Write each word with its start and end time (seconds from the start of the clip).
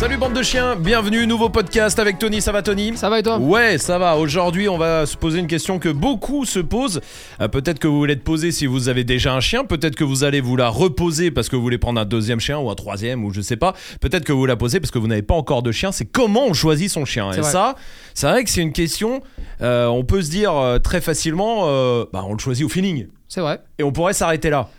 Salut 0.00 0.16
bande 0.16 0.32
de 0.32 0.42
chiens, 0.42 0.76
bienvenue, 0.76 1.26
nouveau 1.26 1.50
podcast 1.50 1.98
avec 1.98 2.18
Tony, 2.18 2.40
ça 2.40 2.52
va 2.52 2.62
Tony? 2.62 2.96
Ça 2.96 3.10
va 3.10 3.18
et 3.18 3.22
toi? 3.22 3.36
Ouais, 3.36 3.76
ça 3.76 3.98
va. 3.98 4.16
Aujourd'hui, 4.16 4.66
on 4.66 4.78
va 4.78 5.04
se 5.04 5.14
poser 5.14 5.40
une 5.40 5.46
question 5.46 5.78
que 5.78 5.90
beaucoup 5.90 6.46
se 6.46 6.58
posent. 6.58 7.02
Euh, 7.42 7.48
peut-être 7.48 7.78
que 7.78 7.86
vous 7.86 7.98
voulez 7.98 8.16
te 8.16 8.22
poser 8.22 8.50
si 8.50 8.64
vous 8.64 8.88
avez 8.88 9.04
déjà 9.04 9.34
un 9.34 9.40
chien. 9.40 9.66
Peut-être 9.66 9.96
que 9.96 10.02
vous 10.02 10.24
allez 10.24 10.40
vous 10.40 10.56
la 10.56 10.70
reposer 10.70 11.30
parce 11.30 11.50
que 11.50 11.56
vous 11.56 11.60
voulez 11.60 11.76
prendre 11.76 12.00
un 12.00 12.06
deuxième 12.06 12.40
chien 12.40 12.58
ou 12.58 12.70
un 12.70 12.74
troisième 12.74 13.26
ou 13.26 13.30
je 13.30 13.42
sais 13.42 13.58
pas. 13.58 13.74
Peut-être 14.00 14.24
que 14.24 14.32
vous 14.32 14.46
la 14.46 14.56
posez 14.56 14.80
parce 14.80 14.90
que 14.90 14.98
vous 14.98 15.06
n'avez 15.06 15.20
pas 15.20 15.34
encore 15.34 15.62
de 15.62 15.70
chien. 15.70 15.92
C'est 15.92 16.06
comment 16.06 16.46
on 16.46 16.54
choisit 16.54 16.88
son 16.88 17.04
chien. 17.04 17.30
Et 17.32 17.40
vrai. 17.40 17.50
ça, 17.50 17.74
c'est 18.14 18.26
vrai 18.26 18.42
que 18.42 18.48
c'est 18.48 18.62
une 18.62 18.72
question. 18.72 19.20
euh, 19.60 19.86
on 19.86 20.04
peut 20.04 20.22
se 20.22 20.30
dire 20.30 20.56
euh, 20.56 20.78
très 20.78 21.02
facilement, 21.02 21.66
bah, 22.10 22.24
on 22.26 22.32
le 22.32 22.38
choisit 22.38 22.64
au 22.64 22.70
feeling. 22.70 23.08
C'est 23.28 23.42
vrai. 23.42 23.60
Et 23.78 23.82
on 23.82 23.92
pourrait 23.92 24.14
s'arrêter 24.14 24.48
là. 24.48 24.70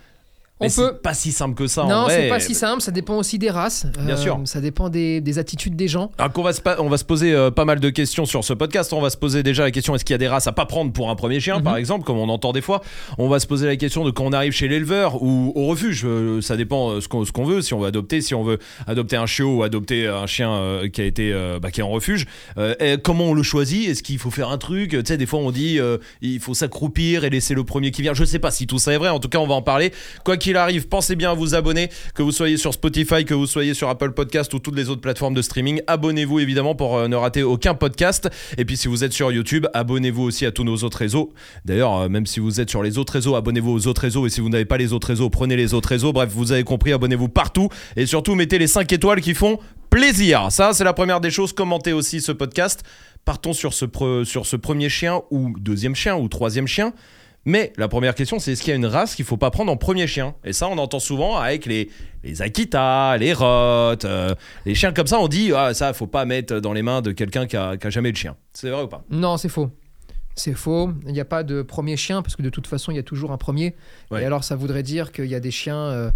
On 0.62 0.66
Mais 0.66 0.74
peut. 0.74 0.90
c'est 0.94 1.02
pas 1.02 1.14
si 1.14 1.32
simple 1.32 1.54
que 1.54 1.66
ça. 1.66 1.84
non, 1.84 2.06
c'est 2.08 2.28
pas 2.28 2.38
si 2.40 2.54
simple, 2.54 2.80
ça 2.82 2.90
dépend 2.92 3.16
aussi 3.16 3.38
des 3.38 3.50
races. 3.50 3.86
Euh, 3.98 4.04
Bien 4.06 4.16
sûr. 4.16 4.40
Ça 4.44 4.60
dépend 4.60 4.88
des, 4.88 5.20
des 5.20 5.38
attitudes 5.38 5.74
des 5.76 5.88
gens. 5.88 6.10
Alors 6.18 6.32
qu'on 6.32 6.42
va 6.42 6.52
se, 6.52 6.60
on 6.78 6.88
va 6.88 6.96
se 6.96 7.04
poser 7.04 7.32
euh, 7.34 7.50
pas 7.50 7.64
mal 7.64 7.80
de 7.80 7.90
questions 7.90 8.24
sur 8.26 8.44
ce 8.44 8.52
podcast. 8.52 8.92
On 8.92 9.00
va 9.00 9.10
se 9.10 9.16
poser 9.16 9.42
déjà 9.42 9.64
la 9.64 9.70
question 9.70 9.94
est-ce 9.94 10.04
qu'il 10.04 10.14
y 10.14 10.16
a 10.16 10.18
des 10.18 10.28
races 10.28 10.46
à 10.46 10.52
pas 10.52 10.66
prendre 10.66 10.92
pour 10.92 11.10
un 11.10 11.16
premier 11.16 11.40
chien, 11.40 11.58
Mhm. 11.58 11.64
par 11.64 11.76
exemple, 11.76 12.04
comme 12.04 12.18
on 12.18 12.28
entend 12.28 12.52
des 12.52 12.60
fois? 12.60 12.82
On 13.18 13.28
va 13.28 13.40
se 13.40 13.46
poser 13.46 13.66
la 13.66 13.76
question 13.76 14.04
de 14.04 14.10
quand 14.10 14.24
on 14.24 14.32
arrive 14.32 14.52
chez 14.52 14.68
l'éleveur 14.68 15.22
ou 15.22 15.52
au 15.54 15.66
refuge. 15.66 16.02
Euh, 16.04 16.40
ça 16.40 16.56
dépend 16.56 16.90
euh, 16.92 17.00
ce 17.00 17.08
qu'on 17.08 17.44
veut. 17.44 17.62
Si 17.62 17.74
on 17.74 17.80
veut 17.80 17.88
adopter, 17.88 18.20
si 18.20 18.34
on 18.34 18.42
veut 18.44 18.58
adopter 18.86 19.16
un 19.16 19.26
chiot 19.26 19.56
ou 19.56 19.62
adopter 19.64 20.06
un 20.06 20.26
chien 20.26 20.52
euh, 20.52 20.88
qui 20.88 21.00
a 21.00 21.04
été 21.04 21.32
euh, 21.32 21.58
bah, 21.60 21.70
qui 21.70 21.80
est 21.80 21.82
en 21.84 21.88
refuge. 21.90 22.26
Euh, 22.58 22.74
et 22.80 22.96
comment 23.02 23.24
on 23.24 23.34
le 23.34 23.42
choisit? 23.42 23.88
Est-ce 23.88 24.02
qu'il 24.02 24.18
faut 24.18 24.30
faire 24.30 24.48
un 24.50 24.58
truc? 24.58 24.90
Tu 24.90 25.00
sais, 25.04 25.16
des 25.16 25.26
fois 25.26 25.40
on 25.40 25.50
dit 25.50 25.78
euh, 25.80 25.98
il 26.20 26.40
faut 26.40 26.54
s'accroupir 26.54 27.24
et 27.24 27.30
laisser 27.30 27.54
le 27.54 27.64
premier 27.64 27.90
qui 27.90 28.02
vient. 28.02 28.14
Je 28.14 28.24
sais 28.24 28.38
pas 28.38 28.50
si 28.50 28.66
tout 28.66 28.78
ça 28.78 28.92
est 28.92 28.98
vrai. 28.98 29.08
En 29.08 29.18
tout 29.18 29.28
cas, 29.28 29.38
on 29.38 29.46
va 29.46 29.54
en 29.54 29.62
parler. 29.62 29.92
Quoi 30.24 30.36
qu'il 30.36 30.51
arrive, 30.56 30.88
pensez 30.88 31.16
bien 31.16 31.30
à 31.32 31.34
vous 31.34 31.54
abonner, 31.54 31.88
que 32.14 32.22
vous 32.22 32.32
soyez 32.32 32.56
sur 32.56 32.72
Spotify, 32.74 33.24
que 33.24 33.34
vous 33.34 33.46
soyez 33.46 33.74
sur 33.74 33.88
Apple 33.88 34.12
Podcast 34.12 34.52
ou 34.54 34.58
toutes 34.58 34.76
les 34.76 34.88
autres 34.88 35.00
plateformes 35.00 35.34
de 35.34 35.42
streaming. 35.42 35.80
Abonnez-vous 35.86 36.40
évidemment 36.40 36.74
pour 36.74 36.96
euh, 36.96 37.08
ne 37.08 37.16
rater 37.16 37.42
aucun 37.42 37.74
podcast. 37.74 38.28
Et 38.58 38.64
puis 38.64 38.76
si 38.76 38.88
vous 38.88 39.04
êtes 39.04 39.12
sur 39.12 39.30
YouTube, 39.32 39.66
abonnez-vous 39.74 40.22
aussi 40.22 40.46
à 40.46 40.52
tous 40.52 40.64
nos 40.64 40.76
autres 40.78 40.98
réseaux. 40.98 41.32
D'ailleurs, 41.64 41.96
euh, 41.96 42.08
même 42.08 42.26
si 42.26 42.40
vous 42.40 42.60
êtes 42.60 42.70
sur 42.70 42.82
les 42.82 42.98
autres 42.98 43.12
réseaux, 43.12 43.34
abonnez-vous 43.36 43.70
aux 43.72 43.86
autres 43.86 44.02
réseaux. 44.02 44.26
Et 44.26 44.30
si 44.30 44.40
vous 44.40 44.48
n'avez 44.48 44.64
pas 44.64 44.76
les 44.76 44.92
autres 44.92 45.08
réseaux, 45.08 45.30
prenez 45.30 45.56
les 45.56 45.74
autres 45.74 45.88
réseaux. 45.88 46.12
Bref, 46.12 46.30
vous 46.32 46.52
avez 46.52 46.64
compris, 46.64 46.92
abonnez-vous 46.92 47.28
partout. 47.28 47.68
Et 47.96 48.06
surtout, 48.06 48.34
mettez 48.34 48.58
les 48.58 48.66
5 48.66 48.92
étoiles 48.92 49.20
qui 49.20 49.34
font 49.34 49.58
plaisir. 49.90 50.46
Ça, 50.50 50.72
c'est 50.72 50.84
la 50.84 50.92
première 50.92 51.20
des 51.20 51.30
choses. 51.30 51.52
Commentez 51.52 51.92
aussi 51.92 52.20
ce 52.20 52.32
podcast. 52.32 52.82
Partons 53.24 53.52
sur 53.52 53.72
ce, 53.72 53.84
pre- 53.84 54.24
sur 54.24 54.46
ce 54.46 54.56
premier 54.56 54.88
chien 54.88 55.20
ou 55.30 55.54
deuxième 55.58 55.94
chien 55.94 56.16
ou 56.16 56.28
troisième 56.28 56.66
chien. 56.66 56.92
Mais 57.44 57.72
la 57.76 57.88
première 57.88 58.14
question, 58.14 58.38
c'est 58.38 58.52
est-ce 58.52 58.62
qu'il 58.62 58.70
y 58.70 58.72
a 58.72 58.76
une 58.76 58.86
race 58.86 59.14
qu'il 59.16 59.24
faut 59.24 59.36
pas 59.36 59.50
prendre 59.50 59.72
en 59.72 59.76
premier 59.76 60.06
chien? 60.06 60.34
Et 60.44 60.52
ça, 60.52 60.68
on 60.68 60.78
entend 60.78 61.00
souvent 61.00 61.38
avec 61.38 61.66
les, 61.66 61.90
les 62.22 62.40
Akita, 62.40 63.16
les 63.18 63.32
Rottes, 63.32 64.04
euh, 64.04 64.34
les 64.64 64.74
chiens 64.74 64.92
comme 64.92 65.08
ça, 65.08 65.18
on 65.18 65.26
dit 65.28 65.52
ah, 65.54 65.74
ça, 65.74 65.92
faut 65.92 66.06
pas 66.06 66.24
mettre 66.24 66.60
dans 66.60 66.72
les 66.72 66.82
mains 66.82 67.02
de 67.02 67.10
quelqu'un 67.10 67.46
qui 67.46 67.56
a, 67.56 67.76
qui 67.76 67.86
a 67.86 67.90
jamais 67.90 68.10
eu 68.10 68.12
de 68.12 68.16
chien. 68.16 68.36
C'est 68.52 68.70
vrai 68.70 68.82
ou 68.84 68.88
pas? 68.88 69.02
Non, 69.10 69.36
c'est 69.38 69.48
faux. 69.48 69.70
C'est 70.36 70.54
faux. 70.54 70.92
Il 71.06 71.12
n'y 71.12 71.20
a 71.20 71.24
pas 71.24 71.42
de 71.42 71.62
premier 71.62 71.96
chien 71.96 72.22
parce 72.22 72.36
que 72.36 72.42
de 72.42 72.50
toute 72.50 72.66
façon, 72.66 72.92
il 72.92 72.96
y 72.96 73.00
a 73.00 73.02
toujours 73.02 73.32
un 73.32 73.38
premier. 73.38 73.74
Ouais. 74.10 74.22
Et 74.22 74.24
alors, 74.24 74.44
ça 74.44 74.54
voudrait 74.56 74.82
dire 74.84 75.10
qu'il 75.12 75.26
y 75.26 75.34
a 75.34 75.40
des 75.40 75.50
chiens. 75.50 75.76
euh, 75.76 76.10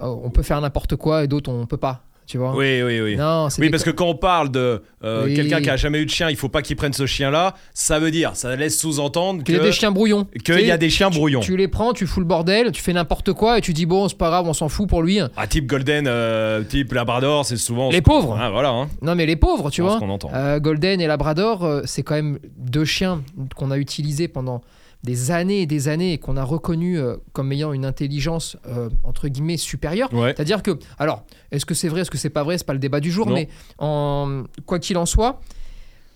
on 0.00 0.30
peut 0.30 0.42
faire 0.42 0.60
n'importe 0.60 0.96
quoi 0.96 1.24
et 1.24 1.28
d'autres, 1.28 1.50
on 1.50 1.66
peut 1.66 1.76
pas. 1.76 2.04
Tu 2.28 2.36
vois 2.36 2.54
Oui, 2.54 2.82
oui, 2.82 3.00
oui. 3.00 3.16
Non, 3.16 3.48
Oui, 3.58 3.70
parce 3.70 3.82
que 3.82 3.88
quand 3.90 4.04
on 4.06 4.14
parle 4.14 4.50
de 4.50 4.82
euh, 5.02 5.24
Oui. 5.24 5.34
quelqu'un 5.34 5.62
qui 5.62 5.70
a 5.70 5.78
jamais 5.78 5.98
eu 6.00 6.04
de 6.04 6.10
chien, 6.10 6.28
il 6.28 6.36
faut 6.36 6.50
pas 6.50 6.60
qu'il 6.60 6.76
prenne 6.76 6.92
ce 6.92 7.06
chien-là. 7.06 7.54
Ça 7.72 7.98
veut 7.98 8.10
dire, 8.10 8.32
ça 8.36 8.54
laisse 8.54 8.78
sous-entendre 8.78 9.42
qu'il 9.42 9.54
y 9.54 9.58
a 9.58 9.62
des 9.62 9.72
chiens 9.72 9.90
brouillons. 9.90 10.26
qu'il 10.44 10.60
y 10.60 10.70
a 10.70 10.76
des 10.76 10.90
chiens 10.90 11.08
brouillons. 11.08 11.40
Tu 11.40 11.56
les 11.56 11.68
prends, 11.68 11.94
tu 11.94 12.06
fous 12.06 12.20
le 12.20 12.26
bordel, 12.26 12.70
tu 12.70 12.82
fais 12.82 12.92
n'importe 12.92 13.32
quoi 13.32 13.56
et 13.56 13.62
tu 13.62 13.72
dis 13.72 13.86
bon, 13.86 14.08
c'est 14.08 14.18
pas 14.18 14.28
grave, 14.28 14.46
on 14.46 14.52
s'en 14.52 14.68
fout 14.68 14.86
pour 14.86 15.00
lui. 15.02 15.20
Ah, 15.38 15.46
type 15.46 15.66
Golden, 15.66 16.04
euh, 16.06 16.62
type 16.64 16.92
Labrador, 16.92 17.46
c'est 17.46 17.56
souvent. 17.56 17.88
Les 17.90 18.02
pauvres. 18.02 18.36
Ah, 18.38 18.50
voilà. 18.50 18.68
Hein. 18.70 18.88
Non, 19.00 19.14
mais 19.14 19.24
les 19.24 19.36
pauvres, 19.36 19.70
tu 19.70 19.76
C'est 19.76 19.82
vois. 19.82 19.94
ce 19.94 19.98
qu'on 19.98 20.10
entend. 20.10 20.30
Euh, 20.34 20.60
Golden 20.60 21.00
et 21.00 21.06
Labrador, 21.06 21.80
c'est 21.86 22.02
quand 22.02 22.14
même 22.14 22.38
deux 22.58 22.84
chiens 22.84 23.22
qu'on 23.56 23.70
a 23.70 23.78
utilisés 23.78 24.28
pendant 24.28 24.60
des 25.04 25.30
années 25.30 25.62
et 25.62 25.66
des 25.66 25.88
années 25.88 26.14
et 26.14 26.18
qu'on 26.18 26.36
a 26.36 26.42
reconnus 26.42 26.98
euh, 26.98 27.16
comme 27.32 27.52
ayant 27.52 27.72
une 27.72 27.84
intelligence 27.84 28.56
euh, 28.66 28.88
entre 29.04 29.28
guillemets 29.28 29.56
supérieure. 29.56 30.12
Ouais. 30.12 30.34
C'est-à-dire 30.36 30.62
que, 30.62 30.72
alors, 30.98 31.24
est-ce 31.52 31.64
que 31.64 31.74
c'est 31.74 31.88
vrai, 31.88 32.00
est-ce 32.00 32.10
que 32.10 32.18
c'est 32.18 32.30
pas 32.30 32.42
vrai, 32.42 32.58
c'est 32.58 32.66
pas 32.66 32.72
le 32.72 32.78
débat 32.80 32.98
du 33.00 33.10
jour, 33.12 33.26
Non. 33.28 33.34
mais 33.34 33.48
en, 33.78 34.42
quoi 34.66 34.78
qu'il 34.80 34.98
en 34.98 35.06
soit, 35.06 35.40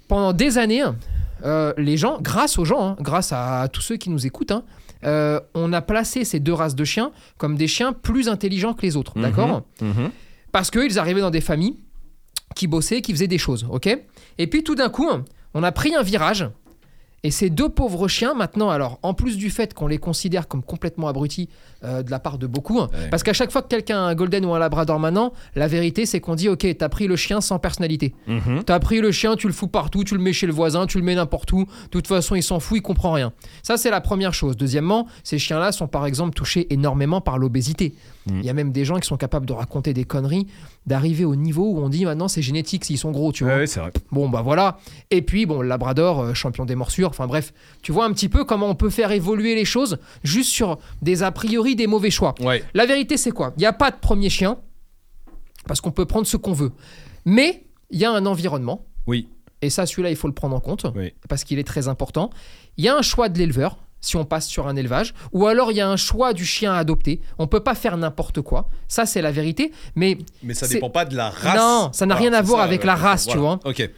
pendant 0.09 0.33
des 0.33 0.59
années, 0.59 0.83
euh, 1.45 1.73
les 1.79 1.97
gens, 1.97 2.19
grâce 2.21 2.59
aux 2.59 2.65
gens, 2.65 2.83
hein, 2.89 2.97
grâce 3.01 3.33
à, 3.33 3.69
tous 3.73 3.83
ceux 3.83 3.97
qui 3.97 4.11
nous 4.11 4.27
écoutent, 4.27 4.51
hein, 4.53 4.65
on 5.55 5.73
a 5.73 5.81
placé 5.83 6.25
ces 6.25 6.41
deux 6.41 6.53
races 6.53 6.75
de 6.75 6.85
chiens 6.85 7.13
comme 7.39 7.57
des 7.57 7.67
chiens 7.69 7.93
plus 7.93 8.29
intelligents 8.29 8.75
que 8.75 8.83
les 8.83 8.97
autres, 8.97 9.13
Mhm. 9.17 9.23
d'accord 9.23 9.63
Mhm. 9.81 10.11
parce 10.53 10.71
qu'ils 10.71 10.99
arrivaient 10.99 11.21
dans 11.21 11.31
des 11.31 11.41
familles 11.41 11.77
qui 12.55 12.67
bossaient, 12.67 13.01
qui 13.01 13.13
faisaient 13.13 13.27
des 13.29 13.39
choses, 13.39 13.67
ok 13.71 13.99
Et 14.39 14.47
puis 14.49 14.63
tout 14.65 14.75
d'un 14.75 14.91
coup, 14.91 15.09
on 15.55 15.63
a 15.63 15.73
pris 15.73 15.95
un 15.95 16.03
virage. 16.03 16.49
Et 17.25 17.31
ces 17.31 17.51
deux 17.51 17.69
pauvres 17.69 18.09
chiens, 18.09 18.35
maintenant, 18.35 18.69
alors, 18.71 18.99
en 19.05 19.15
plus 19.15 19.37
du 19.37 19.49
fait 19.51 19.75
qu'on 19.75 19.87
les 19.87 19.99
considère 19.99 20.49
comme 20.49 20.63
complètement 20.63 21.07
abrutis 21.07 21.49
euh, 21.85 22.03
de 22.03 22.11
la 22.11 22.19
part 22.19 22.37
de 22.37 22.49
beaucoup, 22.49 22.81
hein, 22.81 22.91
Ouais. 22.93 23.09
parce 23.11 23.23
qu'à 23.23 23.33
chaque 23.33 23.53
fois 23.53 23.63
que 23.63 23.69
quelqu'un 23.69 23.97
a 23.99 24.01
un 24.09 24.15
golden 24.17 24.45
ou 24.45 24.55
un 24.55 24.59
labrador 24.59 24.99
maintenant, 24.99 25.33
la 25.55 25.69
vérité, 25.69 26.05
c'est 26.05 26.19
qu'on 26.19 26.35
dit, 26.35 26.49
ok, 26.49 26.67
t'as 26.77 26.89
pris 26.89 27.07
le 27.07 27.15
chien 27.15 27.41
sans 27.41 27.61
personnalité. 27.61 28.13
Mhm. 28.27 28.65
T'as 28.65 28.81
pris 28.81 29.01
le 29.01 29.13
chien, 29.13 29.37
tu 29.37 29.47
le 29.47 29.53
fous 29.53 29.69
partout, 29.69 30.03
tu 30.03 30.15
le 30.17 30.21
mets 30.21 30.33
chez 30.33 30.49
le 30.49 30.53
voisin, 30.53 30.87
tu 30.87 30.99
le 30.99 31.05
mets 31.05 31.15
n'importe 31.15 31.53
où. 31.53 31.61
De 31.65 31.89
toute 31.91 32.09
façon, 32.09 32.35
il 32.35 32.43
s'en 32.43 32.59
fout, 32.59 32.79
il 32.79 32.83
comprend 32.83 33.13
rien. 33.13 33.33
Ça, 33.63 33.77
c'est 33.77 33.91
la 33.91 34.01
première 34.01 34.35
chose. 34.35 34.57
Deuxièmement, 34.57 35.07
ces 35.23 35.39
chiens-là 35.39 35.71
sont 35.71 35.87
par 35.87 36.07
exemple 36.07 36.35
touchés 36.35 36.73
énormément 36.73 37.21
par 37.21 37.39
l'obésité. 37.39 37.95
Mm. 38.27 38.39
Il 38.41 38.45
y 38.45 38.51
a 38.51 38.53
même 38.53 38.73
des 38.73 38.85
gens 38.85 38.99
qui 38.99 39.07
sont 39.09 39.17
capables 39.17 39.47
de 39.47 39.53
raconter 39.53 39.93
des 39.95 40.05
conneries, 40.05 40.47
d'arriver 40.87 41.25
au 41.25 41.35
niveau 41.37 41.69
où 41.71 41.79
on 41.79 41.89
dit 41.89 42.05
maintenant 42.05 42.29
c'est 42.29 42.43
génétique 42.43 42.85
s'ils 42.85 42.99
sont 42.99 43.11
gros, 43.11 43.33
tu 43.33 43.45
vois. 43.45 43.57
Ouais, 43.57 43.65
vrai. 43.65 43.93
Bon, 44.11 44.29
bah 44.29 44.43
voilà. 44.43 44.79
Et 45.11 45.23
puis, 45.23 45.47
bon, 45.47 45.61
le 45.63 45.69
Labrador, 45.69 46.21
euh, 46.21 46.35
champion 46.35 46.65
des 46.65 46.75
morsures. 46.75 47.09
Enfin 47.09 47.27
bref, 47.27 47.53
tu 47.83 47.93
vois 47.93 48.05
un 48.05 48.13
petit 48.13 48.29
peu 48.29 48.45
comment 48.45 48.69
on 48.69 48.75
peut 48.75 48.91
faire 48.91 49.11
évoluer 49.13 49.55
les 49.55 49.65
choses 49.65 49.99
juste 50.23 50.51
sur 50.51 50.79
des 51.03 51.23
a 51.23 51.33
priori 51.33 51.75
des 51.77 51.87
mauvais 51.87 52.11
choix. 52.11 52.35
Ouais. 52.41 52.63
La 52.75 52.87
vérité, 52.87 53.17
c'est 53.17 53.33
quoi? 53.33 53.53
Il 53.57 53.61
n'y 53.61 53.67
a 53.67 53.73
pas 53.73 53.91
de 53.91 53.97
premier 53.97 54.31
chien, 54.31 54.59
parce 55.67 55.81
qu'on 55.81 55.91
peut 55.93 56.07
prendre 56.07 56.27
ce 56.27 56.37
qu'on 56.37 56.53
veut. 56.53 56.73
Mais 57.25 57.65
il 57.91 57.99
y 57.99 58.05
a 58.05 58.11
un 58.13 58.27
environnement, 58.27 58.85
Oui. 59.07 59.29
et 59.61 59.71
ça, 59.71 59.87
celui-là, 59.87 60.11
il 60.11 60.17
faut 60.17 60.29
le 60.29 60.35
prendre 60.35 60.57
en 60.57 60.61
compte, 60.61 60.87
Oui. 60.97 61.13
parce 61.29 61.45
qu'il 61.45 61.59
est 61.59 61.65
très 61.67 61.89
important. 61.89 62.31
Il 62.77 62.85
y 62.85 62.89
a 62.89 62.97
un 62.97 63.03
choix 63.03 63.29
de 63.29 63.39
l'éleveur, 63.39 63.79
si 64.03 64.17
on 64.17 64.27
passe 64.27 64.47
sur 64.47 64.67
un 64.69 64.77
élevage, 64.77 65.15
ou 65.33 65.47
alors 65.47 65.71
il 65.71 65.79
y 65.79 65.81
a 65.81 65.89
un 65.89 65.97
choix 65.97 66.35
du 66.35 66.45
chien 66.45 66.75
à 66.75 66.79
adopter. 66.79 67.21
On 67.39 67.47
peut 67.47 67.61
pas 67.61 67.75
faire 67.75 67.97
n'importe 67.97 68.43
quoi. 68.43 68.69
Ça, 68.89 69.07
c'est 69.07 69.23
la 69.23 69.31
vérité. 69.31 69.73
Mais 69.95 70.19
Mais 70.43 70.53
ça 70.53 70.69
dépend 70.69 70.91
pas 70.91 71.07
de 71.07 71.17
la 71.17 71.31
race. 71.31 71.57
Non, 71.57 71.91
ça 71.93 72.05
n'a 72.05 72.17
rien 72.17 72.35
à 72.35 72.43
voir 72.43 72.59
ça, 72.59 72.65
avec 72.65 72.81
ouais, 72.81 72.87
la 72.87 72.97
race, 72.97 73.27
tu 73.27 73.39
voilà. 73.39 73.61
Ok. 73.65 73.89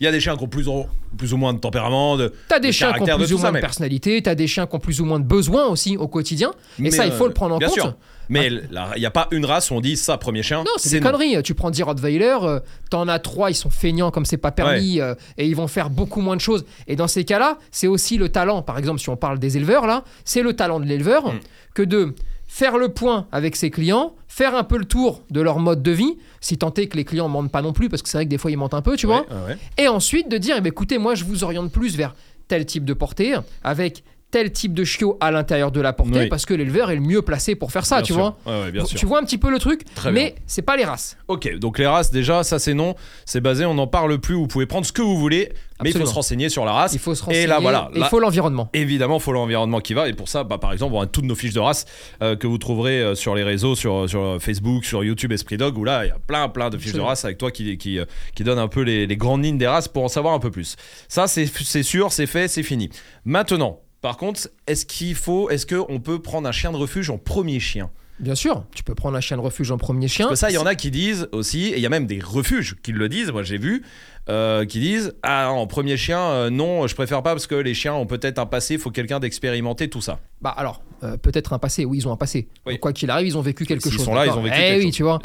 Il 0.00 0.04
y 0.04 0.06
a 0.06 0.12
des 0.12 0.20
chiens 0.20 0.36
qui 0.36 0.44
ont 0.44 0.48
plus 0.48 0.68
ou, 0.68 0.84
plus 1.16 1.32
ou 1.32 1.36
moins 1.36 1.54
de 1.54 1.58
tempérament. 1.58 2.16
De... 2.16 2.32
T'as 2.48 2.58
des 2.58 2.68
de 2.68 2.72
chiens 2.72 2.92
qui 2.92 3.00
ont 3.10 3.16
plus 3.16 3.32
ou 3.32 3.38
moins 3.38 3.48
de 3.48 3.54
mais- 3.54 3.60
personnalité, 3.60 4.20
t'as 4.22 4.34
des 4.34 4.46
chiens 4.46 4.66
qui 4.66 4.76
ont 4.76 4.78
plus 4.80 5.00
ou 5.00 5.04
moins 5.04 5.18
de 5.18 5.24
besoins 5.24 5.66
aussi 5.66 5.96
au 5.96 6.06
quotidien. 6.08 6.50
Et 6.78 6.82
mais, 6.82 6.90
ça, 6.90 7.06
il 7.06 7.12
faut 7.12 7.24
euh, 7.24 7.28
le 7.28 7.34
prendre 7.34 7.54
en 7.54 7.58
bien 7.58 7.68
compte. 7.68 7.78
sûr. 7.78 7.94
Mais 8.28 8.50
là, 8.50 8.90
il 8.96 9.00
n'y 9.00 9.06
a 9.06 9.10
pas 9.12 9.28
une 9.30 9.44
race 9.46 9.70
où 9.70 9.74
on 9.74 9.80
dit 9.80 9.96
ça, 9.96 10.18
premier 10.18 10.42
chien. 10.42 10.58
Non, 10.64 10.72
c'est 10.78 10.90
des 10.90 11.00
conneries. 11.00 11.40
Tu 11.44 11.54
prends 11.54 11.70
10 11.70 11.84
Rottweiler, 11.84 12.36
euh, 12.42 12.58
t'en 12.90 13.06
as 13.06 13.20
trois, 13.20 13.50
ils 13.50 13.54
sont 13.54 13.70
feignants 13.70 14.10
comme 14.10 14.24
c'est 14.24 14.36
pas 14.36 14.50
permis, 14.50 15.00
euh, 15.00 15.14
et 15.38 15.46
ils 15.46 15.54
vont 15.54 15.68
faire 15.68 15.90
beaucoup 15.90 16.20
moins 16.20 16.34
de 16.34 16.40
choses. 16.40 16.64
Et 16.88 16.96
dans 16.96 17.06
ces 17.08 17.24
cas-là, 17.24 17.58
c'est 17.70 17.86
aussi 17.86 18.18
le 18.18 18.28
talent. 18.28 18.62
Par 18.62 18.78
exemple, 18.78 18.98
si 19.00 19.08
on 19.10 19.16
parle 19.16 19.38
des 19.38 19.56
éleveurs, 19.56 19.86
là, 19.86 20.02
c'est 20.24 20.42
le 20.42 20.54
talent 20.54 20.80
de 20.80 20.86
l'éleveur 20.86 21.32
Mm. 21.32 21.38
que 21.74 21.82
de 21.82 22.14
faire 22.46 22.78
le 22.78 22.88
point 22.88 23.26
avec 23.32 23.56
ses 23.56 23.70
clients, 23.70 24.14
faire 24.28 24.54
un 24.54 24.64
peu 24.64 24.78
le 24.78 24.84
tour 24.84 25.22
de 25.30 25.40
leur 25.40 25.58
mode 25.58 25.82
de 25.82 25.90
vie, 25.90 26.16
si 26.40 26.58
tant 26.58 26.72
est 26.74 26.86
que 26.86 26.96
les 26.96 27.04
clients 27.04 27.28
mentent 27.28 27.50
pas 27.50 27.62
non 27.62 27.72
plus, 27.72 27.88
parce 27.88 28.02
que 28.02 28.08
c'est 28.08 28.18
vrai 28.18 28.24
que 28.24 28.30
des 28.30 28.38
fois 28.38 28.50
ils 28.50 28.56
mentent 28.56 28.74
un 28.74 28.82
peu, 28.82 28.96
tu 28.96 29.06
vois. 29.06 29.22
Ouais, 29.22 29.26
ouais, 29.34 29.46
ouais. 29.48 29.58
Et 29.78 29.88
ensuite 29.88 30.30
de 30.30 30.38
dire, 30.38 30.56
eh 30.58 30.60
ben, 30.60 30.68
écoutez, 30.68 30.98
moi 30.98 31.14
je 31.14 31.24
vous 31.24 31.44
oriente 31.44 31.72
plus 31.72 31.96
vers 31.96 32.14
tel 32.48 32.64
type 32.64 32.84
de 32.84 32.94
portée, 32.94 33.34
avec 33.64 34.04
tel 34.36 34.52
type 34.52 34.74
de 34.74 34.84
chiot 34.84 35.16
à 35.22 35.30
l'intérieur 35.30 35.70
de 35.72 35.80
la 35.80 35.94
portée, 35.94 36.18
Oui. 36.20 36.28
parce 36.28 36.44
que 36.44 36.52
l'éleveur 36.52 36.90
est 36.90 36.94
le 36.96 37.00
mieux 37.00 37.22
placé 37.22 37.54
pour 37.54 37.72
faire 37.72 37.86
ça, 37.86 37.96
Bien 37.96 38.02
tu 38.02 38.12
sûr. 38.12 38.20
vois. 38.20 38.36
Ouais, 38.44 38.64
ouais, 38.64 38.70
bien 38.70 38.84
sûr. 38.84 38.98
Tu 38.98 39.06
vois 39.06 39.18
un 39.18 39.24
petit 39.24 39.38
peu 39.38 39.50
le 39.50 39.58
truc, 39.58 39.84
Très 39.94 40.12
mais 40.12 40.34
c'est 40.46 40.60
pas 40.60 40.76
les 40.76 40.84
races. 40.84 41.16
Ok, 41.28 41.50
donc 41.56 41.78
les 41.78 41.86
races, 41.86 42.10
déjà, 42.10 42.44
ça 42.44 42.58
c'est 42.58 42.74
non. 42.74 42.94
C'est 43.24 43.40
basé, 43.40 43.64
on 43.64 43.72
n'en 43.72 43.86
parle 43.86 44.18
plus. 44.18 44.34
Vous 44.34 44.46
pouvez 44.46 44.66
prendre 44.66 44.84
ce 44.84 44.92
que 44.92 45.00
vous 45.00 45.16
voulez, 45.16 45.52
mais 45.82 45.88
il 45.90 45.98
faut 45.98 46.04
se 46.04 46.12
renseigner 46.12 46.50
sur 46.50 46.66
la 46.66 46.72
race. 46.72 46.92
Il 46.92 46.98
faut 46.98 47.14
se 47.14 47.24
renseigner. 47.24 47.44
Et 47.44 47.46
là, 47.46 47.60
voilà. 47.60 47.90
il 47.94 48.04
faut 48.04 48.20
l'environnement. 48.20 48.68
Évidemment, 48.74 49.16
il 49.16 49.22
faut 49.22 49.32
l'environnement 49.32 49.80
qui 49.80 49.94
va. 49.94 50.06
Et 50.06 50.12
pour 50.12 50.28
ça, 50.28 50.44
bah, 50.44 50.58
par 50.58 50.74
exemple, 50.74 50.94
on 50.94 51.00
a 51.00 51.06
toutes 51.06 51.24
nos 51.24 51.34
fiches 51.34 51.54
de 51.54 51.60
race 51.60 51.86
euh, 52.22 52.36
que 52.36 52.46
vous 52.46 52.58
trouverez 52.58 53.00
euh, 53.00 53.14
sur 53.14 53.34
les 53.34 53.42
réseaux, 53.42 53.74
sur, 53.74 54.06
sur 54.06 54.36
Facebook, 54.38 54.84
sur 54.84 55.02
YouTube, 55.02 55.32
Esprit 55.32 55.56
Dog, 55.56 55.78
où 55.78 55.84
là, 55.84 56.04
il 56.04 56.08
y 56.08 56.10
a 56.10 56.18
plein, 56.26 56.50
plein 56.50 56.68
de 56.68 56.76
fiches 56.76 56.92
de 56.92 57.00
race 57.00 57.24
avec 57.24 57.38
toi 57.38 57.50
qui, 57.50 57.78
qui, 57.78 57.98
euh, 57.98 58.04
qui 58.34 58.44
donnent 58.44 58.58
un 58.58 58.68
peu 58.68 58.82
les, 58.82 59.06
les 59.06 59.16
grandes 59.16 59.42
lignes 59.42 59.56
des 59.58 59.66
races 59.66 59.88
pour 59.88 60.04
en 60.04 60.08
savoir 60.08 60.34
un 60.34 60.40
peu 60.40 60.50
plus. 60.50 60.76
Ça, 61.08 61.26
c'est 61.26 61.46
c'est 61.46 61.82
sûr, 61.82 62.12
c'est 62.12 62.26
fait, 62.26 62.48
c'est 62.48 62.62
fini. 62.62 62.90
Maintenant, 63.24 63.80
par 64.06 64.18
contre, 64.18 64.48
est-ce 64.68 64.86
qu'il 64.86 65.16
faut, 65.16 65.50
est-ce 65.50 65.66
qu'on 65.66 65.98
peut 65.98 66.22
prendre 66.22 66.46
un 66.48 66.52
chien 66.52 66.70
de 66.70 66.76
refuge 66.76 67.10
en 67.10 67.18
premier 67.18 67.58
chien? 67.58 67.90
Bien 68.20 68.36
sûr, 68.36 68.64
tu 68.72 68.84
peux 68.84 68.94
prendre 68.94 69.16
un 69.16 69.20
chien 69.20 69.36
de 69.36 69.42
refuge 69.42 69.72
en 69.72 69.78
premier 69.78 70.06
chien. 70.06 70.28
Parce 70.28 70.38
que 70.38 70.46
ça, 70.46 70.50
il 70.52 70.54
y 70.54 70.58
en 70.58 70.64
a 70.64 70.76
qui 70.76 70.92
disent 70.92 71.28
aussi, 71.32 71.64
et 71.70 71.74
il 71.78 71.80
y 71.80 71.86
a 71.86 71.88
même 71.88 72.06
des 72.06 72.20
refuges 72.20 72.76
qui 72.84 72.92
le 72.92 73.08
disent, 73.08 73.32
moi 73.32 73.42
j'ai 73.42 73.58
vu, 73.58 73.82
euh, 74.28 74.64
qui 74.64 74.78
disent 74.78 75.12
Ah, 75.24 75.50
en 75.50 75.66
premier 75.66 75.96
chien, 75.96 76.20
euh, 76.20 76.50
non, 76.50 76.86
je 76.86 76.94
préfère 76.94 77.20
pas 77.24 77.32
parce 77.32 77.48
que 77.48 77.56
les 77.56 77.74
chiens 77.74 77.94
ont 77.94 78.06
peut-être 78.06 78.38
un 78.38 78.46
passé, 78.46 78.74
il 78.74 78.80
faut 78.80 78.92
quelqu'un 78.92 79.18
d'expérimenté, 79.18 79.90
tout 79.90 80.00
ça. 80.00 80.20
Bah 80.40 80.54
alors, 80.56 80.82
euh, 81.02 81.16
peut-être 81.16 81.52
un 81.52 81.58
passé, 81.58 81.84
oui, 81.84 81.98
ils 81.98 82.06
ont 82.06 82.12
un 82.12 82.16
passé. 82.16 82.46
Oui. 82.64 82.74
Donc, 82.74 82.80
quoi 82.82 82.92
qu'il 82.92 83.10
arrive, 83.10 83.26
ils 83.26 83.36
ont 83.36 83.42
vécu 83.42 83.66
quelque 83.66 83.82
S'ils 83.88 83.94
chose. 83.98 84.04
sont 84.04 84.14
là, 84.14 84.24
ils 84.24 84.30
ont 84.30 84.40
vécu 84.40 84.54
Eh 84.56 84.60
quelque 84.62 84.78
oui, 84.78 84.84
chose. 84.84 84.94
tu 84.94 85.02
vois. 85.02 85.18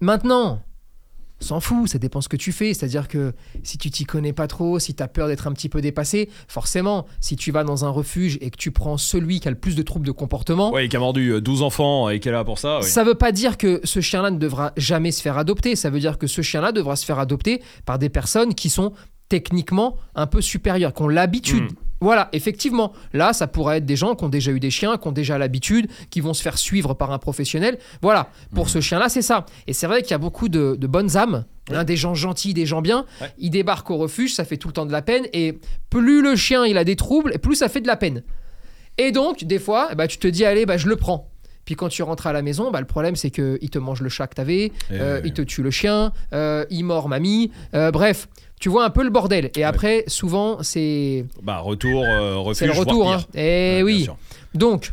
Maintenant, 0.00 0.62
s'en 1.42 1.60
fout, 1.60 1.88
ça 1.88 1.98
dépend 1.98 2.20
ce 2.20 2.28
que 2.28 2.36
tu 2.36 2.52
fais. 2.52 2.74
C'est-à-dire 2.74 3.08
que 3.08 3.32
si 3.62 3.78
tu 3.78 3.90
t'y 3.90 4.04
connais 4.04 4.32
pas 4.32 4.46
trop, 4.46 4.78
si 4.78 4.94
tu 4.94 5.02
as 5.02 5.08
peur 5.08 5.28
d'être 5.28 5.46
un 5.46 5.52
petit 5.52 5.68
peu 5.68 5.80
dépassé, 5.80 6.28
forcément, 6.48 7.06
si 7.20 7.36
tu 7.36 7.52
vas 7.52 7.64
dans 7.64 7.84
un 7.84 7.88
refuge 7.90 8.38
et 8.40 8.50
que 8.50 8.56
tu 8.56 8.70
prends 8.70 8.96
celui 8.96 9.40
qui 9.40 9.48
a 9.48 9.50
le 9.50 9.58
plus 9.58 9.74
de 9.76 9.82
troubles 9.82 10.06
de 10.06 10.12
comportement, 10.12 10.72
Ouais, 10.72 10.88
qui 10.88 10.96
a 10.96 11.00
mordu 11.00 11.30
euh, 11.30 11.40
12 11.40 11.62
enfants 11.62 12.08
et 12.08 12.20
qui 12.20 12.28
est 12.28 12.32
là 12.32 12.44
pour 12.44 12.58
ça. 12.58 12.78
oui. 12.80 12.84
ça 12.88 13.04
veut 13.04 13.14
pas 13.14 13.32
dire 13.32 13.56
que 13.58 13.80
ce 13.84 14.00
chien-là 14.00 14.30
ne 14.30 14.38
devra 14.38 14.72
jamais 14.76 15.12
se 15.12 15.20
faire 15.22 15.38
adopter. 15.38 15.76
Ça 15.76 15.90
veut 15.90 16.00
dire 16.00 16.18
que 16.18 16.26
ce 16.26 16.42
chien-là 16.42 16.72
devra 16.72 16.96
se 16.96 17.04
faire 17.04 17.18
adopter 17.18 17.62
par 17.84 17.98
des 17.98 18.08
personnes 18.08 18.54
qui 18.54 18.70
sont 18.70 18.92
techniquement 19.28 19.96
un 20.14 20.26
peu 20.26 20.40
supérieures, 20.40 20.92
qui 20.92 21.02
ont 21.02 21.08
l'habitude. 21.08 21.64
Mm. 21.64 21.76
Voilà, 22.02 22.28
effectivement. 22.32 22.92
Là, 23.12 23.32
ça 23.32 23.46
pourrait 23.46 23.78
être 23.78 23.86
des 23.86 23.94
gens 23.94 24.16
qui 24.16 24.24
ont 24.24 24.28
déjà 24.28 24.50
eu 24.50 24.58
des 24.58 24.70
chiens, 24.70 24.96
qui 24.96 25.06
ont 25.06 25.12
déjà 25.12 25.38
l'habitude, 25.38 25.88
qui 26.10 26.20
vont 26.20 26.34
se 26.34 26.42
faire 26.42 26.58
suivre 26.58 26.94
par 26.94 27.12
un 27.12 27.18
professionnel. 27.18 27.78
Voilà, 28.02 28.28
pour 28.54 28.68
ce 28.68 28.80
chien-là, 28.80 29.08
c'est 29.08 29.22
ça. 29.22 29.46
Et 29.68 29.72
c'est 29.72 29.86
vrai 29.86 30.02
qu'il 30.02 30.10
y 30.10 30.14
a 30.14 30.18
beaucoup 30.18 30.48
de, 30.48 30.76
de 30.76 30.86
bonnes 30.88 31.16
âmes, 31.16 31.44
hein, 31.70 31.84
des 31.84 31.96
gens 31.96 32.14
gentils, 32.14 32.54
des 32.54 32.66
gens 32.66 32.82
bien. 32.82 33.06
Ouais. 33.20 33.28
Ils 33.38 33.50
débarquent 33.50 33.92
au 33.92 33.98
refuge, 33.98 34.34
ça 34.34 34.44
fait 34.44 34.56
tout 34.56 34.66
le 34.66 34.74
temps 34.74 34.86
de 34.86 34.92
la 34.92 35.02
peine. 35.02 35.26
Et 35.32 35.60
plus 35.90 36.22
le 36.22 36.34
chien 36.34 36.66
il 36.66 36.76
a 36.76 36.84
des 36.84 36.96
troubles, 36.96 37.38
plus 37.38 37.54
ça 37.54 37.68
fait 37.68 37.80
de 37.80 37.86
la 37.86 37.96
peine. 37.96 38.24
Et 38.98 39.12
donc, 39.12 39.44
des 39.44 39.60
fois, 39.60 39.88
eh 39.92 39.94
ben, 39.94 40.06
tu 40.06 40.18
te 40.18 40.26
dis, 40.26 40.44
allez, 40.44 40.66
bah, 40.66 40.76
je 40.76 40.88
le 40.88 40.96
prends. 40.96 41.32
Puis 41.64 41.76
quand 41.76 41.88
tu 41.88 42.02
rentres 42.02 42.26
à 42.26 42.32
la 42.32 42.42
maison, 42.42 42.70
bah, 42.70 42.80
le 42.80 42.86
problème 42.86 43.16
c'est 43.16 43.30
qu'il 43.30 43.70
te 43.70 43.78
mange 43.78 44.00
le 44.00 44.08
chat 44.08 44.26
que 44.26 44.34
t'avais, 44.34 44.64
Et 44.64 44.72
euh, 44.92 45.20
il 45.24 45.32
te 45.32 45.42
tue 45.42 45.62
le 45.62 45.70
chien, 45.70 46.12
euh, 46.32 46.64
il 46.70 46.84
mord 46.84 47.08
mamie, 47.08 47.52
euh, 47.74 47.90
bref, 47.90 48.28
tu 48.62 48.68
vois 48.68 48.84
un 48.84 48.90
peu 48.90 49.02
le 49.02 49.10
bordel. 49.10 49.50
Et 49.56 49.64
après, 49.64 50.04
souvent, 50.06 50.62
c'est 50.62 51.26
Bah, 51.42 51.58
retour, 51.58 52.04
euh, 52.04 52.36
refuge. 52.36 52.58
c'est 52.60 52.66
le 52.66 52.78
retour. 52.78 53.12
Hein. 53.12 53.18
Et 53.34 53.82
Ouais, 53.82 53.82
bien 53.82 53.84
oui. 53.84 54.08
Donc, 54.54 54.92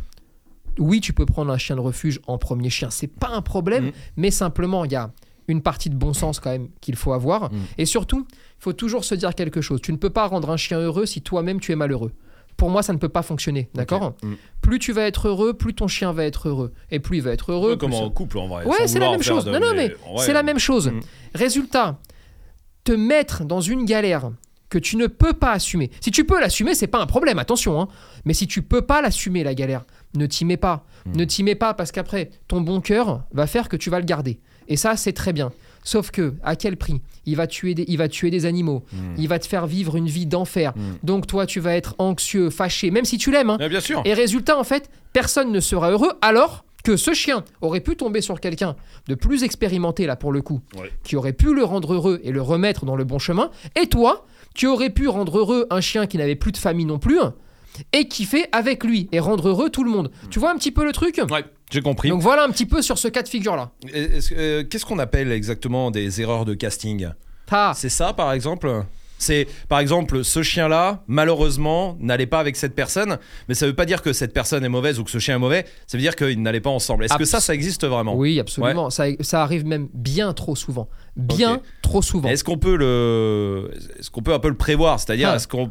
oui, 0.80 1.02
tu 1.02 1.14
peux 1.14 1.28
prendre 1.28 1.52
un 1.52 1.58
chien 1.60 1.76
de 1.76 1.82
refuge 1.82 2.20
en 2.26 2.40
premier 2.40 2.72
chien, 2.72 2.90
c'est 2.90 3.06
pas 3.08 3.30
un 3.30 3.44
problème, 3.44 3.86
Mhm. 3.86 3.92
mais 4.18 4.32
simplement, 4.32 4.86
il 4.86 4.92
y 4.92 4.96
a 4.96 5.12
une 5.48 5.62
partie 5.62 5.92
de 5.92 5.96
bon 5.96 6.14
sens 6.14 6.40
quand 6.40 6.50
même 6.50 6.70
qu'il 6.82 6.96
faut 6.96 7.14
avoir. 7.14 7.52
Mhm. 7.52 7.60
Et 7.78 7.86
surtout, 7.86 8.26
il 8.32 8.64
faut 8.64 8.74
toujours 8.74 9.04
se 9.04 9.14
dire 9.14 9.36
quelque 9.36 9.62
chose. 9.62 9.82
Tu 9.84 9.92
ne 9.92 9.98
peux 9.98 10.10
pas 10.10 10.26
rendre 10.26 10.50
un 10.50 10.58
chien 10.58 10.80
heureux 10.80 11.06
si 11.06 11.22
toi-même 11.22 11.60
tu 11.60 11.72
es 11.72 11.76
malheureux. 11.76 12.12
Pour 12.58 12.72
moi, 12.72 12.82
ça 12.82 12.92
ne 12.92 12.98
peut 12.98 13.08
pas 13.10 13.22
fonctionner, 13.22 13.70
d'accord? 13.76 14.16
Mhm. 14.24 14.36
Plus 14.62 14.80
tu 14.80 14.94
vas 14.94 15.04
être 15.04 15.28
heureux, 15.28 15.54
plus 15.54 15.76
ton 15.76 15.88
chien 15.88 16.12
va 16.12 16.26
être 16.26 16.50
heureux. 16.50 16.74
Et 16.90 17.00
plus 17.00 17.18
il 17.18 17.24
va 17.24 17.32
être 17.34 17.52
heureux. 17.52 17.76
Comme 17.78 17.94
en 17.94 18.10
couple 18.10 18.40
en 18.40 18.48
vrai. 18.48 18.66
Ouais, 18.66 18.88
c'est 18.88 18.98
la 19.00 19.12
même 19.12 19.22
chose. 19.22 19.46
de- 19.46 19.52
Non, 19.52 19.60
non, 19.60 19.74
mais 19.76 19.94
c'est 20.18 20.34
la 20.34 20.42
même 20.44 20.60
chose. 20.60 20.92
Résultat, 21.36 22.00
te 22.84 22.92
mettre 22.92 23.44
dans 23.46 23.62
une 23.62 23.86
galère 23.86 24.32
que 24.70 24.78
tu 24.78 24.98
ne 24.98 25.08
peux 25.08 25.34
pas 25.34 25.52
assumer. 25.54 25.90
Si 26.00 26.12
tu 26.12 26.26
peux 26.26 26.40
l'assumer, 26.40 26.76
c'est 26.76 26.88
pas 26.88 27.00
un 27.02 27.08
problème, 27.08 27.40
attention. 27.40 27.82
hein. 27.82 27.88
Mais 28.26 28.34
si 28.36 28.46
tu 28.48 28.62
peux 28.62 28.84
pas 28.84 29.02
l'assumer, 29.02 29.44
la 29.44 29.56
galère, 29.56 29.84
ne 30.16 30.26
t'y 30.28 30.46
mets 30.46 30.58
pas. 30.58 30.86
Mhm. 31.08 31.16
Ne 31.18 31.26
t'y 31.26 31.44
mets 31.44 31.56
pas 31.56 31.74
parce 31.74 31.92
qu'après, 31.92 32.30
ton 32.48 32.62
bon 32.62 32.80
cœur 32.80 33.24
va 33.32 33.48
faire 33.48 33.68
que 33.68 33.76
tu 33.78 33.90
vas 33.90 34.00
le 34.00 34.06
garder. 34.06 34.40
Et 34.68 34.78
ça, 34.78 34.96
c'est 34.96 35.14
très 35.14 35.34
bien. 35.34 35.52
Sauf 35.84 36.12
que, 36.12 36.36
à 36.44 36.56
quel 36.56 36.78
prix? 36.78 37.02
Il 37.26 37.36
va, 37.36 37.48
tuer 37.48 37.74
des, 37.74 37.86
il 37.88 37.98
va 37.98 38.08
tuer 38.10 38.30
des 38.30 38.46
animaux. 38.46 38.84
Mhm. 38.94 39.16
Il 39.18 39.28
va 39.28 39.40
te 39.40 39.48
faire 39.48 39.66
vivre 39.66 39.96
une 39.96 40.08
vie 40.08 40.28
d'enfer. 40.28 40.74
Mhm. 40.76 40.98
Donc, 41.02 41.26
toi, 41.26 41.48
tu 41.48 41.60
vas 41.60 41.76
être 41.76 41.96
anxieux, 41.98 42.52
fâché, 42.52 42.92
même 42.92 43.06
si 43.06 43.18
tu 43.18 43.32
l'aimes. 43.32 43.50
hein. 43.50 43.58
Ouais, 43.60 43.70
bien 43.70 43.80
sûr. 43.80 44.04
Et 44.06 44.14
résultat, 44.14 44.58
en 44.60 44.64
fait, 44.64 44.92
personne 45.14 45.52
ne 45.52 45.60
sera 45.60 45.90
heureux 45.90 46.12
alors 46.22 46.64
que 46.84 46.96
ce 46.98 47.14
chien 47.14 47.44
aurait 47.62 47.82
pu 47.82 47.96
tomber 47.96 48.22
sur 48.22 48.40
quelqu'un 48.40 48.76
de 49.08 49.16
plus 49.16 49.44
expérimenté, 49.44 50.06
là 50.06 50.16
pour 50.16 50.32
le 50.32 50.42
coup, 50.42 50.62
Ouais. 50.80 50.92
qui 51.04 51.16
aurait 51.16 51.34
pu 51.34 51.54
le 51.54 51.64
rendre 51.64 51.94
heureux 51.94 52.20
et 52.24 52.32
le 52.32 52.42
remettre 52.42 52.86
dans 52.86 52.96
le 52.96 53.04
bon 53.04 53.20
chemin. 53.20 53.52
Et 53.82 53.88
toi, 53.88 54.26
tu 54.56 54.68
aurais 54.68 54.90
pu 54.90 55.08
rendre 55.08 55.38
heureux 55.40 55.68
un 55.70 55.82
chien 55.82 56.08
qui 56.08 56.18
n'avait 56.18 56.36
plus 56.36 56.52
de 56.52 56.58
famille 56.58 56.86
non 56.86 57.00
plus 57.00 57.20
et 57.94 58.08
qui 58.08 58.26
fait 58.26 58.48
avec 58.52 58.84
lui 58.84 59.08
et 59.12 59.20
rendre 59.20 59.50
heureux 59.50 59.70
tout 59.70 59.84
le 59.84 59.92
monde. 59.92 60.12
Tu 60.30 60.40
vois 60.40 60.52
un 60.52 60.56
petit 60.58 60.72
peu 60.72 60.84
le 60.86 60.92
truc? 60.92 61.22
Ouais, 61.30 61.46
j'ai 61.72 61.82
compris. 61.82 62.10
Donc 62.10 62.22
voilà 62.22 62.44
un 62.44 62.50
petit 62.50 62.66
peu 62.66 62.82
sur 62.82 62.98
ce 62.98 63.08
cas 63.08 63.22
de 63.24 63.28
figure-là. 63.28 63.72
Euh, 63.94 64.64
Qu'est-ce 64.64 64.86
qu'on 64.86 65.00
appelle 65.00 65.32
exactement 65.32 65.92
des 65.92 66.22
erreurs 66.22 66.46
de 66.46 66.54
casting? 66.56 67.10
Ah, 67.52 67.74
C'est 67.76 67.90
ça, 67.90 68.14
par 68.14 68.32
exemple? 68.34 68.84
C'est, 69.20 69.48
par 69.68 69.80
exemple, 69.80 70.24
ce 70.24 70.42
chien-là, 70.42 71.04
malheureusement, 71.08 71.96
n'allait 72.00 72.26
pas 72.26 72.40
avec 72.40 72.56
cette 72.56 72.74
personne, 72.74 73.20
mais 73.48 73.54
ça 73.54 73.68
veut 73.68 73.76
pas 73.76 73.86
dire 73.86 74.02
que 74.02 74.14
cette 74.14 74.34
personne 74.34 74.64
est 74.64 74.70
mauvaise 74.70 74.98
ou 75.00 75.04
que 75.04 75.12
ce 75.12 75.20
chien 75.20 75.36
est 75.36 75.40
mauvais, 75.40 75.66
ça 75.88 75.98
veut 75.98 76.02
dire 76.02 76.16
qu'ils 76.16 76.42
n'allaient 76.42 76.62
pas 76.62 76.70
ensemble. 76.70 77.04
Est-ce 77.04 77.18
que 77.18 77.26
ça, 77.26 77.40
ça 77.40 77.54
existe 77.54 77.86
vraiment? 77.86 78.16
Oui, 78.16 78.40
absolument. 78.40 78.90
Ça, 78.90 79.06
ça 79.20 79.44
arrive 79.44 79.66
même 79.66 79.90
bien 79.94 80.34
trop 80.34 80.56
souvent. 80.56 80.90
Bien 81.16 81.62
trop 81.82 82.02
souvent. 82.02 82.30
Est-ce 82.30 82.44
qu'on 82.44 82.58
peut 82.58 82.76
le, 82.78 83.72
est-ce 84.00 84.10
qu'on 84.10 84.22
peut 84.22 84.34
un 84.34 84.40
peu 84.40 84.50
le 84.50 84.58
prévoir? 84.58 85.00
C'est-à-dire, 85.00 85.30
Ah. 85.30 85.36
est-ce 85.36 85.48
qu'on, 85.48 85.70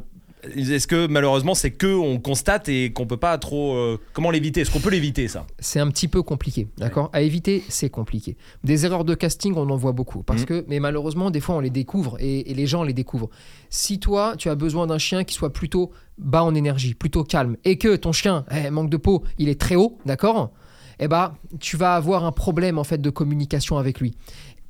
est-ce 0.57 0.87
que 0.87 1.07
malheureusement 1.07 1.55
c'est 1.55 1.71
que 1.71 1.87
on 1.95 2.19
constate 2.19 2.69
et 2.69 2.93
qu'on 2.93 3.07
peut 3.07 3.17
pas 3.17 3.37
trop, 3.39 3.75
euh, 3.77 3.99
comment 4.13 4.31
l'éviter? 4.31 4.61
Est-ce 4.61 4.71
qu'on 4.71 4.81
peut 4.81 4.91
l'éviter 4.91 5.29
ça? 5.29 5.47
C'est 5.59 5.81
un 5.81 5.89
petit 5.89 6.09
peu 6.09 6.23
compliqué, 6.23 6.69
d'accord? 6.79 7.11
À 7.13 7.23
éviter, 7.23 7.63
c'est 7.69 7.91
compliqué. 7.91 8.37
Des 8.65 8.85
erreurs 8.87 9.05
de 9.05 9.15
casting, 9.15 9.55
on 9.57 9.69
en 9.71 9.77
voit 9.77 9.93
beaucoup, 9.93 10.23
parce 10.23 10.41
Mhm. 10.43 10.47
que, 10.47 10.65
mais 10.69 10.81
malheureusement, 10.81 11.31
des 11.31 11.41
fois, 11.41 11.57
on 11.57 11.61
les 11.61 11.71
découvre 11.71 12.17
et, 12.21 12.51
et 12.51 12.55
les 12.55 12.67
gens 12.67 12.83
les 12.83 12.93
découvrent. 12.93 13.31
Si 13.71 13.99
toi, 13.99 14.35
tu 14.39 14.49
as 14.49 14.55
besoin 14.55 14.87
d'un 14.87 14.99
chien 14.99 15.25
qui 15.25 15.35
soit 15.35 15.53
plutôt 15.53 15.91
bas 16.19 16.43
en 16.45 16.55
énergie, 16.55 16.95
plutôt 16.95 17.25
calme, 17.25 17.57
et 17.65 17.77
que 17.79 17.97
ton 17.97 18.13
chien 18.13 18.45
eh, 18.51 18.71
manque 18.71 18.91
de 18.91 18.97
peau, 18.97 19.25
il 19.39 19.49
est 19.49 19.61
très 19.61 19.75
haut, 19.77 19.99
d'accord? 20.07 20.53
Eh 21.01 21.07
ben, 21.09 21.35
tu 21.61 21.77
vas 21.77 21.95
avoir 21.95 22.25
un 22.25 22.33
problème 22.33 22.79
en 22.79 22.85
fait 22.85 23.01
de 23.01 23.11
communication 23.11 23.79
avec 23.79 24.01
lui. 24.01 24.15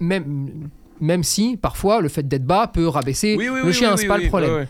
Même, 0.00 0.68
même 1.00 1.22
si 1.22 1.56
parfois 1.56 2.00
le 2.00 2.08
fait 2.08 2.26
d'être 2.26 2.44
bas 2.44 2.66
peut 2.66 2.86
rabaisser 2.86 3.36
le 3.36 3.72
chien, 3.72 3.96
c'est 3.96 4.06
pas 4.06 4.18
le 4.18 4.28
problème. 4.28 4.66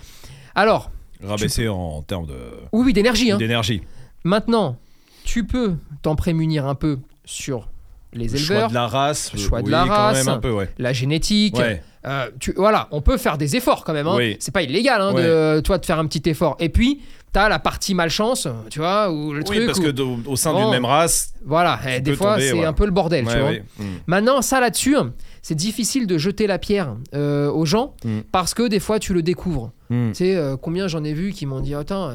Alors, 0.58 0.90
Rabaisser 1.22 1.68
en 1.68 2.02
termes 2.02 2.26
de 2.26 2.34
oui, 2.72 2.86
oui, 2.86 2.92
d'énergie. 2.92 3.30
Hein. 3.30 3.38
d'énergie. 3.38 3.82
Maintenant, 4.24 4.76
tu 5.24 5.44
peux 5.44 5.74
t'en 6.02 6.14
prémunir 6.16 6.66
un 6.66 6.74
peu 6.74 6.98
sur 7.24 7.68
les 8.12 8.26
Le 8.28 8.36
choix 8.38 8.54
éleveurs, 8.54 8.68
de 8.70 8.74
la 8.74 8.86
race, 8.88 9.32
le 9.32 9.38
choix 9.38 9.62
de 9.62 9.70
la 9.70 9.84
race. 9.84 10.24
même 10.24 10.34
un 10.34 10.38
peu, 10.38 10.50
ouais. 10.50 10.68
la 10.78 10.92
génétique. 10.92 11.56
Ouais. 11.58 11.82
Euh, 12.06 12.28
tu, 12.40 12.52
voilà, 12.56 12.88
on 12.90 13.00
peut 13.02 13.16
faire 13.18 13.36
des 13.38 13.54
efforts 13.56 13.84
quand 13.84 13.92
même. 13.92 14.06
Hein. 14.06 14.14
Oui. 14.16 14.36
C'est 14.40 14.52
pas 14.52 14.62
illégal 14.62 15.00
hein, 15.00 15.12
de 15.12 15.60
toi 15.60 15.78
de 15.78 15.84
faire 15.86 15.98
un 15.98 16.06
petit 16.06 16.28
effort. 16.30 16.56
Et 16.60 16.68
puis, 16.70 17.00
t'as 17.32 17.48
la 17.48 17.58
partie 17.58 17.94
malchance, 17.94 18.48
tu 18.70 18.78
vois, 18.78 19.10
ou 19.12 19.32
le 19.32 19.40
Oui, 19.40 19.44
truc. 19.44 19.66
parce 19.66 19.78
où- 19.78 19.82
que 19.82 20.28
au 20.28 20.36
sein 20.36 20.54
d'une 20.54 20.70
même 20.70 20.84
race, 20.86 21.34
voilà, 21.44 21.78
eh, 21.86 22.00
des 22.00 22.12
peux 22.12 22.16
fois 22.16 22.38
c'est 22.40 22.52
voilà. 22.52 22.68
un 22.68 22.72
peu 22.72 22.84
le 22.86 22.92
bordel, 22.92 23.26
tu 23.26 23.38
vois. 23.38 23.52
Mm. 23.52 23.84
Maintenant, 24.06 24.40
ça 24.40 24.60
là-dessus, 24.60 24.96
c'est 25.42 25.54
difficile 25.56 26.06
de 26.06 26.16
jeter 26.16 26.46
la 26.46 26.58
pierre 26.58 26.94
euh, 27.14 27.50
aux 27.50 27.66
gens 27.66 27.94
Mm. 28.04 28.20
parce 28.32 28.54
que 28.54 28.66
des 28.68 28.80
fois 28.80 28.98
tu 29.00 29.12
le 29.12 29.22
découvres. 29.22 29.72
Mm. 29.90 30.08
Tu 30.08 30.14
sais, 30.14 30.36
euh, 30.36 30.56
combien 30.56 30.86
j'en 30.88 31.02
ai 31.04 31.12
vu 31.14 31.32
qui 31.32 31.46
m'ont 31.46 31.60
dit 31.60 31.74
Attends, 31.74 32.10
euh, 32.10 32.14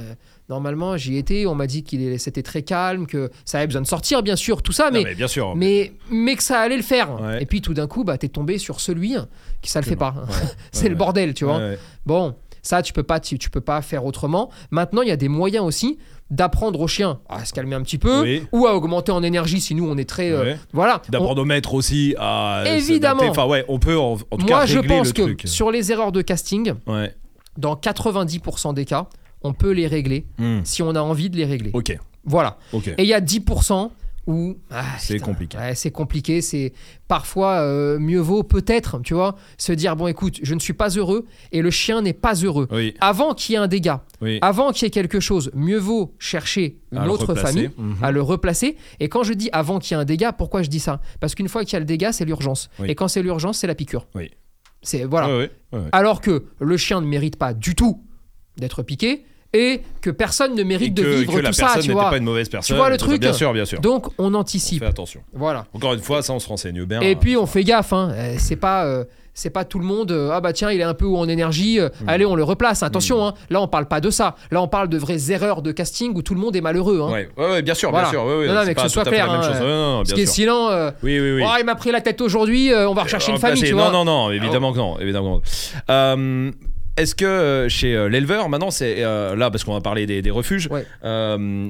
normalement 0.49 0.95
j'y 0.97 1.17
étais, 1.17 1.45
on 1.45 1.55
m'a 1.55 1.67
dit 1.67 1.83
qu'il 1.83 2.19
c'était 2.19 2.43
très 2.43 2.61
calme, 2.61 3.07
que 3.07 3.29
ça 3.45 3.57
avait 3.57 3.67
besoin 3.67 3.81
de 3.81 3.87
sortir, 3.87 4.21
bien 4.23 4.35
sûr, 4.35 4.61
tout 4.61 4.71
ça, 4.71 4.91
Non, 4.91 5.01
mais, 5.03 5.15
bien 5.15 5.27
sûr. 5.27 5.55
mais, 5.55 5.93
mais 6.11 6.35
que 6.35 6.43
ça 6.43 6.59
allait 6.59 6.77
le 6.77 6.83
faire. 6.83 7.19
Ouais. 7.21 7.41
Et 7.41 7.45
puis 7.45 7.61
tout 7.61 7.73
d'un 7.73 7.87
coup, 7.87 8.03
bah, 8.03 8.17
t'es 8.17 8.27
tombé 8.29 8.57
sur 8.57 8.79
celui 8.79 9.15
qui 9.61 9.69
ça 9.71 9.79
le 9.81 9.85
fait 9.85 9.95
pas. 9.95 10.13
c'est 10.71 10.83
ouais, 10.83 10.89
le 10.89 10.95
bordel, 10.95 11.33
tu 11.33 11.45
vois. 11.45 11.59
Bon, 12.05 12.35
ça, 12.61 12.81
tu 12.81 12.93
peux 12.93 13.03
pas, 13.03 13.19
tu, 13.19 13.37
tu 13.37 13.49
peux 13.49 13.59
pas 13.61 13.81
faire 13.81 14.05
autrement. 14.05 14.49
Maintenant, 14.71 15.01
il 15.01 15.07
y 15.09 15.11
a 15.11 15.17
des 15.17 15.27
moyens 15.27 15.65
aussi 15.65 15.97
d'apprendre 16.29 16.79
au 16.79 16.87
chien 16.87 17.19
à 17.29 17.43
se 17.45 17.53
calmer 17.53 17.75
un 17.75 17.81
petit 17.81 17.97
peu 17.97 18.21
Oui. 18.21 18.43
ou 18.53 18.65
à 18.65 18.73
augmenter 18.73 19.11
en 19.11 19.21
énergie 19.21 19.59
si 19.59 19.75
nous 19.75 19.85
on 19.87 19.97
est 19.97 20.07
très 20.09 20.31
euh, 20.31 20.55
voilà. 20.71 21.01
On- 21.07 21.11
D'apprendre 21.11 21.41
au 21.41 21.45
maître 21.45 21.73
aussi 21.73 22.15
à 22.17 22.63
Évidemment. 22.65 23.23
Enfin 23.27 23.45
ouais, 23.45 23.65
on 23.67 23.77
peut 23.77 23.97
en, 23.97 24.13
en 24.13 24.37
tout 24.37 24.45
Moi, 24.47 24.59
cas 24.61 24.65
je 24.65 24.79
régler 24.79 24.97
pense 24.97 25.07
le 25.09 25.13
que 25.13 25.21
truc. 25.23 25.41
sur 25.45 25.69
les 25.69 25.91
erreurs 25.91 26.11
de 26.11 26.21
casting, 26.21 26.73
Ouais. 26.87 27.13
Dans 27.57 27.75
90% 27.75 28.73
des 28.73 28.85
cas, 28.85 29.07
on 29.41 29.53
peut 29.53 29.71
les 29.71 29.87
régler 29.87 30.25
Mm. 30.37 30.59
si 30.63 30.81
on 30.81 30.91
a 30.95 31.01
envie 31.01 31.29
de 31.29 31.37
les 31.37 31.45
régler. 31.45 31.71
Ok. 31.73 31.97
Voilà. 32.25 32.57
Ok. 32.71 32.87
Et 32.87 33.03
il 33.03 33.07
y 33.07 33.13
a 33.13 33.19
10% 33.21 33.91
où 34.25 34.55
ah, 34.71 34.83
C'est 34.99 35.19
compliqué. 35.19 35.57
ouais, 35.57 35.75
c'est 35.75 35.91
compliqué. 35.91 36.41
C'est 36.41 36.71
parfois 37.09 37.55
euh, 37.59 37.99
mieux 37.99 38.21
vaut 38.21 38.43
peut-être, 38.43 38.99
tu 39.03 39.13
vois, 39.13 39.35
se 39.57 39.73
dire 39.73 39.97
bon, 39.97 40.07
écoute, 40.07 40.39
je 40.41 40.53
ne 40.55 40.59
suis 40.61 40.71
pas 40.71 40.87
heureux 40.91 41.25
et 41.51 41.61
le 41.61 41.69
chien 41.69 42.01
n'est 42.01 42.13
pas 42.13 42.33
heureux. 42.35 42.69
Oui. 42.71 42.93
Avant 43.01 43.33
qu'il 43.33 43.51
y 43.51 43.55
ait 43.57 43.59
un 43.59 43.67
dégât, 43.67 44.01
Oui. 44.21 44.39
avant 44.41 44.71
qu'il 44.71 44.85
y 44.85 44.87
ait 44.87 44.91
quelque 44.91 45.19
chose, 45.19 45.51
mieux 45.53 45.77
vaut 45.77 46.13
chercher 46.19 46.77
une 46.93 46.99
À 46.99 47.07
autre 47.09 47.35
famille, 47.35 47.69
Mhm. 47.77 47.97
à 48.01 48.11
le 48.11 48.21
replacer. 48.21 48.77
Et 49.01 49.09
quand 49.09 49.23
je 49.23 49.33
dis 49.33 49.49
avant 49.51 49.79
qu'il 49.79 49.93
y 49.93 49.99
ait 49.99 50.01
un 50.01 50.05
dégât, 50.05 50.31
pourquoi 50.31 50.61
je 50.63 50.69
dis 50.69 50.79
ça? 50.79 51.01
Parce 51.19 51.35
qu'une 51.35 51.49
fois 51.49 51.65
qu'il 51.65 51.73
y 51.73 51.75
a 51.75 51.79
le 51.79 51.85
dégât, 51.85 52.13
c'est 52.13 52.23
l'urgence. 52.23 52.69
Oui. 52.79 52.89
Et 52.89 52.95
quand 52.95 53.09
c'est 53.09 53.23
l'urgence, 53.23 53.57
c'est 53.57 53.67
la 53.67 53.75
piqûre. 53.75 54.07
Oui. 54.15 54.31
C'est 54.83 55.05
voilà. 55.05 55.27
Ouais, 55.27 55.33
ouais, 55.33 55.51
ouais, 55.71 55.79
ouais. 55.79 55.89
Alors 55.91 56.21
que 56.21 56.45
le 56.59 56.77
chien 56.77 57.01
ne 57.01 57.07
mérite 57.07 57.37
pas 57.37 57.53
du 57.53 57.73
tout 57.75 58.03
d'être 58.57 58.83
piqué 58.83 59.25
et 59.53 59.81
que 60.01 60.09
personne 60.09 60.55
ne 60.55 60.61
Et 60.61 60.63
mérite 60.63 60.95
que, 60.97 61.01
de 61.01 61.07
vivre 61.07 61.33
que 61.35 61.39
la 61.39 61.53
ça, 61.53 61.63
personne 61.65 61.81
tu 61.83 61.87
n'était 61.89 61.99
vois. 62.01 62.09
pas 62.09 62.17
une 62.17 62.23
mauvaise 62.23 62.49
personne. 62.49 62.75
vois 62.77 62.89
le 62.89 62.97
truc 62.97 63.21
Bien 63.21 63.33
sûr, 63.33 63.53
bien 63.53 63.65
sûr. 63.65 63.79
Donc 63.79 64.07
on 64.17 64.33
On 64.33 64.33
anticipe. 64.35 64.79
fait 64.81 64.89
attention. 64.89 65.21
Voilà. 65.33 65.65
Encore 65.73 65.93
une 65.93 65.99
fois, 66.01 66.21
ça, 66.23 66.33
on 66.33 66.39
se 66.39 66.47
renseigne 66.47 66.83
bien. 66.85 67.01
Et 67.01 67.15
puis 67.15 67.37
on 67.37 67.45
fait 67.45 67.63
gaffe, 67.63 67.93
hein. 67.93 68.11
Euh, 68.15 68.35
c'est 68.39 68.55
pas. 68.55 68.85
euh, 68.85 69.03
c'est 69.35 69.49
pas 69.49 69.65
tout 69.65 69.79
le 69.79 69.85
monde, 69.85 70.11
euh, 70.11 70.29
ah 70.31 70.41
bah 70.41 70.53
tiens, 70.53 70.69
il 70.69 70.79
est 70.79 70.83
un 70.83 70.93
peu 70.93 71.05
haut 71.05 71.17
en 71.17 71.27
énergie, 71.27 71.79
euh, 71.79 71.89
Mm. 72.01 72.09
allez, 72.09 72.25
on 72.27 72.35
le 72.35 72.43
replace. 72.43 72.83
Attention, 72.83 73.25
hein, 73.25 73.33
là 73.49 73.61
on 73.61 73.67
parle 73.67 73.87
pas 73.87 73.99
de 73.99 74.11
ça. 74.11 74.35
Là 74.51 74.61
on 74.61 74.67
parle 74.67 74.89
de 74.89 74.97
vraies 74.99 75.31
erreurs 75.31 75.63
de 75.63 75.71
casting 75.71 76.11
où 76.15 76.21
tout 76.21 76.35
le 76.35 76.39
monde 76.39 76.55
est 76.55 76.61
malheureux. 76.61 77.01
Hein. 77.01 77.11
Ouais, 77.11 77.29
ouais, 77.37 77.49
ouais, 77.53 77.61
bien 77.63 77.73
sûr, 77.73 77.89
Voilà. 77.89 78.11
bien 78.11 78.19
sûr. 78.19 78.25
ouais, 78.27 78.45
Non, 78.47 78.53
non, 78.53 78.61
mais 78.63 78.75
que 78.75 78.81
ce 78.81 78.89
soit 78.89 79.03
clair, 79.05 79.31
hein, 79.31 79.41
non, 79.59 79.97
non, 79.97 80.03
que 80.03 80.15
sûr. 80.15 80.27
sinon, 80.27 80.69
euh, 80.69 80.91
Oui, 81.01 81.19
oui, 81.19 81.31
oui. 81.37 81.43
Oh, 81.43 81.55
il 81.59 81.65
m'a 81.65 81.73
pris 81.73 81.91
la 81.91 82.01
tête 82.01 82.21
aujourd'hui, 82.21 82.71
on 82.75 82.93
va 82.93 83.01
rechercher 83.01 83.31
une 83.31 83.39
famille, 83.39 83.55
Remplacer. 83.63 83.71
tu 83.71 83.75
non, 83.75 83.89
vois. 83.89 83.91
non, 83.91 84.05
non, 84.05 84.31
évidemment 84.31 84.71
que 84.71 84.77
non, 84.77 84.99
évidemment. 84.99 85.39
que 85.39 86.45
non. 86.45 86.51
Est-ce 86.95 87.15
que 87.15 87.25
euh, 87.25 87.69
chez 87.69 87.95
euh, 87.95 88.07
l'éleveur, 88.07 88.49
maintenant, 88.49 88.69
c'est 88.69 89.03
euh, 89.03 89.35
là 89.35 89.49
parce 89.49 89.63
qu'on 89.63 89.73
va 89.73 89.81
parler 89.81 90.05
des, 90.05 90.21
des 90.21 90.29
refuges, 90.29 90.69
Ouais. 90.69 90.85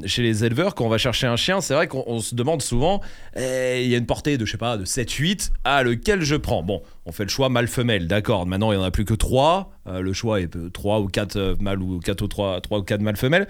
chez 0.06 0.22
les 0.22 0.44
éleveurs, 0.44 0.76
quand 0.76 0.86
on 0.86 0.90
va 0.90 0.98
chercher 0.98 1.28
un 1.28 1.38
chien, 1.38 1.62
c'est 1.62 1.74
vrai 1.74 1.88
qu'on 1.88 2.04
on 2.08 2.20
se 2.20 2.36
demande 2.36 2.62
souvent, 2.62 3.00
eh, 3.38 3.82
il 3.84 3.90
y 3.90 3.96
a 3.96 3.98
une 3.98 4.06
portée 4.06 4.38
de, 4.38 4.46
je 4.46 4.52
sais 4.52 4.58
pas, 4.58 4.76
de 4.76 4.84
7-8, 4.84 5.52
ah, 5.64 5.82
lequel 5.84 6.24
je 6.24 6.36
prends 6.36 6.62
Bon, 6.62 6.82
on 7.06 7.12
fait 7.14 7.24
le 7.24 7.30
choix 7.30 7.48
mâle-femelle, 7.48 8.08
d'accord, 8.08 8.46
maintenant 8.46 8.72
il 8.74 8.78
n'y 8.78 8.84
en 8.84 8.86
a 8.86 8.92
plus 8.92 9.06
que 9.06 9.14
3, 9.14 9.72
le 9.86 10.14
choix 10.14 10.42
est 10.42 10.50
3 10.74 11.00
ou 11.00 11.08
4 11.08 11.56
mâles 11.60 11.82
ou 11.82 12.00
4 12.00 12.22
ou 12.22 12.28
3, 12.28 12.62
3 12.62 12.80
ou 12.80 12.84
4 12.84 13.02
mâles-femelles. 13.02 13.48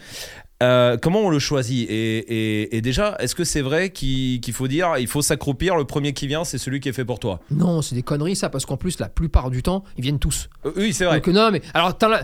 Euh, 0.61 0.97
comment 1.01 1.19
on 1.21 1.29
le 1.29 1.39
choisit 1.39 1.89
et, 1.89 2.17
et- 2.19 2.77
et 2.77 2.81
déjà, 2.81 3.15
est-ce 3.19 3.35
que 3.35 3.43
c'est 3.43 3.61
vrai 3.61 3.89
qu'il 3.89 4.39
faut 4.53 4.67
dire, 4.67 4.97
il 4.97 5.07
faut 5.07 5.21
s'accroupir, 5.21 5.75
le 5.75 5.83
premier 5.83 6.13
qui 6.13 6.27
vient, 6.27 6.45
c'est 6.45 6.57
celui 6.57 6.79
qui 6.79 6.87
est 6.89 6.93
fait 6.93 7.03
pour 7.05 7.19
toi? 7.19 7.39
Non, 7.51 7.81
c'est 7.81 7.95
des 7.95 8.03
conneries 8.03 8.35
ça, 8.35 8.49
parce 8.49 8.65
qu'en 8.65 8.77
plus, 8.77 8.99
la 8.99 9.09
plupart 9.09 9.49
du 9.49 9.61
temps, 9.63 9.83
ils 9.97 10.03
viennent 10.03 10.19
tous. 10.19 10.49
Euh, 10.65 10.71
Oui, 10.77 10.93
c'est 10.93 11.05
vrai. 11.05 11.19
Donc 11.19 11.27
non, 11.33 11.49
mais 11.51 11.61
alors 11.73 11.97
t'as 11.97 12.07
la- 12.07 12.23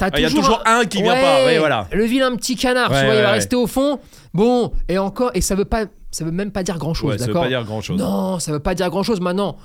Ah, 0.00 0.08
Il 0.16 0.22
y 0.22 0.24
a 0.24 0.28
toujours, 0.30 0.60
un 0.66 0.84
qui 0.86 1.02
vient 1.02 1.14
Ouais, 1.14 1.20
pas, 1.22 1.46
oui, 1.46 1.56
voilà. 1.58 1.86
Le 1.92 2.04
vilain 2.04 2.34
petit 2.36 2.56
canard, 2.56 2.90
Ouais, 2.90 2.98
tu 2.98 3.04
vois, 3.06 3.14
il 3.14 3.16
ouais, 3.18 3.22
va 3.22 3.28
ouais. 3.28 3.34
rester 3.36 3.54
au 3.54 3.68
fond. 3.68 4.00
Bon, 4.34 4.72
et 4.88 4.98
encore, 4.98 5.30
et 5.34 5.40
ça 5.40 5.54
veut 5.54 5.64
pas, 5.64 5.86
ça 6.10 6.24
veut 6.24 6.32
même 6.32 6.50
pas 6.50 6.64
dire 6.64 6.78
grand 6.78 6.94
chose, 6.94 7.10
Ouais, 7.12 7.18
ça 7.18 7.26
veut 7.26 7.32
d'accord 7.32 7.44
pas 7.44 7.48
dire 7.48 7.64
grand 7.64 7.80
chose. 7.80 7.98
Non, 7.98 8.40
ça 8.40 8.50
veut 8.50 8.58
pas 8.58 8.74
dire 8.74 8.90
grand 8.90 9.04
chose. 9.04 9.20
Maintenant, 9.20 9.56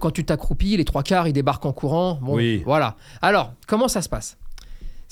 quand 0.00 0.10
tu 0.10 0.24
t'accroupis, 0.24 0.76
les 0.76 0.84
trois 0.84 1.04
quarts, 1.04 1.28
ils 1.28 1.32
débarquent 1.32 1.66
en 1.66 1.72
courant. 1.72 2.18
Bon, 2.20 2.34
Oui. 2.34 2.62
voilà. 2.66 2.96
Alors, 3.22 3.54
comment 3.68 3.86
ça 3.86 4.02
se 4.02 4.08
passe? 4.08 4.36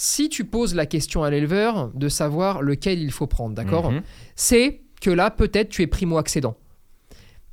Si 0.05 0.29
tu 0.29 0.45
poses 0.45 0.75
la 0.75 0.85
question 0.85 1.23
à 1.23 1.31
l'éleveur 1.31 1.93
de 1.95 2.09
savoir 2.09 2.61
lequel 2.61 2.99
il 3.01 3.13
faut 3.13 3.29
prendre, 3.29 3.55
d'accord 3.55 3.93
Mhm. 3.93 4.03
C'est 4.35 4.81
que 5.01 5.11
là, 5.11 5.31
peut-être, 5.31 5.69
tu 5.69 5.81
es 5.83 5.87
primo-accédant. 5.87 6.57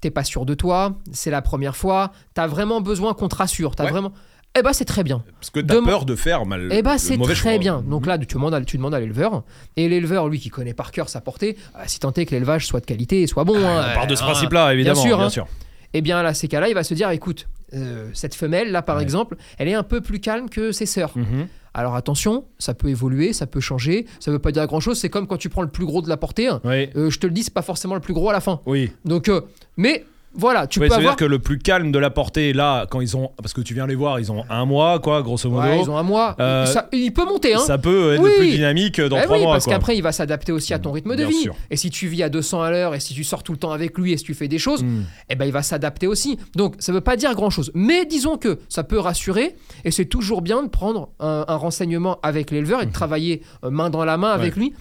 T'es 0.02 0.10
pas 0.10 0.24
sûr 0.24 0.48
de 0.48 0.56
toi, 0.56 0.98
c'est 1.12 1.30
la 1.30 1.44
première 1.44 1.76
fois, 1.76 2.12
t'as 2.34 2.48
vraiment 2.48 2.82
besoin 2.82 3.14
qu'on 3.14 3.28
te 3.28 3.36
rassure, 3.36 3.76
t'as 3.76 3.84
Ouais. 3.84 3.92
vraiment... 3.92 4.14
Eh 4.58 4.64
ben 4.64 4.74
c'est 4.74 4.86
très 4.86 5.04
bien. 5.04 5.24
Parce 5.40 5.52
que 5.52 5.60
t'as 5.60 5.76
Demain- 5.76 5.86
peur 5.90 6.06
de 6.06 6.16
faire 6.16 6.48
mal. 6.48 6.70
Eh 6.72 6.82
ben 6.82 6.98
c'est 6.98 7.20
très 7.20 7.36
choix. 7.36 7.58
bien. 7.60 7.84
Donc 7.84 8.08
là, 8.08 8.18
tu 8.18 8.26
demandes 8.34 8.56
à, 8.56 8.62
tu 8.62 8.78
demandes 8.78 8.96
à 8.96 9.00
l'éleveur. 9.00 9.44
Et 9.78 9.88
l'éleveur, 9.88 10.28
lui, 10.28 10.40
qui 10.40 10.50
connaît 10.50 10.74
par 10.74 10.92
cœur 10.92 11.08
sa 11.08 11.22
portée, 11.22 11.56
ah, 11.76 11.88
si 11.88 12.00
tant 12.00 12.12
est 12.14 12.26
que 12.26 12.32
l'élevage 12.32 12.66
soit 12.66 12.80
de 12.80 12.86
qualité 12.88 13.22
et 13.22 13.28
soit 13.28 13.44
bon. 13.44 13.58
hein, 13.64 13.90
On 13.92 13.94
part 13.94 14.08
de 14.08 14.16
ce 14.16 14.24
euh, 14.24 14.26
principe-là, 14.26 14.74
évidemment. 14.74 15.00
sûr, 15.04 15.18
Bien 15.18 15.26
hein. 15.28 15.30
sûr. 15.30 15.48
Eh 15.94 16.02
bien, 16.02 16.24
là, 16.24 16.34
ces 16.34 16.48
cas-là, 16.48 16.68
il 16.68 16.74
va 16.74 16.84
se 16.84 16.96
dire, 16.96 17.12
écoute, 17.12 17.48
euh, 17.76 18.10
cette 18.14 18.34
femelle, 18.34 18.72
là, 18.72 18.82
par 18.82 18.98
Ouais. 18.98 19.04
exemple, 19.04 19.36
elle 19.60 19.68
est 19.68 19.76
un 19.76 19.84
peu 19.84 20.02
plus 20.02 20.20
calme 20.20 20.50
que 20.50 20.72
ses 20.72 20.88
sœurs. 20.88 21.16
Mhm. 21.16 21.48
Alors 21.74 21.96
attention, 21.96 22.46
ça 22.58 22.74
peut 22.74 22.90
évoluer, 22.90 23.34
ça 23.34 23.48
peut 23.48 23.60
changer, 23.60 24.06
ça 24.20 24.32
veut 24.32 24.40
pas 24.40 24.52
dire 24.52 24.66
grand-chose. 24.68 25.00
C'est 25.00 25.10
comme 25.10 25.28
quand 25.28 25.38
tu 25.38 25.50
prends 25.50 25.62
le 25.62 25.70
plus 25.70 25.86
gros 25.86 26.02
de 26.02 26.10
la 26.10 26.18
portée. 26.18 26.50
Oui. 26.64 26.90
Euh, 26.96 27.10
je 27.10 27.20
te 27.20 27.28
le 27.28 27.34
dis, 27.34 27.44
c'est 27.44 27.54
pas 27.54 27.62
forcément 27.62 27.96
le 27.96 28.02
plus 28.02 28.14
gros 28.14 28.30
à 28.30 28.34
la 28.34 28.42
fin. 28.42 28.62
Oui. 28.66 28.92
Donc, 29.06 29.30
euh, 29.30 29.42
mais 29.78 30.06
voilà, 30.34 30.68
tu 30.68 30.80
Ouais, 30.80 30.88
peux 30.88 30.94
avoir... 30.94 31.16
dire 31.16 31.18
que 31.18 31.26
le 31.26 31.40
plus 31.40 31.58
calme 31.58 31.92
de 31.92 31.98
la 32.00 32.10
portée, 32.12 32.54
là, 32.54 32.86
quand 32.90 33.02
ils 33.02 33.18
ont. 33.18 33.32
Parce 33.38 33.54
que 33.54 33.62
tu 33.62 33.74
viens 33.74 33.88
les 33.88 33.96
voir, 33.96 34.20
ils 34.20 34.32
ont 34.32 34.46
un 34.50 34.66
mois, 34.66 35.00
quoi, 35.00 35.22
grosso 35.24 35.50
modo. 35.50 35.68
Ouais, 35.68 35.82
ils 35.82 35.90
ont 35.90 35.98
un 35.98 36.04
mois. 36.04 36.36
Euh, 36.40 36.66
Ça- 36.68 36.88
il 36.94 37.12
peut 37.14 37.26
monter, 37.26 37.56
hein. 37.56 37.60
Ça 37.60 37.78
peut 37.80 38.14
être 38.14 38.22
Oui. 38.22 38.30
plus 38.38 38.50
dynamique 38.52 39.02
dans 39.02 39.18
Eh 39.18 39.24
trois 39.24 39.38
oui, 39.38 39.44
mois, 39.44 39.54
parce 39.54 39.66
qu'après, 39.66 39.98
il 39.98 40.02
va 40.04 40.12
s'adapter 40.12 40.52
aussi 40.52 40.74
à 40.74 40.80
ton 40.80 40.92
rythme 40.92 41.12
de 41.12 41.16
Bien 41.26 41.28
vie. 41.28 41.42
sûr. 41.42 41.56
Et 41.72 41.78
si 41.78 41.90
tu 41.90 42.08
vis 42.08 42.22
à 42.24 42.30
200 42.30 42.62
à 42.62 42.70
l'heure 42.70 42.94
et 42.96 43.00
si 43.00 43.14
tu 43.14 43.24
sors 43.24 43.42
tout 43.44 43.52
le 43.54 43.58
temps 43.58 43.72
avec 43.72 43.98
lui 43.98 44.12
et 44.14 44.18
si 44.18 44.24
tu 44.24 44.34
fais 44.36 44.48
des 44.48 44.60
choses, 44.60 44.84
Mm. 44.84 45.04
eh 45.30 45.36
ben, 45.36 45.46
il 45.46 45.52
va 45.52 45.64
s'adapter 45.64 46.06
aussi. 46.08 46.38
Donc, 46.56 46.76
ça 46.80 46.92
veut 46.92 47.02
pas 47.02 47.16
dire 47.18 47.34
grand-chose. 47.34 47.72
Mais 47.74 48.06
disons 48.06 48.38
que 48.38 48.60
ça 48.70 48.84
peut 48.84 49.00
rassurer 49.00 49.56
et 49.84 49.92
c'est 49.92 50.06
toujours 50.06 50.42
bien 50.44 50.62
de 50.64 50.70
prendre 50.70 51.10
un, 51.20 51.46
un 51.48 51.56
renseignement 51.56 52.20
avec 52.22 52.52
l'éleveur 52.52 52.84
et 52.84 52.86
de 52.86 52.92
travailler 52.92 53.42
euh, 53.64 53.72
main 53.72 53.90
dans 53.90 54.06
la 54.06 54.18
main 54.18 54.30
avec 54.32 54.56
lui. 54.56 54.74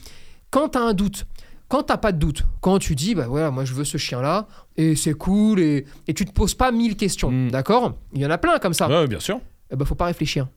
Quand 0.50 0.68
tu 0.70 0.78
as 0.78 0.82
un 0.82 0.92
doute, 0.94 1.26
quand 1.68 1.82
t'as 1.84 1.98
pas 1.98 2.12
de 2.12 2.18
doute, 2.18 2.44
quand 2.60 2.78
tu 2.78 2.94
dis, 2.94 3.14
bah 3.14 3.26
voilà, 3.28 3.50
moi 3.50 3.64
je 3.64 3.74
veux 3.74 3.84
ce 3.84 3.98
chien-là 3.98 4.46
et 4.76 4.96
c'est 4.96 5.14
cool 5.14 5.60
et, 5.60 5.84
et 6.06 6.14
tu 6.14 6.24
te 6.24 6.32
poses 6.32 6.54
pas 6.54 6.70
mille 6.72 6.96
questions, 6.96 7.30
Mm. 7.30 7.50
d'accord? 7.50 7.94
Il 8.14 8.20
y 8.22 8.26
en 8.26 8.30
a 8.30 8.38
plein 8.38 8.58
comme 8.58 8.74
ça. 8.74 8.88
Ouais, 8.88 9.06
bien 9.06 9.20
sûr. 9.20 9.40
Eh 9.70 9.76
ben, 9.76 9.84
faut 9.84 9.94
pas 9.94 10.06
réfléchir. 10.06 10.48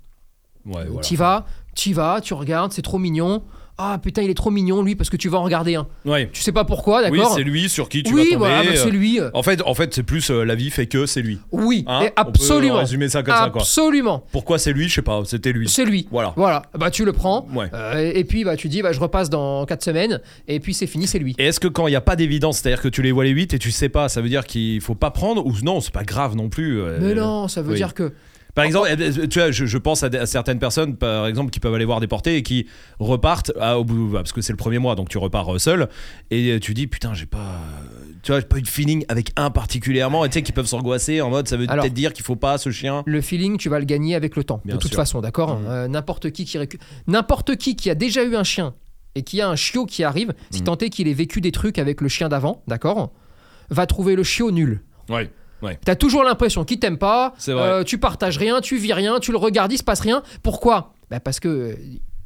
Ouais, 0.66 0.86
voilà. 0.86 1.02
T'y 1.02 1.16
vas, 1.16 1.46
t'y 1.76 1.92
vas, 1.94 2.22
tu 2.22 2.34
regardes, 2.34 2.72
c'est 2.72 2.82
trop 2.82 2.98
mignon. 3.00 3.44
Ah 3.84 3.98
putain, 3.98 4.22
il 4.22 4.30
est 4.30 4.34
trop 4.36 4.52
mignon 4.52 4.84
lui 4.84 4.96
parce 4.96 5.10
que 5.10 5.18
tu 5.18 5.28
vas 5.30 5.40
en 5.40 5.44
regarder 5.44 5.76
un. 5.76 5.88
Ouais. 6.06 6.30
Tu 6.32 6.42
sais 6.42 6.52
pas 6.52 6.66
pourquoi, 6.66 7.02
Oui, 7.10 7.18
d'accord 7.18 7.34
c'est 7.36 7.44
lui 7.44 7.68
sur 7.70 7.90
qui 7.90 8.04
tu 8.04 8.14
Oui, 8.14 8.20
vas 8.20 8.24
tomber. 8.26 8.36
voilà, 8.38 8.64
bah, 8.64 8.70
euh, 8.74 8.76
c'est 8.84 8.92
lui. 8.92 9.20
euh, 9.20 9.30
En 9.34 9.42
fait, 9.44 9.62
en 9.66 9.74
fait 9.74 9.94
c'est 9.94 10.04
plus 10.04 10.30
euh, 10.30 10.44
la 10.44 10.56
vie 10.56 10.70
fait 10.70 10.86
que 10.86 11.06
c'est 11.06 11.22
lui. 11.22 11.40
Oui, 11.52 11.84
Hein 11.88 12.02
et 12.04 12.06
On 12.18 12.24
peut 12.26 12.30
absolument. 12.30 12.76
résumer 12.80 13.10
ça 13.10 13.24
comme 13.24 13.34
ça, 13.36 13.50
quoi. 13.50 13.62
absolument. 13.62 14.24
Pourquoi 14.32 14.60
c'est 14.60 14.74
lui 14.74 14.88
Je 14.88 14.94
sais 14.96 15.02
pas, 15.02 15.22
c'était 15.26 15.52
lui. 15.52 15.68
C'est 15.68 15.86
lui. 15.86 16.08
Voilà. 16.12 16.34
Voilà, 16.36 16.62
bah 16.78 16.92
tu 16.92 17.06
le 17.06 17.14
prends. 17.14 17.48
Ouais. 17.54 17.68
euh, 17.74 18.12
et 18.14 18.24
puis 18.24 18.44
bah 18.44 18.56
tu 18.56 18.70
dis 18.70 18.82
bah 18.82 18.92
je 18.92 19.00
repasse 19.00 19.30
dans 19.30 19.66
4 19.66 19.84
semaines 19.84 20.22
et 20.48 20.60
puis 20.60 20.74
c'est 20.74 20.88
fini, 20.88 21.08
c'est 21.08 21.20
lui. 21.20 21.36
Et 21.40 21.46
est-ce 21.48 21.60
que 21.60 21.68
quand 21.68 21.88
il 21.88 21.92
n'y 21.92 21.96
a 21.96 22.02
pas 22.02 22.16
d'évidence, 22.16 22.60
c'est-à-dire 22.60 22.82
que 22.82 22.88
tu 22.90 23.02
les 23.02 23.12
vois 23.12 23.24
les 23.24 23.32
8 23.32 23.54
et 23.54 23.60
tu 23.60 23.72
sais 23.72 23.90
pas, 23.90 24.10
ça 24.10 24.22
veut 24.22 24.30
dire 24.30 24.46
qu'il 24.46 24.80
faut 24.82 24.96
pas 24.96 25.12
prendre 25.12 25.46
ou 25.46 25.54
non, 25.64 25.82
c'est 25.82 25.94
pas 25.94 26.04
grave 26.04 26.36
non 26.36 26.50
plus 26.50 26.80
euh, 26.82 27.00
Mais 27.02 27.14
non, 27.16 27.48
ça 27.48 27.62
veut 27.62 27.72
oui. 27.72 27.78
dire 27.78 27.94
que 27.94 28.14
Par 28.54 28.66
exemple, 28.66 28.90
euh, 29.00 29.28
tu 29.28 29.40
vois, 29.40 29.52
je, 29.52 29.66
je 29.66 29.78
pense 29.78 30.04
à, 30.04 30.26
certaines 30.26 30.60
personnes, 30.60 30.96
par 30.98 31.28
exemple, 31.28 31.52
qui 31.52 31.60
peuvent 31.60 31.74
aller 31.74 31.86
voir 31.86 32.00
des 32.02 32.08
portées 32.08 32.36
et 32.38 32.44
qui 32.44 32.68
repartent 33.00 33.52
à- 33.60 33.80
au 33.80 33.84
bout, 33.86 34.10
parce 34.14 34.32
que 34.34 34.42
c'est 34.42 34.54
le 34.54 34.58
premier 34.58 34.78
mois, 34.80 34.96
donc 34.96 35.10
tu 35.10 35.18
repars 35.18 35.54
euh, 35.56 35.60
seul, 35.60 35.88
et 36.32 36.60
tu 36.62 36.74
dis 36.74 36.88
putain, 36.88 37.14
j'ai 37.14 37.26
pas, 37.26 37.60
tu 38.24 38.32
vois, 38.32 38.42
pas 38.42 38.58
eu 38.58 38.62
de 38.62 38.68
feeling 38.68 39.06
avec 39.08 39.32
un 39.38 39.50
particulièrement, 39.52 40.26
et 40.26 40.30
tu 40.30 40.34
sais, 40.34 40.42
qui 40.44 40.52
peuvent 40.52 40.66
s'angoisser 40.66 41.22
en 41.22 41.30
mode, 41.30 41.48
ça 41.48 41.56
veut 41.58 41.66
peut-être 41.66 41.94
dire 41.94 42.14
qu'il 42.14 42.26
faut 42.26 42.36
pas 42.36 42.58
ce 42.58 42.72
chien. 42.72 43.04
le 43.06 43.22
feeling 43.22 43.58
tu 43.58 43.70
vas 43.70 43.80
le 43.80 43.86
gagner 43.86 44.16
avec 44.16 44.36
le 44.36 44.44
temps. 44.44 44.62
Bien 44.66 44.76
de 44.76 44.80
toute 44.82 44.92
sûr. 44.92 44.98
façon, 45.00 45.22
d'accord. 45.22 45.58
Mhm. 45.60 45.66
Euh, 45.70 45.88
n'importe 45.88 46.32
qui 46.32 46.46
qui 46.46 46.58
n'importe 47.08 47.56
qui 47.56 47.76
qui 47.76 47.90
a 47.90 47.96
déjà 47.96 48.24
eu 48.24 48.36
un 48.36 48.44
chien 48.44 48.74
et 49.16 49.24
qui 49.24 49.42
a 49.42 49.50
un 49.50 49.56
chiot 49.56 49.86
qui 49.86 50.04
arrive, 50.04 50.34
si 50.52 50.60
Mhm. 50.60 50.66
tant 50.66 50.78
est 50.78 50.90
qu'il 50.90 51.08
ait 51.08 51.14
vécu 51.14 51.42
des 51.42 51.52
trucs 51.52 51.78
avec 51.80 52.02
le 52.02 52.08
chien 52.10 52.30
d'avant, 52.30 52.64
d'accord, 52.68 53.12
va 53.70 53.86
trouver 53.86 54.16
le 54.16 54.24
chiot 54.24 54.52
nul. 54.52 54.82
Ouais. 55.10 55.30
T'as 55.86 55.96
toujours 55.96 56.24
l'impression 56.24 56.64
qu'il 56.66 56.80
t'aime 56.80 56.98
pas, 56.98 57.34
C'est 57.38 57.54
vrai. 57.54 57.62
euh, 57.64 57.84
tu 57.84 57.98
partages 57.98 58.38
rien, 58.38 58.62
tu 58.62 58.78
vis 58.78 58.94
rien, 58.94 59.20
tu 59.20 59.32
le 59.32 59.38
regardes, 59.38 59.72
il 59.72 59.78
se 59.78 59.84
passe 59.84 60.00
rien. 60.02 60.24
Pourquoi? 60.44 60.94
Bah 61.10 61.20
Parce 61.20 61.40
que 61.40 61.48
euh, 61.48 61.76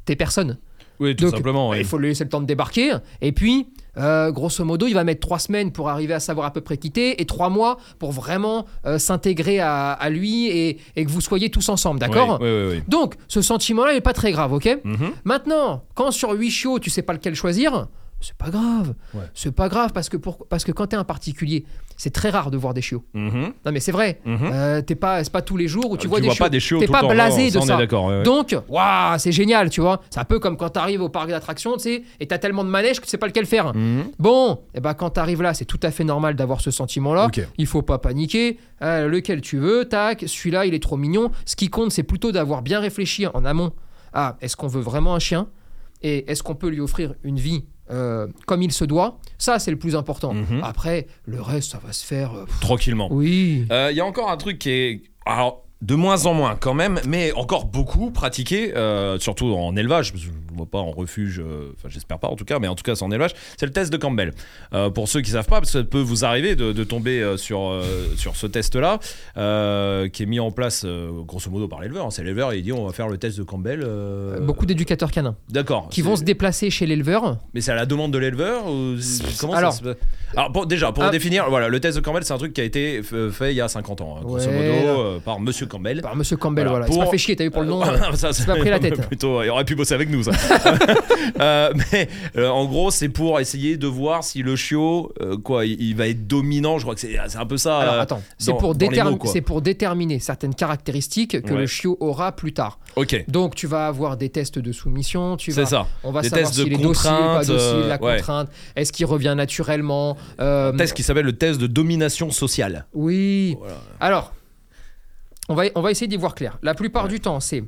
t'es 0.04 0.16
personne. 0.16 0.58
Oui, 0.98 1.14
tout 1.14 1.24
Donc, 1.26 1.34
simplement. 1.36 1.70
bah. 1.70 1.78
Il 1.78 1.84
faut 1.84 1.98
lui 1.98 2.08
laisser 2.08 2.24
le 2.24 2.30
temps 2.30 2.40
de 2.40 2.46
débarquer. 2.46 2.94
Et 3.20 3.32
puis, 3.32 3.66
euh, 3.98 4.30
grosso 4.32 4.64
modo, 4.64 4.86
il 4.86 4.94
va 4.94 5.04
mettre 5.04 5.20
trois 5.20 5.38
semaines 5.38 5.70
pour 5.70 5.90
arriver 5.90 6.14
à 6.14 6.20
savoir 6.20 6.46
à 6.46 6.52
peu 6.54 6.62
près 6.62 6.78
quitter 6.78 7.20
et 7.20 7.26
trois 7.26 7.50
mois 7.50 7.76
pour 7.98 8.12
vraiment 8.12 8.64
euh, 8.86 8.98
s'intégrer 8.98 9.58
à, 9.60 9.92
à 9.92 10.08
lui 10.08 10.46
et, 10.46 10.78
et 10.96 11.04
que 11.04 11.10
vous 11.10 11.20
soyez 11.20 11.50
tous 11.50 11.68
ensemble, 11.68 12.00
d'accord? 12.00 12.38
Oui, 12.40 12.48
oui, 12.48 12.68
oui. 12.76 12.82
Donc, 12.88 13.16
ce 13.28 13.42
sentiment-là, 13.42 13.92
il 13.92 13.96
est 13.96 14.00
pas 14.00 14.14
très 14.14 14.32
grave, 14.32 14.54
ok? 14.54 14.78
Mhm. 14.84 15.10
Maintenant, 15.24 15.84
quand 15.94 16.10
sur 16.12 16.30
8 16.30 16.50
chiots, 16.50 16.78
tu 16.78 16.88
sais 16.88 17.02
pas 17.02 17.12
lequel 17.12 17.34
choisir, 17.34 17.88
c'est 18.20 18.34
pas 18.36 18.50
grave. 18.50 18.94
Ouais. 19.14 19.20
C'est 19.34 19.52
pas 19.52 19.68
grave 19.68 19.92
parce 19.92 20.08
que, 20.08 20.16
pour, 20.16 20.46
parce 20.48 20.64
que 20.64 20.72
quand 20.72 20.86
t'es 20.88 20.96
un 20.96 21.04
particulier, 21.04 21.64
c'est 21.96 22.10
très 22.12 22.30
rare 22.30 22.50
de 22.50 22.56
voir 22.56 22.74
des 22.74 22.82
chiots. 22.82 23.04
Mhm. 23.14 23.52
Non, 23.64 23.72
mais 23.72 23.80
c'est 23.80 23.92
vrai. 23.92 24.20
Mhm. 24.24 24.38
Euh, 24.52 24.82
t'es 24.82 24.94
pas, 24.94 25.22
c'est 25.22 25.32
pas 25.32 25.42
tous 25.42 25.56
les 25.56 25.68
jours 25.68 25.90
où 25.90 25.96
tu 25.96 26.06
Euh, 26.06 26.10
vois 26.10 26.20
des 26.20 26.30
chiots. 26.30 26.44
pas 26.44 26.48
des 26.48 26.60
chiots 26.60 26.78
T'es 26.80 26.86
pas 26.86 27.02
le 27.02 27.08
temps, 27.08 27.14
blasé 27.14 27.50
non, 27.52 27.60
de 27.60 27.66
ça, 27.66 27.76
ouais. 27.78 28.22
Donc, 28.22 28.56
waouh, 28.68 29.18
c'est 29.18 29.32
génial, 29.32 29.70
tu 29.70 29.80
vois. 29.80 30.00
C'est 30.10 30.18
un 30.20 30.24
peu 30.24 30.38
comme 30.38 30.56
quand 30.56 30.70
t'arrives 30.70 31.02
au 31.02 31.08
parc 31.08 31.28
d'attractions, 31.28 31.74
tu 31.76 31.82
sais, 31.84 32.02
et 32.20 32.26
t'as 32.26 32.38
tellement 32.38 32.64
de 32.64 32.70
manèges 32.70 33.00
que 33.00 33.04
tu 33.04 33.10
sais 33.10 33.18
pas 33.18 33.26
lequel 33.26 33.46
faire. 33.46 33.74
Mhm. 33.74 34.04
Bon, 34.18 34.60
et 34.74 34.80
ben 34.80 34.94
quand 34.94 35.10
t'arrives 35.10 35.42
là, 35.42 35.54
c'est 35.54 35.64
tout 35.66 35.80
à 35.82 35.90
fait 35.90 36.04
normal 36.04 36.34
d'avoir 36.36 36.60
ce 36.60 36.70
sentiment-là. 36.70 37.26
Ok. 37.26 37.40
Il 37.58 37.66
faut 37.66 37.82
pas 37.82 37.98
paniquer. 37.98 38.58
Euh, 38.82 39.08
lequel 39.08 39.40
tu 39.40 39.56
veux, 39.58 39.86
tac. 39.86 40.24
Celui-là, 40.26 40.66
il 40.66 40.74
est 40.74 40.82
trop 40.82 40.96
mignon. 40.98 41.30
Ce 41.46 41.56
qui 41.56 41.68
compte, 41.70 41.92
c'est 41.92 42.02
plutôt 42.02 42.32
d'avoir 42.32 42.60
bien 42.62 42.80
réfléchi 42.80 43.26
en 43.26 43.44
amont. 43.44 43.72
Ah, 44.12 44.36
est-ce 44.40 44.56
qu'on 44.56 44.68
veut 44.68 44.80
vraiment 44.82 45.14
un 45.14 45.18
chien? 45.18 45.48
Et 46.02 46.30
est-ce 46.30 46.42
qu'on 46.42 46.54
peut 46.54 46.68
lui 46.68 46.80
offrir 46.80 47.14
une 47.22 47.38
vie 47.38 47.64
euh, 47.90 48.26
comme 48.46 48.62
il 48.62 48.72
se 48.72 48.84
doit 48.84 49.18
Ça, 49.38 49.58
c'est 49.58 49.70
le 49.70 49.78
plus 49.78 49.96
important. 49.96 50.34
Mhm. 50.34 50.60
Après, 50.62 51.06
le 51.24 51.40
reste, 51.40 51.72
ça 51.72 51.78
va 51.84 51.92
se 51.92 52.04
faire. 52.04 52.32
euh, 52.34 52.44
pff, 52.46 52.60
Tranquillement. 52.60 53.08
oui. 53.10 53.66
Euh, 53.70 53.88
Il 53.90 53.96
y 53.96 54.00
a 54.00 54.04
encore 54.06 54.30
un 54.30 54.36
truc 54.36 54.58
qui 54.58 54.70
est. 54.70 55.02
Alors, 55.24 55.62
de 55.82 55.94
moins 55.94 56.24
en 56.26 56.32
moins 56.34 56.56
quand 56.56 56.72
même, 56.74 57.00
mais 57.06 57.32
encore 57.32 57.66
beaucoup 57.66 58.10
pratiqué, 58.10 58.74
euh, 58.76 59.18
surtout 59.18 59.46
en 59.54 59.76
élevage, 59.76 60.12
ne 60.56 60.62
vois 60.62 60.70
pas 60.70 60.78
en 60.78 60.90
refuge, 60.90 61.40
euh, 61.40 61.72
enfin 61.76 61.88
j'espère 61.88 62.18
pas 62.18 62.28
en 62.28 62.36
tout 62.36 62.44
cas, 62.44 62.58
mais 62.58 62.68
en 62.68 62.74
tout 62.74 62.82
cas 62.82 62.94
c'est 62.94 63.04
en 63.04 63.10
élevage, 63.10 63.32
c'est 63.56 63.66
le 63.66 63.72
test 63.72 63.92
de 63.92 63.96
Campbell. 63.96 64.32
Euh, 64.74 64.90
pour 64.90 65.08
ceux 65.08 65.20
qui 65.20 65.30
savent 65.30 65.46
pas, 65.46 65.60
parce 65.60 65.72
que 65.72 65.78
ça 65.78 65.84
peut 65.84 66.00
vous 66.00 66.24
arriver 66.24 66.56
de, 66.56 66.72
de 66.72 66.84
tomber 66.84 67.20
euh, 67.20 67.36
sur, 67.36 67.72
sur 68.16 68.36
ce 68.36 68.46
test-là, 68.46 68.98
qui 70.08 70.22
est 70.22 70.26
mis 70.26 70.40
en 70.40 70.50
place 70.50 70.84
grosso 71.26 71.50
modo 71.50 71.68
par 71.68 71.80
l'éleveur. 71.80 72.06
hein. 72.06 72.10
C'est 72.10 72.22
l'éleveur, 72.22 72.54
il 72.54 72.62
dit 72.62 72.72
on 72.72 72.86
va 72.86 72.92
faire 72.92 73.08
le 73.08 73.18
test 73.18 73.38
de 73.38 73.42
Campbell. 73.42 73.86
Beaucoup 74.42 74.66
d'éducateurs 74.66 75.10
canins 75.10 75.36
D'accord. 75.50 75.88
qui 75.90 76.02
vont 76.02 76.16
se 76.16 76.22
déplacer 76.24 76.70
chez 76.70 76.86
l'éleveur. 76.86 77.38
Mais 77.54 77.60
c'est 77.60 77.72
à 77.72 77.76
la 77.76 77.86
demande 77.86 78.12
de 78.12 78.18
l'éleveur 78.18 78.66
ou 78.66 78.94
comment 79.40 79.54
Alors- 79.54 79.72
ça 79.72 79.78
se 79.84 79.96
Alors 80.36 80.52
pour- 80.52 80.66
déjà 80.66 80.92
pour 80.92 81.04
Ah. 81.04 81.10
définir, 81.10 81.48
voilà, 81.48 81.68
le 81.68 81.80
test 81.80 81.96
de 81.96 82.02
Campbell 82.02 82.24
c'est 82.24 82.32
un 82.32 82.38
truc 82.38 82.52
qui 82.52 82.60
a 82.60 82.64
été 82.64 83.02
fait 83.02 83.52
il 83.52 83.56
y 83.56 83.60
a 83.60 83.68
50 83.68 84.00
ans, 84.00 84.16
hein, 84.18 84.22
grosso 84.24 84.48
Ouais. 84.48 84.56
modo, 84.80 85.00
euh, 85.00 85.18
par 85.20 85.40
Monsieur 85.40 85.66
Campbell. 85.66 86.00
Par 86.02 86.16
Monsieur 86.16 86.36
Campbell, 86.36 86.66
Voilà, 86.66 86.86
voilà. 86.86 86.94
Pour- 86.94 87.04
pas 87.04 87.10
fait 87.10 87.18
chier, 87.18 87.36
t'as 87.36 87.44
vu 87.44 87.50
pour 87.50 87.62
le 87.62 87.68
nom. 87.68 87.82
euh, 87.84 87.96
ça, 88.14 88.32
c'est 88.32 88.46
pas 88.46 88.56
pris 88.56 88.70
la 88.70 88.78
tête. 88.78 89.06
Plutôt, 89.06 89.42
il 89.42 89.50
aurait 89.50 89.64
pu 89.64 89.74
bosser 89.74 89.94
avec 89.94 90.10
nous. 90.10 90.22
Ça. 90.22 90.32
Euh, 91.40 91.72
mais 91.92 92.08
euh, 92.36 92.48
en 92.48 92.64
gros, 92.66 92.90
c'est 92.90 93.08
pour 93.08 93.40
essayer 93.40 93.76
de 93.76 93.86
voir 93.86 94.22
si 94.24 94.42
le 94.42 94.54
chiot, 94.56 95.12
euh, 95.20 95.36
quoi, 95.36 95.66
il, 95.66 95.80
il 95.82 95.94
va 95.96 96.08
être 96.08 96.26
dominant. 96.26 96.78
Je 96.78 96.84
crois 96.84 96.94
que 96.94 97.00
c'est 97.00 97.16
c'est 97.28 97.36
un 97.36 97.44
peu 97.46 97.56
ça. 97.58 97.78
Alors 97.78 97.94
attends, 98.00 98.22
c'est 98.38 98.52
pour, 98.56 98.74
déterm- 98.74 99.60
déterminer 99.60 100.18
certaines 100.18 100.54
caractéristiques 100.54 101.42
que 101.42 101.52
Ouais. 101.52 101.60
le 101.60 101.66
chiot 101.66 101.96
aura 102.00 102.32
plus 102.32 102.52
tard. 102.52 102.78
Ok. 102.94 103.24
Donc 103.28 103.54
tu 103.54 103.66
vas 103.66 103.86
avoir 103.88 104.16
des 104.16 104.28
tests 104.30 104.58
de 104.58 104.72
soumission, 104.72 105.36
tu 105.36 105.52
C'est 105.52 105.62
vas, 105.62 105.66
ça. 105.66 105.86
on 106.04 106.12
va 106.12 106.22
Des 106.22 106.28
savoir 106.28 106.46
tests 106.48 106.58
de 106.60 106.64
s'il 106.64 106.72
est 106.72 106.76
docile, 106.82 107.10
pas 107.10 107.44
docile, 107.44 107.78
la 107.88 108.02
ouais. 108.02 108.16
contrainte, 108.16 108.48
est-ce 108.76 108.92
qu'il 108.92 109.06
revient 109.06 109.34
naturellement. 109.36 110.16
Un 110.38 110.72
test 110.76 110.94
qui 110.94 111.02
s'appelle 111.02 111.26
le 111.26 111.36
test 111.36 111.60
de 111.60 111.66
domination 111.66 112.30
sociale. 112.30 112.86
Oui. 112.94 113.56
Voilà. 113.58 113.74
Alors, 114.00 114.32
on 115.48 115.54
va, 115.54 115.64
on 115.74 115.80
va 115.82 115.90
essayer 115.90 116.06
d'y 116.08 116.16
voir 116.16 116.34
clair. 116.34 116.58
La 116.62 116.74
plupart 116.74 117.04
Ouais. 117.04 117.10
du 117.10 117.20
temps, 117.20 117.40
c'est 117.40 117.62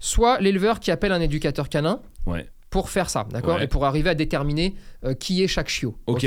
soit 0.00 0.40
l'éleveur 0.40 0.80
qui 0.80 0.90
appelle 0.90 1.12
un 1.12 1.20
éducateur 1.20 1.68
canin 1.68 2.00
Ouais. 2.26 2.48
pour 2.70 2.90
faire 2.90 3.08
ça, 3.10 3.26
d'accord 3.30 3.56
Ouais. 3.56 3.64
Et 3.64 3.66
pour 3.68 3.84
arriver 3.84 4.10
à 4.10 4.14
déterminer 4.14 4.74
euh, 5.04 5.14
qui 5.14 5.42
est 5.42 5.48
chaque 5.48 5.68
chiot. 5.68 5.96
Ok. 6.06 6.26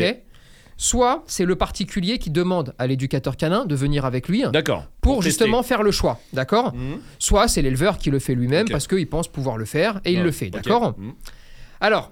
Soit 0.78 1.24
c'est 1.28 1.44
le 1.44 1.58
particulier 1.58 2.20
qui 2.20 2.30
demande 2.30 2.74
à 2.78 2.88
l'éducateur 2.88 3.36
canin 3.36 3.66
de 3.66 3.76
venir 3.76 4.06
avec 4.06 4.30
lui 4.30 4.44
D'accord. 4.54 4.86
pour, 5.02 5.22
justement 5.22 5.62
faire 5.62 5.84
le 5.84 5.92
choix, 5.92 6.22
d'accord 6.32 6.74
Mhm. 6.74 7.00
Soit 7.20 7.50
c'est 7.50 7.62
l'éleveur 7.62 7.98
qui 7.98 8.10
le 8.10 8.20
fait 8.20 8.34
lui-même 8.34 8.68
parce 8.70 8.88
qu'il 8.88 9.08
pense 9.10 9.28
pouvoir 9.28 9.58
le 9.58 9.66
faire 9.66 10.00
et 10.06 10.14
il 10.14 10.20
Ouais. 10.20 10.24
le 10.24 10.32
fait, 10.32 10.50
d'accord 10.50 10.96
Mhm. 10.98 11.14
Alors, 11.82 12.12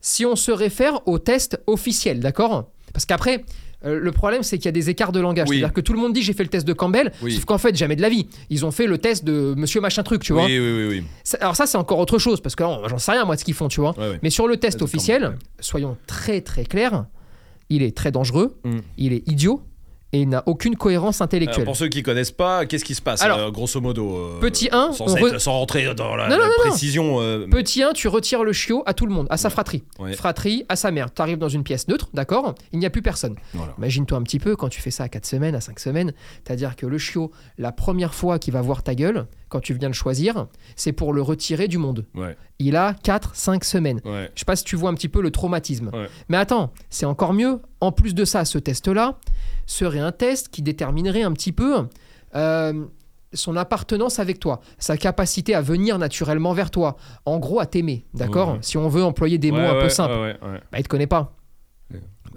si 0.00 0.24
on 0.24 0.34
se 0.34 0.50
réfère 0.50 1.06
au 1.06 1.18
test 1.18 1.60
officiel, 1.66 2.20
d'accord 2.20 2.70
Parce 2.94 3.04
qu'après, 3.04 3.44
euh, 3.84 3.98
le 3.98 4.12
problème, 4.12 4.42
c'est 4.42 4.58
qu'il 4.58 4.66
y 4.66 4.68
a 4.68 4.72
des 4.72 4.90
écarts 4.90 5.12
de 5.12 5.20
langage. 5.20 5.48
Oui. 5.48 5.56
C'est-à-dire 5.58 5.72
que 5.72 5.80
tout 5.80 5.92
le 5.92 5.98
monde 5.98 6.12
dit 6.12 6.22
j'ai 6.22 6.32
fait 6.34 6.42
le 6.42 6.48
test 6.50 6.66
de 6.66 6.72
Campbell, 6.72 7.12
Oui. 7.22 7.32
sauf 7.32 7.44
qu'en 7.46 7.58
fait, 7.58 7.74
jamais 7.76 7.96
de 7.96 8.02
la 8.02 8.08
vie. 8.10 8.26
Ils 8.50 8.64
ont 8.66 8.70
fait 8.70 8.86
le 8.86 8.98
test 8.98 9.24
de 9.24 9.54
monsieur 9.56 9.80
machin 9.80 10.02
truc, 10.02 10.22
tu 10.22 10.32
vois. 10.32 10.44
Oui, 10.46 10.58
oui, 10.58 10.86
oui, 10.88 11.04
Alors 11.40 11.56
ça, 11.56 11.66
c'est 11.66 11.78
encore 11.78 11.98
autre 11.98 12.18
chose, 12.18 12.40
parce 12.40 12.54
que 12.56 12.64
oh, 12.64 12.82
j'en 12.88 12.98
sais 12.98 13.12
rien, 13.12 13.24
moi, 13.24 13.36
de 13.36 13.40
ce 13.40 13.44
qu'ils 13.44 13.54
font, 13.54 13.68
tu 13.68 13.80
vois. 13.80 13.98
Ouais, 13.98 14.10
ouais. 14.10 14.18
Mais 14.22 14.30
sur 14.30 14.46
le 14.48 14.56
test 14.58 14.82
officiel, 14.82 15.22
Campbell, 15.22 15.38
soyons 15.60 15.96
très 16.06 16.40
très 16.42 16.64
clairs, 16.64 17.06
il 17.70 17.82
est 17.82 17.96
très 17.96 18.10
dangereux, 18.10 18.56
Mm. 18.64 18.78
il 18.98 19.12
est 19.12 19.26
idiot, 19.28 19.62
et 20.12 20.20
il 20.22 20.28
n'a 20.28 20.42
aucune 20.46 20.76
cohérence 20.76 21.20
intellectuelle. 21.20 21.64
pour 21.64 21.76
ceux 21.76 21.88
qui 21.88 22.02
connaissent 22.02 22.32
pas, 22.32 22.66
qu'est-ce 22.66 22.84
qui 22.84 22.94
se 22.94 23.02
passe 23.02 23.22
Alors, 23.22 23.38
euh, 23.38 23.50
grosso 23.50 23.80
modo 23.80 24.16
euh, 24.16 24.40
petit 24.40 24.68
un, 24.72 24.92
sans, 24.92 25.12
on 25.12 25.16
être- 25.16 25.36
re- 25.36 25.38
sans 25.38 25.52
rentrer 25.52 25.94
dans 25.94 26.16
la, 26.16 26.24
Non, 26.28 26.30
la 26.30 26.36
non, 26.36 26.42
non, 26.42 26.48
non. 26.64 26.70
précision. 26.70 27.20
euh, 27.20 27.46
Petit 27.48 27.82
1, 27.82 27.92
tu 27.92 28.08
retires 28.08 28.42
le 28.44 28.52
chiot 28.52 28.82
à 28.86 28.94
tout 28.94 29.06
le 29.06 29.12
monde, 29.12 29.26
à 29.30 29.36
sa 29.36 29.50
fratrie. 29.50 29.84
Ouais. 29.98 30.12
Fratrie, 30.14 30.64
à 30.68 30.76
sa 30.76 30.90
mère. 30.90 31.12
Tu 31.14 31.22
arrives 31.22 31.38
dans 31.38 31.48
une 31.48 31.62
pièce 31.62 31.86
neutre, 31.88 32.08
d'accord? 32.14 32.54
Il 32.72 32.78
n'y 32.80 32.86
a 32.86 32.90
plus 32.90 33.02
personne. 33.02 33.36
Voilà. 33.54 33.72
Imagine-toi 33.78 34.18
un 34.18 34.22
petit 34.22 34.38
peu 34.40 34.56
quand 34.56 34.68
tu 34.68 34.80
fais 34.80 34.90
ça 34.90 35.04
à 35.04 35.08
4 35.08 35.26
semaines, 35.26 35.54
à 35.54 35.60
5 35.60 35.78
semaines, 35.78 36.12
c'est-à-dire 36.44 36.74
que 36.76 36.86
le 36.86 36.98
chiot, 36.98 37.30
la 37.58 37.70
première 37.72 38.14
fois 38.14 38.38
qu'il 38.38 38.52
va 38.52 38.62
voir 38.62 38.82
ta 38.82 38.94
gueule, 38.94 39.26
quand 39.50 39.60
tu 39.60 39.74
viens 39.74 39.88
le 39.88 39.94
choisir, 39.94 40.46
c'est 40.76 40.92
pour 40.92 41.12
le 41.12 41.20
retirer 41.20 41.68
du 41.68 41.76
monde. 41.76 42.06
Ouais, 42.14 42.36
Il 42.58 42.74
a 42.76 42.94
4, 42.94 43.34
5 43.34 43.62
semaines. 43.64 44.00
ouais. 44.06 44.30
Je 44.34 44.40
sais 44.40 44.44
pas 44.46 44.56
si 44.56 44.64
tu 44.64 44.76
vois 44.76 44.88
un 44.90 44.94
petit 44.94 45.08
peu 45.10 45.20
le 45.20 45.30
traumatisme. 45.30 45.90
Ouais. 45.92 46.06
Mais 46.30 46.38
attends, 46.38 46.72
c'est 46.88 47.04
encore 47.04 47.34
mieux. 47.34 47.60
En 47.80 47.92
plus 47.92 48.14
de 48.14 48.24
ça, 48.24 48.44
ce 48.46 48.56
test-là 48.58 49.18
serait 49.66 49.98
un 50.00 50.12
test 50.12 50.48
qui 50.48 50.62
déterminerait 50.62 51.22
un 51.22 51.32
petit 51.32 51.52
peu 51.52 51.86
euh, 52.34 52.84
son 53.32 53.56
appartenance 53.56 54.18
avec 54.18 54.40
toi, 54.40 54.60
sa 54.78 54.96
capacité 54.96 55.54
à 55.54 55.60
venir 55.60 55.98
naturellement 55.98 56.52
vers 56.52 56.70
toi, 56.70 56.96
en 57.26 57.38
gros 57.38 57.60
à 57.60 57.66
t'aimer, 57.66 58.04
d'accord? 58.14 58.58
Si 58.60 58.76
on 58.78 58.88
veut 58.88 59.04
employer 59.04 59.38
des 59.38 59.52
mots 59.52 59.58
un 59.58 59.80
peu 59.82 59.88
simples, 59.88 60.36
bah, 60.40 60.78
il 60.78 60.82
te 60.82 60.88
connaît 60.88 61.06
pas. 61.06 61.34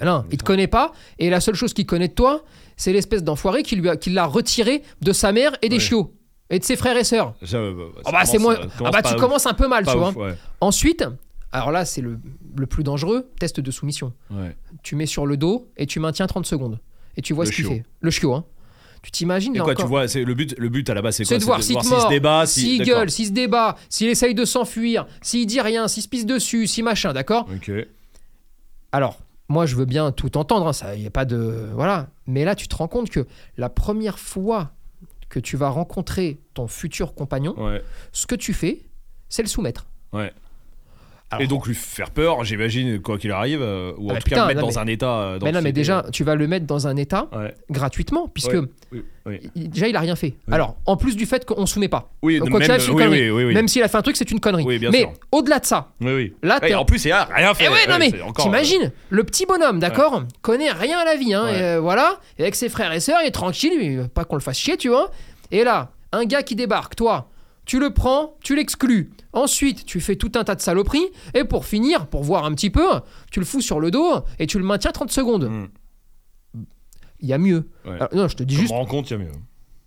Non, 0.04 0.26
il 0.32 0.38
te 0.40 0.44
connaît 0.44 0.68
pas, 0.68 0.92
et 1.20 1.30
la 1.30 1.40
seule 1.40 1.54
chose 1.56 1.74
qu'il 1.74 1.86
connaît 1.86 2.08
de 2.08 2.14
toi, 2.14 2.44
c'est 2.78 2.92
l'espèce 2.92 3.24
d'enfoiré 3.24 3.62
qui 3.62 3.76
lui 3.76 3.88
a- 3.90 3.96
qui 3.96 4.10
l'a 4.10 4.26
retiré 4.26 4.82
de 5.02 5.12
sa 5.12 5.32
mère 5.32 5.52
et 5.62 5.70
des 5.70 5.80
chiots 5.80 6.12
et 6.54 6.60
de 6.60 6.64
ses 6.64 6.76
frères 6.76 6.96
et 6.98 7.04
sœurs. 7.04 7.34
Euh, 7.54 7.74
bah, 7.74 8.02
Ah 8.06 8.12
bah 8.12 8.26
c'est 8.26 8.40
euh, 8.40 8.56
Ah 8.86 8.92
bah 8.92 9.02
tu 9.02 9.16
commences 9.16 9.46
un 9.46 9.54
peu 9.54 9.68
mal, 9.68 9.86
tu 9.86 9.98
vois. 9.98 10.10
ouf, 10.10 10.16
ouais. 10.16 10.36
Ensuite, 10.62 11.04
alors 11.52 11.72
là 11.72 11.84
c'est 11.86 12.02
le, 12.02 12.20
le 12.56 12.66
plus 12.68 12.84
dangereux, 12.84 13.30
test 13.40 13.60
de 13.60 13.72
soumission. 13.72 14.14
Ouais. 14.32 14.56
Tu 14.84 14.96
mets 14.96 15.06
sur 15.06 15.26
le 15.26 15.36
dos 15.38 15.68
et 15.78 15.86
tu 15.86 16.00
maintiens 16.00 16.28
30 16.28 16.46
secondes. 16.46 16.80
Et 17.18 17.22
tu 17.22 17.34
vois 17.34 17.46
Le 17.46 17.52
ce 17.52 17.56
qu'il 17.56 17.66
fait. 17.66 17.84
Le 18.02 18.12
chiot, 18.12 18.34
hein. 18.34 18.46
Tu 19.02 19.12
t'imagines 19.12 19.54
là 19.54 19.64
quoi, 19.64 19.74
encore 19.74 19.86
tu 19.86 19.90
vois, 19.90 20.08
c'est 20.08 20.24
le 20.24 20.34
but, 20.34 20.56
le 20.58 20.70
but 20.70 20.90
à 20.90 20.94
la 20.94 21.02
base, 21.02 21.18
c'est 21.18 21.24
quoi 21.26 21.30
C'est 21.36 21.40
de 21.40 21.44
voir 21.44 21.62
s'il 21.62 21.76
te 21.76 21.84
se 21.84 22.08
débat, 22.10 22.46
s'il 22.46 22.78
d'accord. 22.78 23.00
gueule, 23.00 23.12
s'il 23.12 23.26
se 23.28 23.32
débat, 23.32 23.76
s'il 23.90 24.08
essaye 24.08 24.34
de 24.34 24.46
s'enfuir, 24.46 25.06
s'il 25.22 25.46
dit 25.46 25.60
rien, 25.60 25.90
s'il 25.90 26.04
se 26.04 26.08
pisse 26.08 26.26
dessus, 26.26 26.68
si 26.68 26.82
machin, 26.84 27.12
d'accord 27.12 27.46
Ok. 27.54 27.70
Alors, 28.94 29.20
moi 29.50 29.66
je 29.66 29.76
veux 29.76 29.84
bien 29.86 30.12
tout 30.14 30.38
entendre, 30.38 30.68
hein, 30.68 30.74
ça 30.74 30.96
y 30.96 31.06
a 31.06 31.10
pas 31.10 31.26
de 31.26 31.70
voilà, 31.74 32.08
mais 32.28 32.46
là 32.46 32.56
tu 32.56 32.70
te 32.70 32.76
rends 32.78 32.88
compte 32.88 33.10
que 33.10 33.28
la 33.58 33.70
première 33.70 34.20
fois 34.20 34.72
que 35.34 35.40
tu 35.40 35.58
vas 35.58 35.70
rencontrer 35.70 36.40
ton 36.54 36.68
futur 36.68 37.16
compagnon, 37.16 37.56
Ouais. 37.58 37.82
ce 38.12 38.28
que 38.28 38.36
tu 38.36 38.54
fais, 38.54 38.86
c'est 39.30 39.42
le 39.42 39.48
soumettre. 39.48 39.88
Ouais. 40.12 40.32
Alors, 41.32 41.42
Et 41.42 41.48
donc 41.48 41.66
lui 41.66 41.74
faire 41.74 42.12
peur, 42.12 42.44
j'imagine, 42.44 43.02
quoi 43.02 43.18
qu'il 43.18 43.32
arrive, 43.32 43.60
euh, 43.60 43.92
ou 43.98 44.10
Ah 44.10 44.12
en 44.12 44.14
bah 44.16 44.22
tout 44.22 44.30
cas 44.30 44.36
putain, 44.36 44.42
le 44.42 44.48
mettre 44.50 44.62
non, 44.62 44.68
dans 44.68 44.74
mais- 44.74 44.92
un 44.92 44.94
état. 44.94 45.12
euh, 45.20 45.40
mais 45.42 45.52
non, 45.52 45.62
mais 45.64 45.72
déjà, 45.72 46.06
tu 46.12 46.24
vas 46.24 46.36
le 46.36 46.48
mettre 46.48 46.68
dans 46.68 46.86
un 46.86 46.96
état 46.96 47.28
Ouais. 47.36 47.56
gratuitement, 47.72 48.28
puisque 48.28 48.54
Ouais. 48.54 48.60
Oui, 48.92 49.04
oui. 49.26 49.40
il- 49.56 49.70
déjà 49.72 49.88
il 49.88 49.96
a 49.96 50.00
rien 50.02 50.16
fait. 50.16 50.36
Oui. 50.48 50.54
Alors, 50.54 50.76
en 50.86 50.96
plus 50.96 51.16
du 51.16 51.26
fait 51.26 51.44
qu'on 51.44 51.66
soumet 51.66 51.88
pas, 51.88 52.12
Oui, 52.22 52.38
Donc, 52.38 52.50
même, 52.50 52.52
quoi 52.52 52.62
qu'il 52.62 52.70
arrive, 52.70 52.84
c'est 52.84 52.92
une 52.92 52.98
oui, 52.98 53.04
connerie. 53.04 53.32
oui, 53.32 53.38
oui, 53.38 53.44
oui. 53.46 53.54
même 53.56 53.68
s'il 53.68 53.82
a 53.82 53.88
fait 53.88 53.98
un 53.98 54.04
truc, 54.04 54.16
c'est 54.16 54.30
une 54.30 54.40
connerie. 54.40 54.64
Oui, 54.64 54.78
bien 54.78 54.92
mais 54.92 55.08
au-delà 55.32 55.58
de 55.58 55.66
ça, 55.66 55.90
Oui, 56.02 56.14
oui. 56.14 56.34
là, 56.44 56.60
Ouais, 56.62 56.68
t'es 56.68 56.76
en 56.76 56.86
plus, 56.86 57.04
il 57.06 57.12
a 57.12 57.24
rien 57.26 57.52
fait. 57.56 57.64
Eh 57.66 57.70
ouais, 57.70 57.88
non 57.90 57.98
mais 57.98 58.22
encore, 58.22 58.46
euh, 58.46 58.50
t'imagines, 58.50 58.92
le 59.10 59.24
petit 59.24 59.48
bonhomme, 59.48 59.80
d'accord, 59.80 60.24
connaît 60.44 60.72
rien 60.72 61.00
à 61.00 61.06
la 61.06 61.16
vie, 61.16 61.34
hein, 61.34 61.46
Ouais. 61.46 61.58
et, 61.58 61.64
euh, 61.64 61.80
voilà, 61.80 62.20
et 62.38 62.44
avec 62.44 62.54
ses 62.54 62.70
frères 62.70 62.94
et 62.94 63.00
sœurs, 63.00 63.18
il 63.24 63.28
est 63.28 63.32
tranquille, 63.32 63.74
il 63.82 63.98
veut 64.02 64.08
pas 64.08 64.24
qu'on 64.24 64.36
le 64.36 64.42
fasse 64.42 64.60
chier, 64.60 64.78
tu 64.78 64.90
vois. 64.90 65.10
Et 65.50 65.64
là, 65.64 65.90
un 66.12 66.26
gars 66.26 66.44
qui 66.44 66.56
débarque, 66.56 66.96
toi, 66.96 67.28
tu 67.66 67.80
le 67.80 67.92
prends, 67.92 68.36
tu 68.44 68.56
l'exclus. 68.56 69.12
Ensuite, 69.34 69.86
tu 69.86 70.00
fais 70.00 70.16
tout 70.16 70.32
un 70.36 70.44
tas 70.44 70.56
de 70.56 70.62
saloperies, 70.62 71.08
et 71.34 71.44
pour 71.44 71.66
finir, 71.66 72.08
pour 72.08 72.24
voir 72.24 72.46
un 72.46 72.54
petit 72.54 72.70
peu, 72.70 72.86
tu 73.32 73.40
le 73.40 73.46
fous 73.46 73.62
sur 73.62 73.80
le 73.80 73.90
dos 73.92 74.22
et 74.40 74.48
tu 74.48 74.58
le 74.60 74.66
maintiens 74.66 74.92
30 74.92 75.12
secondes. 75.12 75.46
Hmm. 75.50 75.68
Il 77.22 77.30
y 77.30 77.34
a 77.34 77.38
mieux. 77.38 77.70
Ouais. 77.86 77.94
Alors, 77.96 78.10
non, 78.14 78.28
je 78.28 78.36
te 78.36 78.44
dis 78.44 78.56
Je 78.56 78.62
juste. 78.62 78.74
me 78.74 78.78
rends 78.78 78.86
compte, 78.86 79.10
il 79.10 79.14
y 79.14 79.16
a 79.16 79.20
mieux. 79.20 79.32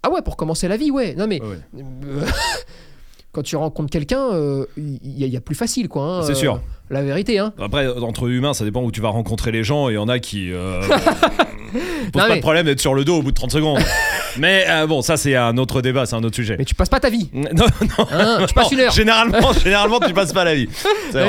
Ah 0.03 0.11
ouais, 0.11 0.23
pour 0.23 0.37
commencer 0.37 0.69
la 0.69 0.77
vie, 0.77 0.91
ouais. 0.91 1.15
Non 1.17 1.27
mais. 1.27 1.43
Ouais, 1.43 1.59
euh, 1.77 2.25
Quand 3.33 3.43
tu 3.43 3.57
rencontres 3.57 3.91
quelqu'un, 3.91 4.33
euh, 4.33 4.65
il 4.79 5.19
y, 5.19 5.25
a- 5.25 5.27
il 5.27 5.33
y 5.33 5.37
a 5.37 5.43
plus 5.43 5.55
facile, 5.55 5.89
quoi. 5.91 6.03
hein, 6.05 6.23
C'est 6.23 6.33
euh, 6.33 6.37
sûr. 6.37 6.63
La 6.89 7.03
vérité, 7.03 7.39
hein. 7.39 7.53
Après, 7.59 7.87
entre 7.89 8.29
humains, 8.31 8.55
ça 8.55 8.65
dépend 8.65 8.83
où 8.83 8.91
tu 8.91 9.03
vas 9.03 9.11
rencontrer 9.11 9.53
les 9.53 9.63
gens. 9.63 9.91
Il 9.91 9.95
y 9.95 9.99
en 9.99 10.09
a 10.09 10.19
qui 10.19 10.51
euh, 10.53 10.81
posent 11.73 11.83
Non, 11.83 12.11
pas 12.13 12.29
mais- 12.29 12.37
de 12.37 12.41
problème 12.41 12.67
d'être 12.67 12.81
sur 12.81 12.95
le 12.95 13.05
dos 13.05 13.19
au 13.19 13.23
bout 13.23 13.31
de 13.31 13.37
30 13.37 13.51
secondes. 13.53 13.81
mais 14.39 14.65
euh, 14.69 14.87
bon, 14.87 15.03
ça, 15.03 15.17
c'est 15.17 15.35
un 15.37 15.57
autre 15.59 15.83
débat, 15.83 16.07
c'est 16.07 16.17
un 16.17 16.25
autre 16.25 16.37
sujet. 16.37 16.57
Mais 16.59 16.65
tu 16.65 16.75
passes 16.75 16.89
pas 16.89 17.01
ta 17.01 17.11
vie. 17.11 17.31
Non, 17.35 17.43
non, 17.53 18.07
Hein, 18.13 18.45
tu 18.47 18.55
passes 18.55 18.71
une 18.73 18.81
heure. 18.81 18.93
Généralement, 18.93 19.53
généralement, 19.53 20.01
tu 20.01 20.13
passes 20.13 20.33
pas 20.33 20.45
la 20.45 20.55
vie. 20.55 20.69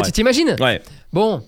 Tu 0.05 0.11
t'imagines 0.11 0.55
Ouais. 0.59 0.81
Bon, 1.13 1.41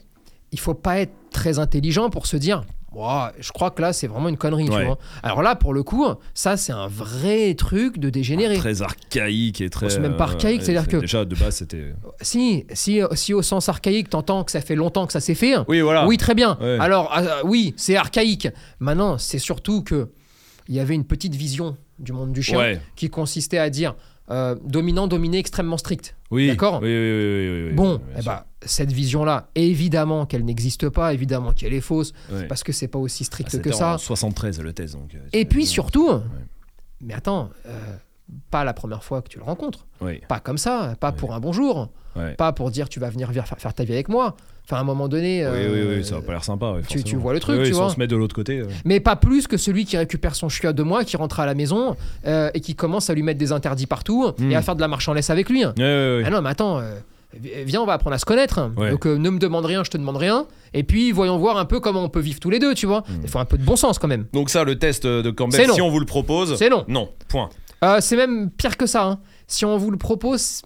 il 0.52 0.60
faut 0.60 0.74
pas 0.74 1.00
être 1.00 1.12
très 1.32 1.60
intelligent 1.60 2.10
pour 2.10 2.26
se 2.28 2.38
dire. 2.38 2.64
Ouah, 2.92 3.32
je 3.40 3.52
crois 3.52 3.70
que 3.70 3.82
là 3.84 3.94
c'est 3.94 4.08
vraiment 4.08 4.30
une 4.30 4.38
connerie, 4.38 4.66
tu 4.66 4.72
Ouais. 4.72 4.86
vois. 4.86 4.98
Alors 5.22 5.42
là, 5.44 5.56
pour 5.56 5.74
le 5.74 5.84
coup, 5.84 6.08
ça 6.34 6.58
c'est 6.58 6.72
un 6.72 6.88
vrai 6.88 7.54
truc 7.54 8.00
de 8.00 8.10
dégénéré. 8.10 8.58
Très 8.58 8.82
archaïque 8.82 9.62
et 9.62 9.70
très. 9.70 9.90
c'est 9.90 10.00
même 10.00 10.18
pas 10.18 10.24
archaïque, 10.24 10.62
euh, 10.62 10.66
c'est-à-dire 10.66 10.88
que- 10.88 10.98
Déjà, 10.98 11.24
de 11.24 11.36
base, 11.36 11.58
c'était. 11.58 11.94
Si, 12.22 12.66
si, 12.74 13.02
si 13.14 13.34
au 13.34 13.42
sens 13.44 13.70
archaïque, 13.70 14.10
t'entends 14.10 14.44
que 14.44 14.52
ça 14.52 14.62
fait 14.62 14.76
longtemps 14.76 15.06
que 15.06 15.14
ça 15.14 15.20
s'est 15.20 15.36
fait. 15.36 15.54
Oui, 15.68 15.82
voilà. 15.82 16.08
Oui, 16.08 16.18
très 16.18 16.34
bien. 16.34 16.58
Ouais. 16.60 16.78
Alors, 16.80 17.16
euh, 17.18 17.42
oui, 17.44 17.74
c'est 17.78 17.96
archaïque. 17.96 18.48
Maintenant, 18.80 19.18
c'est 19.20 19.40
surtout 19.40 19.84
que 19.84 20.10
il 20.68 20.76
y 20.76 20.80
avait 20.80 20.96
une 20.96 21.06
petite 21.06 21.36
vision 21.36 21.78
du 22.00 22.12
monde 22.14 22.32
du 22.32 22.42
chien 22.42 22.58
Ouais. 22.58 22.82
qui 22.96 23.10
consistait 23.10 23.58
à 23.60 23.70
dire 23.70 23.96
euh, 24.32 24.56
dominant, 24.64 25.08
dominé, 25.08 25.38
extrêmement 25.40 25.78
strict. 25.78 26.16
Oui. 26.32 26.48
D'accord 26.48 26.80
Oui, 26.84 26.88
oui, 26.88 27.50
oui, 27.50 27.64
oui, 27.70 27.74
bon, 27.74 28.00
eh 28.18 28.22
ben, 28.24 28.44
cette 28.66 28.92
vision-là, 28.92 29.48
évidemment 29.56 30.26
qu'elle 30.26 30.44
n'existe 30.46 30.90
pas, 30.90 31.14
évidemment 31.14 31.52
qu'elle 31.54 31.74
est 31.74 31.82
fausse, 31.82 32.14
Ouais. 32.32 32.46
parce 32.48 32.64
que 32.64 32.72
c'est 32.74 32.88
pas 32.90 33.00
aussi 33.00 33.24
strict 33.24 33.50
Ah, 33.50 33.58
que 33.58 33.64
c'était 33.64 33.76
ça. 33.76 33.94
en 33.94 33.98
73 33.98 34.60
le 34.62 34.74
thèse 34.74 34.94
donc. 34.94 35.16
euh, 35.16 35.20
Et 35.34 35.46
puis 35.46 35.66
surtout, 35.66 36.10
mais 37.02 37.14
attends, 37.14 37.50
euh, 37.68 37.72
pas 38.52 38.64
la 38.64 38.74
première 38.74 39.04
fois 39.04 39.22
que 39.22 39.30
tu 39.30 39.38
le 39.40 39.44
rencontres, 39.46 39.86
Oui. 40.02 40.20
pas 40.28 40.40
comme 40.40 40.58
ça, 40.58 40.96
pas 41.00 41.12
pour 41.12 41.34
un 41.34 41.40
bonjour, 41.40 41.90
pas 42.38 42.52
pour 42.52 42.70
dire 42.70 42.90
tu 42.90 43.00
vas 43.00 43.10
venir 43.10 43.32
faire, 43.32 43.48
faire 43.48 43.74
ta 43.74 43.84
vie 43.86 43.94
avec 43.94 44.10
moi. 44.10 44.36
Enfin, 44.66 44.76
à 44.78 44.82
un 44.82 44.84
moment 44.84 45.08
donné, 45.08 45.48
Oui, 45.48 45.52
euh, 45.52 45.92
oui, 45.94 45.98
oui, 46.00 46.06
ça 46.06 46.16
va 46.16 46.22
pas 46.22 46.34
l'air 46.34 46.44
sympa. 46.44 46.76
tu- 46.88 47.16
vois 47.16 47.34
le 47.34 47.40
truc, 47.40 47.64
tu 47.64 47.72
vois. 47.72 47.86
on 47.86 47.90
se 47.90 47.98
met 47.98 48.06
de 48.08 48.16
l'autre 48.16 48.36
côté. 48.36 48.60
euh. 48.60 48.68
mais 48.86 49.00
pas 49.00 49.16
plus 49.16 49.48
que 49.48 49.56
celui 49.58 49.86
qui 49.86 49.98
récupère 49.98 50.36
son 50.36 50.48
chiot 50.50 50.74
de 50.74 50.84
moi, 50.84 51.06
qui 51.06 51.16
rentre 51.18 51.40
à 51.40 51.46
la 51.48 51.56
maison 51.56 51.96
euh, 52.28 52.52
et 52.54 52.60
qui 52.60 52.76
commence 52.76 53.10
à 53.10 53.14
lui 53.16 53.24
mettre 53.24 53.40
des 53.40 53.52
interdits 53.54 53.88
partout 53.88 54.32
Hmm. 54.38 54.52
et 54.52 54.56
à 54.56 54.62
faire 54.62 54.76
de 54.76 54.82
la 54.82 54.88
marche 54.90 55.08
en 55.08 55.14
laisse 55.14 55.30
avec 55.32 55.50
lui. 55.50 55.64
Ah 55.64 55.72
non, 56.30 56.42
mais 56.44 56.50
attends, 56.50 56.80
euh, 56.80 57.00
viens, 57.34 57.82
on 57.82 57.86
va 57.86 57.94
apprendre 57.94 58.16
à 58.16 58.20
se 58.20 58.26
connaître. 58.26 58.72
Ouais. 58.78 58.92
Donc 58.92 59.06
euh, 59.06 59.18
ne 59.18 59.30
me 59.30 59.40
demande 59.40 59.66
rien, 59.66 59.84
je 59.84 59.90
te 59.90 59.98
demande 59.98 60.18
rien. 60.18 60.48
Et 60.74 60.84
puis 60.84 61.12
voyons 61.12 61.38
voir 61.38 61.58
un 61.58 61.66
peu 61.66 61.80
comment 61.80 62.04
on 62.04 62.10
peut 62.10 62.20
vivre 62.20 62.40
tous 62.40 62.50
les 62.50 62.60
deux, 62.60 62.74
tu 62.74 62.86
vois. 62.86 63.02
Hmm. 63.02 63.20
Il 63.24 63.30
faut 63.30 63.40
un 63.40 63.46
peu 63.46 63.58
de 63.58 63.64
bon 63.64 63.76
sens 63.76 64.00
quand 64.00 64.08
même. 64.08 64.26
Donc 64.34 64.50
ça, 64.50 64.64
le 64.64 64.78
test 64.80 65.06
de 65.06 65.30
Campbell, 65.32 65.68
non. 65.68 65.74
si 65.76 65.82
on 65.82 65.90
vous 65.90 66.00
le 66.00 66.06
propose, 66.06 66.56
C'est 66.56 66.70
non. 66.70 66.86
non. 66.88 67.10
Point. 67.28 67.50
Euh, 67.84 68.02
c'est 68.02 68.16
même 68.18 68.50
pire 68.52 68.76
que 68.78 68.86
ça. 68.86 69.06
hein. 69.06 69.20
Si 69.48 69.64
on 69.66 69.78
vous 69.78 69.90
le 69.92 69.98
propose, 69.98 70.62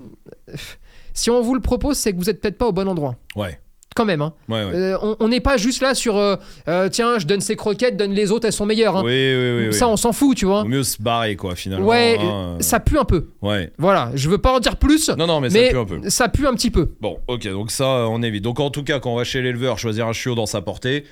si 1.13 1.29
on 1.29 1.41
vous 1.41 1.53
le 1.53 1.61
propose, 1.61 1.97
c'est 1.97 2.11
que 2.11 2.17
vous 2.17 2.29
êtes 2.29 2.41
peut-être 2.41 2.57
pas 2.57 2.67
au 2.67 2.71
bon 2.71 2.87
endroit. 2.87 3.15
Ouais. 3.35 3.59
Quand 3.95 4.05
même. 4.05 4.21
hein. 4.21 4.33
Ouais, 4.49 4.63
ouais. 4.65 4.71
Euh, 4.73 4.97
on- 5.19 5.27
n'est 5.27 5.39
pas 5.39 5.57
juste 5.57 5.81
là 5.81 5.95
sur 5.95 6.17
euh, 6.17 6.35
euh, 6.67 6.89
tiens, 6.89 7.19
je 7.19 7.25
donne 7.25 7.41
ces 7.41 7.55
croquettes, 7.55 7.97
donne 7.97 8.11
les 8.13 8.31
autres, 8.31 8.45
elles 8.45 8.53
sont 8.53 8.65
meilleures. 8.65 8.97
hein. 8.97 9.03
Oui, 9.05 9.11
oui, 9.35 9.67
oui. 9.67 9.73
Ça, 9.73 9.87
on 9.87 9.97
s'en 9.97 10.11
fout, 10.13 10.37
tu 10.37 10.45
vois. 10.45 10.63
Mieux 10.65 10.83
se 10.83 11.01
barrer, 11.01 11.35
quoi, 11.35 11.55
finalement. 11.55 11.87
Ouais, 11.87 12.17
hein. 12.19 12.57
ça 12.59 12.79
pue 12.79 12.97
un 12.97 13.05
peu. 13.05 13.29
Ouais. 13.41 13.71
Voilà, 13.77 14.11
je 14.15 14.29
veux 14.29 14.37
pas 14.37 14.53
en 14.55 14.59
dire 14.59 14.75
plus, 14.77 15.09
Non, 15.09 15.27
non, 15.27 15.39
mais, 15.39 15.49
mais 15.49 15.65
ça 15.65 15.71
pue 15.71 15.77
un 15.77 15.85
peu. 15.85 16.09
ça 16.09 16.29
pue 16.29 16.47
un 16.47 16.53
petit 16.53 16.71
peu. 16.71 16.91
Bon, 17.01 17.17
ok, 17.27 17.47
donc 17.49 17.71
ça, 17.71 18.07
on 18.09 18.21
évite. 18.21 18.43
Donc 18.43 18.59
en 18.59 18.69
tout 18.69 18.83
cas, 18.83 18.99
quand 18.99 19.11
on 19.13 19.17
va 19.17 19.23
chez 19.23 19.41
l'éleveur, 19.41 19.77
choisir 19.79 20.07
un 20.07 20.13
chiot 20.13 20.35
dans 20.35 20.45
sa 20.45 20.61
portée, 20.61 21.05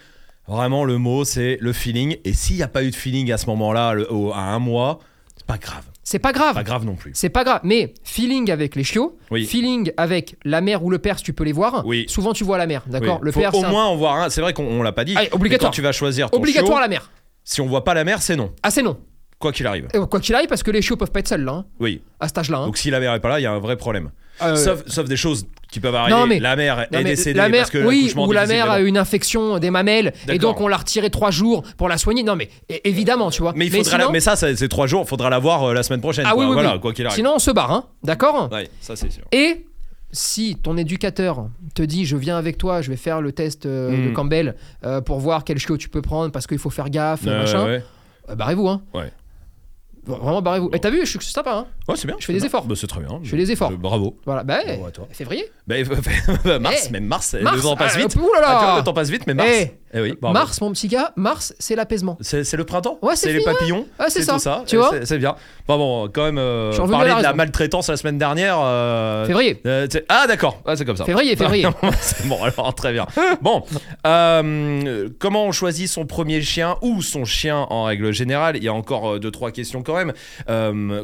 vraiment 0.48 0.84
le 0.86 0.98
mot, 0.98 1.24
c'est 1.24 1.58
le 1.62 1.74
feeling. 1.74 2.18
Et 2.26 2.34
s'il 2.34 2.56
n'y 2.58 2.64
a 2.64 2.68
pas 2.68 2.84
eu 2.84 2.90
de 2.92 2.96
feeling 2.96 3.32
à 3.32 3.38
ce 3.38 3.46
moment-là, 3.48 3.96
à 4.34 4.40
un 4.54 4.60
mois, 4.60 5.00
c'est 5.38 5.46
pas 5.46 5.58
grave. 5.58 5.84
C'est 6.04 6.20
pas 6.20 6.32
grave. 6.32 6.56
Pas 6.56 6.64
grave 6.64 6.84
non 6.86 6.96
plus. 6.96 7.12
C'est 7.14 7.30
pas 7.30 7.44
grave, 7.44 7.60
mais 7.64 7.94
feeling 8.04 8.50
avec 8.52 8.76
les 8.76 8.84
chiots, 8.84 9.18
Oui. 9.30 9.46
feeling 9.46 9.92
avec 9.98 10.36
la 10.46 10.60
mère 10.62 10.84
ou 10.84 10.90
le 10.90 10.98
père 10.98 11.18
si 11.20 11.24
tu 11.24 11.34
peux 11.34 11.44
les 11.44 11.52
voir. 11.52 11.84
Oui. 11.86 12.06
Souvent 12.08 12.34
tu 12.34 12.44
vois 12.44 12.58
la 12.58 12.66
mère, 12.68 12.84
d'accord 12.88 13.18
Oui. 13.22 13.26
Le 13.26 13.32
Faut 13.32 13.40
père 13.40 13.54
au 13.56 13.64
un- 13.64 13.70
moins 13.70 13.86
en 13.86 13.96
voir 13.96 14.16
un. 14.18 14.30
C'est 14.30 14.42
vrai 14.42 14.54
qu'on 14.54 14.66
on 14.66 14.82
l'a 14.84 14.92
pas 14.92 15.04
dit. 15.04 15.16
Allez, 15.16 15.28
mais 15.32 15.36
obligatoire. 15.36 15.70
Quand 15.72 15.76
tu 15.76 15.82
vas 15.82 15.92
choisir 15.92 16.32
ton 16.32 16.38
obligatoire 16.40 16.78
chiot, 16.78 16.82
la 16.82 16.88
mère. 16.88 17.12
si 17.44 17.62
on 17.62 17.68
voit 17.68 17.84
pas 17.84 17.94
la 17.94 18.04
mère, 18.04 18.22
c'est 18.22 18.36
non. 18.36 18.52
Ah 18.64 18.72
c'est 18.72 18.82
non. 18.82 18.98
Quoi 19.42 19.52
qu'il 19.52 19.68
arrive. 19.68 19.88
Euh, 19.96 20.06
Quoi 20.06 20.20
qu'il 20.22 20.34
arrive, 20.36 20.48
parce 20.48 20.64
que 20.64 20.72
les 20.72 20.82
chiots 20.82 20.96
peuvent 20.98 21.12
pas 21.12 21.20
être 21.20 21.28
seuls 21.28 21.44
là, 21.44 21.52
hein, 21.54 21.66
Oui. 21.80 22.02
à 22.20 22.28
cet 22.28 22.38
âge-là. 22.38 22.60
hein. 22.60 22.66
Donc 22.68 22.78
si 22.78 22.90
la 22.92 23.00
mère 23.00 23.14
est 23.14 23.20
pas 23.20 23.30
là, 23.30 23.40
il 23.40 23.44
y 23.44 23.46
a 23.46 23.52
un 23.52 23.60
vrai 23.60 23.76
problème. 23.76 24.12
Euh, 24.42 24.56
Sauf, 24.56 24.84
sauf 24.88 25.08
des 25.08 25.18
choses 25.18 25.46
qui 25.72 25.80
peuvent 25.80 25.94
arriver. 25.94 26.18
Non, 26.18 26.26
mais- 26.26 26.40
la 26.40 26.56
mère 26.56 26.78
non, 26.92 27.00
est 27.00 27.04
mais 27.04 27.10
décédée 27.12 27.38
la 27.38 27.50
mère, 27.50 27.62
parce 27.62 27.72
que 27.72 27.78
oui, 27.80 27.98
l'accouchement 28.04 28.26
ou 28.28 28.32
la 28.32 28.48
mère 28.48 28.72
a 28.72 28.82
eu 28.82 28.86
une 28.88 28.98
infection 28.98 29.60
des 29.60 29.70
mamelles 29.70 30.14
et 30.24 30.28
D'accord. 30.38 30.54
donc 30.54 30.62
on 30.62 30.68
l'a 30.68 30.78
retiré 30.78 31.10
trois 31.10 31.30
jours 31.32 31.64
pour 31.78 31.90
la 31.90 31.98
soigner. 32.00 32.24
Non 32.24 32.36
mais 32.36 32.50
é- 32.70 32.82
évidemment, 32.90 33.30
tu 33.30 33.42
vois. 33.44 33.54
Mais 33.56 33.68
il 33.68 33.72
faudra 33.72 33.98
la- 33.98 34.04
sinon, 34.06 34.12
mais 34.14 34.20
ça, 34.20 34.36
ça, 34.36 34.56
c'est 34.56 34.68
trois 34.70 34.88
jours. 34.88 35.08
Faudra 35.08 35.30
la 35.30 35.38
voir 35.38 35.64
euh, 35.70 35.74
la 35.74 35.84
semaine 35.84 36.02
prochaine. 36.02 36.26
Ah 36.28 36.32
quoi. 36.34 36.44
oui, 36.44 36.48
oui, 36.48 36.54
voilà, 36.54 36.74
oui. 36.76 36.80
quoi 36.80 36.94
qu'il 36.94 37.06
arrive. 37.06 37.16
sinon 37.16 37.34
on 37.36 37.40
se 37.40 37.52
barre, 37.52 37.72
hein, 37.72 37.86
d'accord? 38.04 38.50
Ouais, 38.52 38.70
ça 38.80 38.96
c'est 38.96 39.12
sûr. 39.12 39.24
Et 39.32 39.66
si 40.12 40.56
ton 40.56 40.76
éducateur 40.76 41.48
te 41.76 41.84
dit 41.84 42.06
je 42.06 42.18
viens 42.18 42.38
avec 42.38 42.58
toi, 42.58 42.82
je 42.82 42.90
vais 42.90 42.98
faire 42.98 43.22
le 43.22 43.32
test 43.34 43.66
euh, 43.66 43.92
Mm. 43.92 44.06
de 44.10 44.12
Campbell 44.14 44.56
euh, 44.86 45.02
pour 45.02 45.20
voir 45.20 45.44
quel 45.44 45.58
chiot 45.60 45.78
tu 45.78 45.90
peux 45.90 46.02
prendre 46.02 46.32
parce 46.32 46.48
qu'il 46.48 46.58
faut 46.60 46.70
faire 46.72 46.90
gaffe, 46.90 47.22
Euh, 47.28 47.42
machin, 47.42 47.66
ouais. 47.66 47.84
euh, 48.30 48.36
barrez-vous. 48.36 48.68
Hein. 48.68 48.82
Ouais. 48.94 49.12
Vraiment 50.06 50.42
barrez-vous. 50.42 50.70
Et 50.74 50.80
t'as 50.80 50.90
vu, 50.90 51.06
je 51.06 51.18
suis 51.18 51.20
sympa. 51.32 51.54
Hein. 51.54 51.68
Ouais, 51.88 51.96
c'est 51.96 52.08
bien. 52.08 52.16
Je 52.20 52.26
fais 52.26 52.34
des 52.34 52.40
bien. 52.40 52.48
efforts. 52.48 52.66
Bah, 52.66 52.76
c'est 52.76 52.88
très 52.88 53.02
bien. 53.02 53.20
Je 53.24 53.30
fais 53.30 53.38
des 53.38 53.52
efforts. 53.52 53.72
Bravo. 53.72 54.18
Voilà, 54.26 54.44
bah, 54.44 54.60
Bravo 54.66 54.86
à 54.88 54.92
toi. 54.92 55.08
février. 55.12 55.46
Bah, 55.68 55.76
mars, 56.60 56.86
Eh, 56.88 56.92
même 56.92 57.06
mars, 57.06 57.36
Mars, 57.42 57.56
le 57.56 57.62
temps 57.62 57.76
passe 57.76 57.94
ah, 57.96 58.00
vite. 58.00 58.16
ouh 58.16 58.34
là 58.34 58.42
là. 58.42 58.48
Ah, 58.50 58.76
le 58.80 58.84
temps 58.84 58.94
passe 58.94 59.10
vite, 59.10 59.28
mais 59.28 59.34
mars. 59.34 59.50
Eh, 59.52 59.72
Eh 59.94 60.02
oui. 60.02 60.14
Mars, 60.22 60.62
mon 60.62 60.72
petit 60.72 60.88
gars, 60.88 61.12
Mars, 61.18 61.54
c'est 61.60 61.76
l'apaisement. 61.76 62.18
C'est 62.22 62.54
le 62.56 62.64
printemps 62.64 62.98
Ouais, 63.02 63.16
c'est 63.16 63.34
les 63.34 63.40
ouais. 63.40 63.44
papillons 63.44 63.86
Ouais, 64.00 64.06
c'est 64.10 64.24
ça. 64.24 64.34
tout 64.34 64.40
ça. 64.40 64.64
Tu 64.66 64.78
vois 64.78 64.92
c'est- 65.04 65.18
bien. 65.18 65.36
Bon, 65.68 65.78
bon, 65.78 66.10
quand 66.14 66.24
même, 66.24 66.38
euh, 66.38 66.72
parler 66.88 67.14
de 67.14 67.22
la 67.22 67.34
maltraitance 67.34 67.90
la 67.90 67.98
semaine 67.98 68.18
dernière. 68.18 68.58
euh, 68.60 69.26
Février. 69.26 69.62
euh, 69.66 69.88
ah, 70.10 70.26
d'accord. 70.28 70.62
Ah, 70.66 70.76
c'est 70.76 70.86
comme 70.86 70.96
ça. 70.98 71.06
Février, 71.06 71.36
février. 71.36 71.68
c'est 72.00 72.28
bon, 72.28 72.42
alors 72.44 72.74
très 72.74 72.94
bien. 72.94 73.06
Bon, 73.42 73.64
euh, 74.08 75.10
comment 75.20 75.46
on 75.46 75.52
choisit 75.52 75.88
son 75.90 76.06
premier 76.06 76.42
chien 76.42 76.78
ou 76.82 77.02
son 77.02 77.26
chien 77.26 77.66
en 77.70 77.84
règle 77.86 78.14
générale? 78.14 78.58
Il 78.58 78.64
y 78.64 78.68
a 78.68 78.74
encore 78.74 79.20
deux 79.20 79.32
trois 79.32 79.52
questions 79.52 79.84
quand 79.84 79.96
même. 79.96 80.14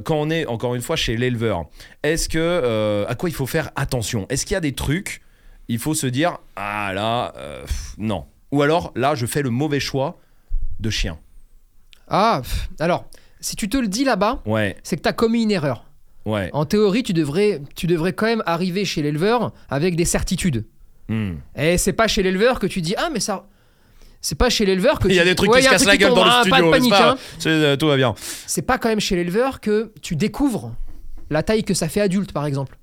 Quand 0.03 0.15
on 0.15 0.29
est 0.29 0.45
encore 0.45 0.75
une 0.75 0.81
fois 0.81 0.95
chez 0.95 1.17
l'éleveur, 1.17 1.65
est-ce 2.03 2.29
que 2.29 3.05
à 3.07 3.15
quoi 3.15 3.29
il 3.29 3.33
faut 3.33 3.45
faire 3.47 3.69
attention? 3.75 4.25
Est-ce 4.29 4.45
qu'il 4.45 4.53
y 4.53 4.57
a 4.57 4.61
des 4.61 4.73
trucs 4.73 5.21
Il 5.67 5.79
faut 5.79 5.93
se 5.93 6.07
dire 6.07 6.37
ah 6.55 6.91
là 6.93 7.33
pff, 7.65 7.93
non. 7.97 8.25
Ou 8.51 8.61
alors 8.61 8.91
là 8.95 9.15
je 9.15 9.25
fais 9.25 9.41
le 9.41 9.49
mauvais 9.49 9.79
choix 9.79 10.19
de 10.79 10.89
chien. 10.89 11.17
Ah, 12.07 12.39
pff, 12.43 12.69
alors, 12.79 13.05
si 13.41 13.55
tu 13.55 13.67
te 13.69 13.77
le 13.77 13.87
dis 13.87 14.03
là-bas, 14.05 14.41
Ouais, 14.45 14.77
c'est 14.83 14.95
que 14.95 15.01
t'as 15.01 15.13
commis 15.13 15.43
une 15.43 15.51
erreur. 15.51 15.85
ouais. 16.25 16.49
En 16.53 16.65
théorie, 16.65 17.03
tu 17.03 17.13
devrais, 17.13 17.61
tu 17.75 17.87
devrais 17.87 18.13
quand 18.13 18.25
même 18.27 18.43
arriver 18.45 18.85
chez 18.85 19.01
l'éleveur 19.01 19.51
avec 19.69 19.95
des 19.95 20.05
certitudes. 20.05 20.65
Hmm. 21.09 21.35
Et 21.55 21.77
c'est 21.77 21.93
pas 21.93 22.07
chez 22.07 22.23
l'éleveur 22.23 22.59
que 22.59 22.67
tu 22.67 22.81
dis 22.81 22.95
ah 22.97 23.09
mais 23.13 23.19
ça. 23.19 23.45
C'est 24.19 24.35
pas 24.37 24.49
chez 24.49 24.65
l'éleveur 24.65 24.99
que 24.99 25.07
Il 25.09 25.15
y 25.15 25.19
a 25.19 25.23
tu- 25.23 25.29
des 25.29 25.35
trucs 25.35 25.51
Ouais, 25.51 25.59
qui 25.59 25.65
se 25.65 25.69
cassent 25.69 25.85
la 25.85 25.95
gueule 25.97 26.13
dans 26.13 26.25
le 26.25 26.31
studio. 26.31 26.51
Pas 26.51 26.61
de 26.61 26.69
panique. 26.71 26.91
pas- 26.91 27.11
hein. 27.11 27.17
euh, 27.45 27.75
tout 27.77 27.87
va 27.87 27.95
bien. 27.97 28.13
C'est 28.45 28.61
pas 28.61 28.77
quand 28.77 28.89
même 28.89 28.99
chez 28.99 29.15
l'éleveur 29.15 29.59
que 29.61 29.93
tu 30.01 30.15
découvres 30.15 30.73
la 31.29 31.43
taille 31.43 31.63
que 31.63 31.73
ça 31.73 31.87
fait 31.89 32.01
adulte, 32.01 32.31
par 32.33 32.45
exemple. 32.45 32.77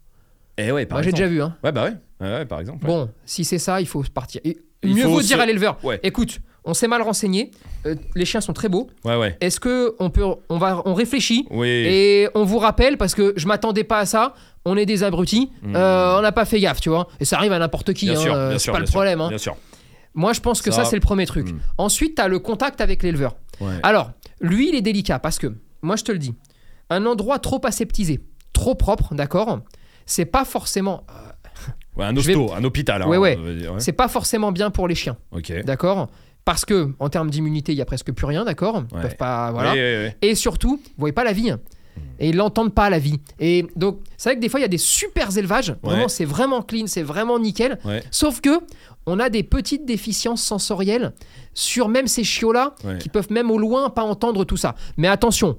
Eh 0.58 0.70
ouais, 0.70 0.86
par 0.86 0.98
Moi, 0.98 1.02
j'ai 1.02 1.10
déjà 1.12 1.26
vu. 1.26 1.42
Hein. 1.42 1.56
Ouais, 1.64 1.72
bah 1.72 1.84
ouais. 1.84 1.94
Ouais, 2.20 2.32
ouais, 2.32 2.44
par 2.46 2.60
exemple. 2.60 2.86
Bon, 2.86 3.10
si 3.26 3.44
c'est 3.44 3.58
ça, 3.58 3.80
il 3.80 3.86
faut 3.86 4.02
partir. 4.04 4.40
Et 4.44 4.56
Il 4.84 4.94
mieux 4.96 5.04
vaut 5.06 5.20
se- 5.20 5.26
dire 5.26 5.40
à 5.40 5.46
l'éleveur 5.46 5.78
Ouais. 5.84 6.00
écoute, 6.02 6.40
on 6.64 6.72
s'est 6.74 6.88
mal 6.88 7.02
renseigné, 7.02 7.50
euh, 7.86 7.94
les 8.14 8.24
chiens 8.24 8.40
sont 8.40 8.52
très 8.54 8.68
beaux. 8.68 8.88
Ouais, 9.04 9.16
ouais. 9.16 9.36
Est-ce 9.40 9.60
que 9.60 9.94
on 9.98 10.10
peut, 10.10 10.24
on 10.48 10.58
va, 10.58 10.82
on 10.86 10.94
réfléchit 10.94 11.46
Oui. 11.50 11.68
et 11.68 12.28
on 12.34 12.44
vous 12.44 12.58
rappelle 12.58 12.96
parce 12.96 13.14
que 13.14 13.34
je 13.36 13.46
m'attendais 13.46 13.84
pas 13.84 13.98
à 13.98 14.06
ça. 14.06 14.34
On 14.64 14.76
est 14.78 14.86
des 14.86 15.02
abrutis, 15.02 15.50
Mhm. 15.62 15.76
euh, 15.76 16.18
on 16.18 16.22
n'a 16.22 16.32
pas 16.32 16.46
fait 16.46 16.58
gaffe, 16.60 16.80
tu 16.80 16.88
vois. 16.88 17.08
Et 17.20 17.24
ça 17.26 17.36
arrive 17.36 17.52
à 17.52 17.58
n'importe 17.58 17.92
qui, 17.92 18.08
hein, 18.08 18.14
euh, 18.26 18.58
c'est 18.58 18.72
pas 18.72 18.78
le 18.78 18.86
sûr, 18.86 18.94
problème. 18.94 19.20
hein. 19.20 19.28
Bien 19.28 19.36
sûr. 19.38 19.56
Moi, 20.14 20.32
je 20.32 20.40
pense 20.40 20.62
que 20.62 20.70
ça, 20.70 20.84
Ça- 20.84 20.90
c'est 20.90 20.96
le 20.96 21.00
premier 21.00 21.26
truc. 21.26 21.50
Mhm. 21.50 21.60
Ensuite, 21.76 22.14
tu 22.16 22.22
as 22.22 22.28
le 22.28 22.38
contact 22.38 22.80
avec 22.80 23.02
l'éleveur. 23.02 23.36
Ouais. 23.60 23.74
Alors, 23.82 24.12
lui, 24.40 24.68
il 24.70 24.74
est 24.74 24.80
délicat 24.80 25.18
parce 25.18 25.38
que, 25.38 25.52
moi, 25.82 25.96
je 25.96 26.04
te 26.04 26.12
le 26.12 26.18
dis, 26.18 26.34
un 26.88 27.04
endroit 27.04 27.38
trop 27.40 27.60
aseptisé, 27.64 28.20
trop 28.54 28.74
propre, 28.74 29.14
d'accord 29.14 29.58
C'est 30.06 30.24
pas 30.24 30.44
forcément, 30.46 31.04
Ouais, 31.96 32.04
un 32.04 32.12
vais- 32.12 32.34
hôpital. 32.64 33.02
hein, 33.02 33.08
Ouais, 33.08 33.38
c'est 33.78 33.92
pas 33.92 34.08
forcément 34.08 34.52
bien 34.52 34.70
pour 34.70 34.88
les 34.88 34.94
chiens, 34.94 35.16
d'accord? 35.64 36.08
Parce 36.44 36.64
que 36.66 36.90
en 36.98 37.08
termes 37.08 37.30
d'immunité, 37.30 37.72
il 37.72 37.78
y 37.78 37.82
a 37.82 37.86
presque 37.86 38.12
plus 38.12 38.26
rien, 38.26 38.44
d'accord? 38.44 38.82
Ils 38.94 39.00
peuvent 39.00 39.16
pas, 39.16 39.50
voilà. 39.52 39.74
Et 40.20 40.34
surtout, 40.34 40.76
vous 40.76 40.92
voyez 40.98 41.12
pas 41.12 41.24
la 41.24 41.32
vie. 41.32 41.50
hein. 41.50 41.60
Et 42.18 42.30
ils 42.30 42.36
l'entendent 42.36 42.74
pas 42.74 42.90
la 42.90 42.98
vie. 42.98 43.20
Et 43.38 43.66
donc, 43.76 44.00
c'est 44.16 44.28
vrai 44.30 44.36
que 44.36 44.40
des 44.40 44.48
fois, 44.48 44.58
il 44.58 44.62
y 44.62 44.66
a 44.66 44.68
des 44.68 44.78
super 44.78 45.36
élevages. 45.36 45.74
Vraiment, 45.82 46.02
Ouais. 46.04 46.08
c'est 46.08 46.24
vraiment 46.24 46.60
clean, 46.62 46.86
c'est 46.86 47.02
vraiment 47.02 47.38
nickel. 47.38 47.78
Ouais. 47.84 48.02
Sauf 48.10 48.40
que 48.40 48.50
on 49.06 49.20
a 49.20 49.30
des 49.30 49.42
petites 49.44 49.84
déficiences 49.84 50.42
sensorielles 50.42 51.12
sur 51.54 51.88
même 51.88 52.06
ces 52.08 52.24
chiots-là 52.24 52.74
Ouais. 52.84 52.98
qui 52.98 53.08
peuvent 53.08 53.30
même 53.30 53.50
au 53.50 53.58
loin 53.58 53.90
pas 53.90 54.02
entendre 54.02 54.44
tout 54.44 54.56
ça. 54.56 54.74
Mais 54.96 55.06
attention. 55.08 55.56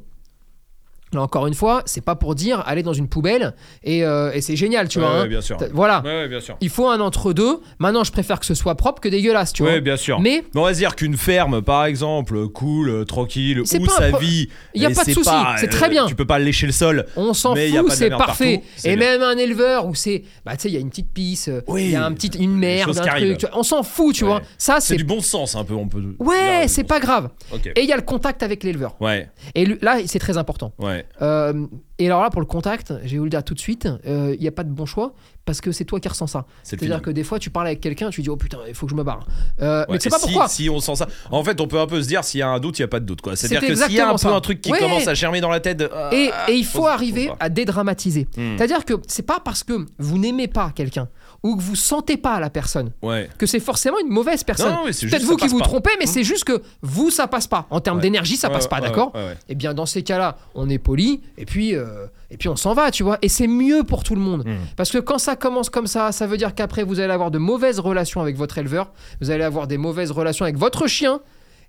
Là 1.15 1.21
encore 1.21 1.47
une 1.47 1.53
fois, 1.53 1.81
c'est 1.85 2.03
pas 2.03 2.15
pour 2.15 2.35
dire 2.35 2.61
aller 2.65 2.83
dans 2.83 2.93
une 2.93 3.07
poubelle 3.07 3.53
et, 3.83 4.03
euh, 4.05 4.31
et 4.33 4.41
c'est 4.41 4.55
génial, 4.55 4.87
tu 4.87 4.99
Ouais, 4.99 5.05
vois. 5.05 5.13
ouais, 5.15 5.21
hein. 5.21 5.27
bien 5.27 5.41
sûr. 5.41 5.57
Voilà, 5.73 6.01
Ouais, 6.05 6.09
ouais, 6.11 6.27
bien 6.27 6.39
sûr. 6.39 6.57
il 6.61 6.69
faut 6.69 6.87
un 6.89 6.99
entre-deux. 6.99 7.59
Maintenant, 7.79 8.03
je 8.03 8.11
préfère 8.11 8.39
que 8.39 8.45
ce 8.45 8.53
soit 8.53 8.75
propre 8.75 9.01
que 9.01 9.09
dégueulasse, 9.09 9.53
tu 9.53 9.63
vois. 9.63 9.79
bien 9.79 9.97
sûr. 9.97 10.19
Mais 10.19 10.43
Mais 10.53 10.61
on 10.61 10.63
va 10.63 10.73
se 10.73 10.79
dire 10.79 10.95
qu'une 10.95 11.17
ferme, 11.17 11.61
par 11.61 11.85
exemple, 11.85 12.47
cool, 12.49 12.89
euh, 12.89 13.03
tranquille, 13.05 13.61
où 13.61 13.63
pas 13.85 13.91
sa 13.93 14.09
pro- 14.09 14.19
vie. 14.19 14.49
Il 14.73 14.81
y 14.81 14.85
a 14.85 14.89
pas 14.89 15.03
de 15.03 15.11
souci, 15.11 15.29
c'est 15.57 15.67
euh, 15.67 15.69
très 15.69 15.89
bien. 15.89 16.05
Tu 16.05 16.15
peux 16.15 16.25
pas 16.25 16.39
lécher 16.39 16.65
le 16.65 16.71
sol. 16.71 17.05
On 17.15 17.33
s'en 17.33 17.55
fout, 17.55 17.91
c'est 17.91 18.09
parfait. 18.09 18.57
partout, 18.57 18.87
Et 18.87 18.95
bien. 18.95 19.19
même 19.19 19.21
un 19.21 19.37
éleveur 19.37 19.85
où 19.87 19.95
c'est, 19.95 20.23
bah 20.45 20.55
tu 20.55 20.63
sais, 20.63 20.69
il 20.69 20.73
y 20.73 20.77
a 20.77 20.79
une 20.81 20.89
petite 20.89 21.11
pisse, 21.13 21.47
il 21.47 21.61
Oui, 21.67 21.89
y 21.91 21.95
a 21.95 22.05
un 22.05 22.11
petit, 22.13 22.27
une 22.39 22.55
merde, 22.57 22.97
un 22.97 23.03
truc. 23.05 23.37
tu 23.37 23.45
on 23.53 23.63
s'en 23.63 23.83
fout, 23.83 24.13
tu 24.15 24.25
vois. 24.25 24.41
Ça, 24.57 24.79
C'est 24.79 24.95
du 24.97 25.03
bon 25.03 25.21
sens, 25.21 25.55
un 25.55 25.63
peu, 25.63 25.73
on 25.73 25.87
peut. 25.87 26.01
Ouais, 26.19 26.65
c'est 26.67 26.83
pas 26.83 26.99
grave. 26.99 27.29
Et 27.75 27.81
il 27.83 27.89
y 27.89 27.93
a 27.93 27.95
le 27.95 28.01
contact 28.01 28.43
avec 28.43 28.63
l'éleveur. 28.63 28.95
Ouais, 28.99 29.29
Et 29.53 29.65
là, 29.81 29.97
c'est 30.05 30.19
très 30.19 30.37
important. 30.37 30.73
ouais. 30.79 31.04
Euh, 31.21 31.67
et 31.97 32.07
alors 32.07 32.21
là, 32.21 32.29
pour 32.29 32.41
le 32.41 32.47
contact, 32.47 32.93
je 33.03 33.11
vais 33.11 33.17
vous 33.17 33.23
le 33.23 33.29
dire 33.29 33.43
tout 33.43 33.53
de 33.53 33.59
suite, 33.59 33.87
euh, 34.05 34.33
il 34.35 34.41
n'y 34.41 34.47
a 34.47 34.51
pas 34.51 34.63
de 34.63 34.69
bon 34.69 34.85
choix 34.85 35.13
parce 35.45 35.61
que 35.61 35.71
c'est 35.71 35.85
toi 35.85 35.99
qui 35.99 36.07
ressens 36.09 36.27
ça. 36.27 36.45
C'est-à-dire 36.63 37.01
que 37.01 37.09
des 37.09 37.23
fois, 37.23 37.39
tu 37.39 37.49
parles 37.49 37.67
avec 37.67 37.79
quelqu'un, 37.79 38.09
tu 38.09 38.21
dis 38.21 38.29
oh 38.29 38.35
putain, 38.35 38.57
il 38.67 38.73
faut 38.73 38.85
que 38.85 38.91
je 38.91 38.95
me 38.97 39.03
barre. 39.03 39.25
Euh, 39.61 39.81
Ouais, 39.81 39.85
mais 39.91 39.97
tu 39.99 40.03
sais 40.03 40.09
et 40.09 40.11
pas 40.11 40.17
si, 40.19 40.25
pourquoi. 40.27 40.47
Si 40.47 40.69
on 40.69 40.79
sent 40.79 40.95
ça. 40.95 41.07
En 41.31 41.43
fait, 41.43 41.61
on 41.61 41.67
peut 41.67 41.79
un 41.79 41.87
peu 41.87 42.01
se 42.01 42.07
dire 42.07 42.23
s'il 42.23 42.39
y 42.39 42.43
a 42.43 42.49
un 42.49 42.59
doute, 42.59 42.79
il 42.79 42.81
n'y 42.81 42.85
a 42.85 42.89
pas 42.89 42.99
de 42.99 43.05
doute. 43.05 43.21
quoi. 43.21 43.35
C'est-à-dire 43.35 43.61
C'est 43.61 43.67
que 43.67 43.75
s'il 43.75 43.95
y 43.95 43.99
a 43.99 44.09
un 44.09 44.15
peu 44.15 44.27
un 44.27 44.41
truc 44.41 44.59
qui 44.61 44.71
Ouais. 44.71 44.79
commence 44.79 45.07
à 45.07 45.13
germer 45.13 45.39
dans 45.41 45.49
la 45.49 45.59
tête. 45.59 45.77
de, 45.77 45.89
ah, 45.93 46.09
Et, 46.11 46.31
et 46.49 46.53
il 46.55 46.65
faut- 46.65 46.87
arriver 46.87 47.31
à 47.39 47.49
dédramatiser. 47.49 48.27
Hmm. 48.37 48.57
C'est-à-dire 48.57 48.83
que 48.85 48.93
c'est 49.07 49.25
pas 49.25 49.39
parce 49.43 49.63
que 49.63 49.85
vous 49.99 50.17
n'aimez 50.17 50.47
pas 50.47 50.71
quelqu'un 50.75 51.07
ou 51.45 51.55
que 51.55 51.61
vous 51.61 51.75
sentez 51.75 52.17
pas 52.17 52.39
la 52.39 52.49
personne 52.49 52.91
Ouais. 53.01 53.29
que 53.37 53.45
c'est 53.45 53.59
forcément 53.59 53.97
une 53.99 54.09
mauvaise 54.09 54.43
personne. 54.43 54.73
Peut-être 54.83 55.23
vous 55.23 55.35
qui 55.37 55.47
vous 55.47 55.59
pas. 55.59 55.65
trompez, 55.65 55.91
mais 55.99 56.05
Hmm. 56.05 56.09
c'est 56.09 56.23
juste 56.23 56.43
que 56.43 56.61
vous, 56.81 57.11
ça 57.11 57.27
passe 57.27 57.47
pas. 57.47 57.67
En 57.69 57.79
termes 57.79 57.97
Ouais. 57.97 58.03
d'énergie, 58.03 58.35
ça 58.35 58.47
Ouais, 58.47 58.53
passe 58.55 58.67
pas, 58.67 58.81
d'accord. 58.81 59.13
Et 59.47 59.55
bien, 59.55 59.73
dans 59.73 59.85
ces 59.85 60.01
cas-là, 60.03 60.37
on 60.55 60.69
est 60.69 60.77
poli, 60.79 61.21
et 61.37 61.45
puis, 61.45 61.75
euh, 61.75 62.07
et 62.31 62.37
puis 62.37 62.49
on 62.49 62.55
s'en 62.55 62.73
va, 62.73 62.89
tu 62.91 63.03
vois. 63.03 63.17
Et 63.21 63.29
c'est 63.29 63.47
mieux 63.47 63.83
pour 63.83 64.03
tout 64.03 64.15
le 64.15 64.21
monde. 64.21 64.43
Hmm. 64.45 64.55
Parce 64.75 64.91
que 64.91 64.97
quand 64.97 65.17
ça 65.19 65.35
commence 65.35 65.69
comme 65.69 65.87
ça, 65.87 66.11
ça 66.11 66.25
veut 66.27 66.37
dire 66.37 66.55
qu'après, 66.55 66.83
vous 66.83 66.99
allez 66.99 67.13
avoir 67.13 67.29
de 67.31 67.37
mauvaises 67.37 67.79
relations 67.79 68.21
avec 68.21 68.35
votre 68.37 68.57
éleveur, 68.57 68.91
vous 69.21 69.29
allez 69.29 69.43
avoir 69.43 69.67
des 69.67 69.77
mauvaises 69.77 70.11
relations 70.11 70.45
avec 70.45 70.57
votre 70.57 70.87
chien, 70.87 71.19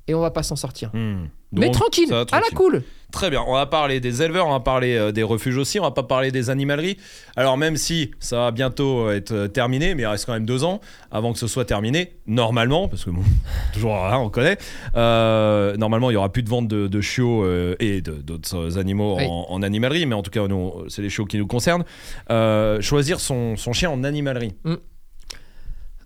et 0.08 0.14
on 0.14 0.20
va 0.20 0.30
pas 0.30 0.42
s'en 0.42 0.56
sortir. 0.56 0.90
Hmm. 0.94 1.26
mais 1.52 1.70
tranquille, 1.70 2.12
à 2.12 2.40
la 2.40 2.50
cool. 2.54 2.82
Très 3.12 3.30
bien, 3.30 3.42
on 3.46 3.54
va 3.54 3.66
parler 3.66 4.00
des 4.00 4.22
éleveurs, 4.22 4.46
on 4.46 4.50
va 4.50 4.60
parler 4.60 4.96
euh, 4.96 5.12
des 5.12 5.22
refuges 5.22 5.56
aussi, 5.56 5.78
on 5.78 5.84
va 5.84 5.92
pas 5.92 6.02
parler 6.02 6.32
des 6.32 6.50
animaleries. 6.50 6.96
Alors 7.36 7.56
même 7.56 7.76
si 7.76 8.10
ça 8.18 8.36
va 8.38 8.50
bientôt 8.50 9.10
être 9.10 9.32
euh, 9.32 9.48
terminé, 9.48 9.94
mais 9.94 10.02
il 10.02 10.06
reste 10.06 10.26
quand 10.26 10.32
même 10.32 10.44
deux 10.44 10.64
ans 10.64 10.80
avant 11.10 11.32
que 11.32 11.38
ce 11.38 11.46
soit 11.46 11.64
terminé, 11.64 12.14
normalement, 12.26 12.88
parce 12.88 13.04
que 13.04 13.10
bon, 13.10 13.22
toujours 13.72 13.92
rien, 13.94 14.18
on 14.18 14.28
connaît, 14.28 14.58
euh, 14.96 15.76
normalement 15.76 16.10
il 16.10 16.14
y 16.14 16.16
aura 16.16 16.30
plus 16.30 16.42
de 16.42 16.48
vente 16.48 16.68
de, 16.68 16.88
de 16.88 17.00
chiots 17.00 17.44
euh, 17.44 17.76
et 17.78 18.00
d'autres 18.00 18.76
animaux 18.76 19.16
Oui. 19.16 19.24
en, 19.26 19.46
en 19.48 19.62
animalerie, 19.62 20.04
mais 20.06 20.14
en 20.16 20.22
tout 20.22 20.30
cas 20.32 20.42
c'est 20.88 21.02
les 21.02 21.08
chiots 21.10 21.26
qui 21.26 21.38
nous 21.38 21.46
concernent. 21.46 21.84
Euh, 22.30 22.80
choisir 22.80 23.20
son, 23.20 23.56
son 23.56 23.72
chien 23.72 23.88
en 23.90 24.02
animalerie. 24.04 24.54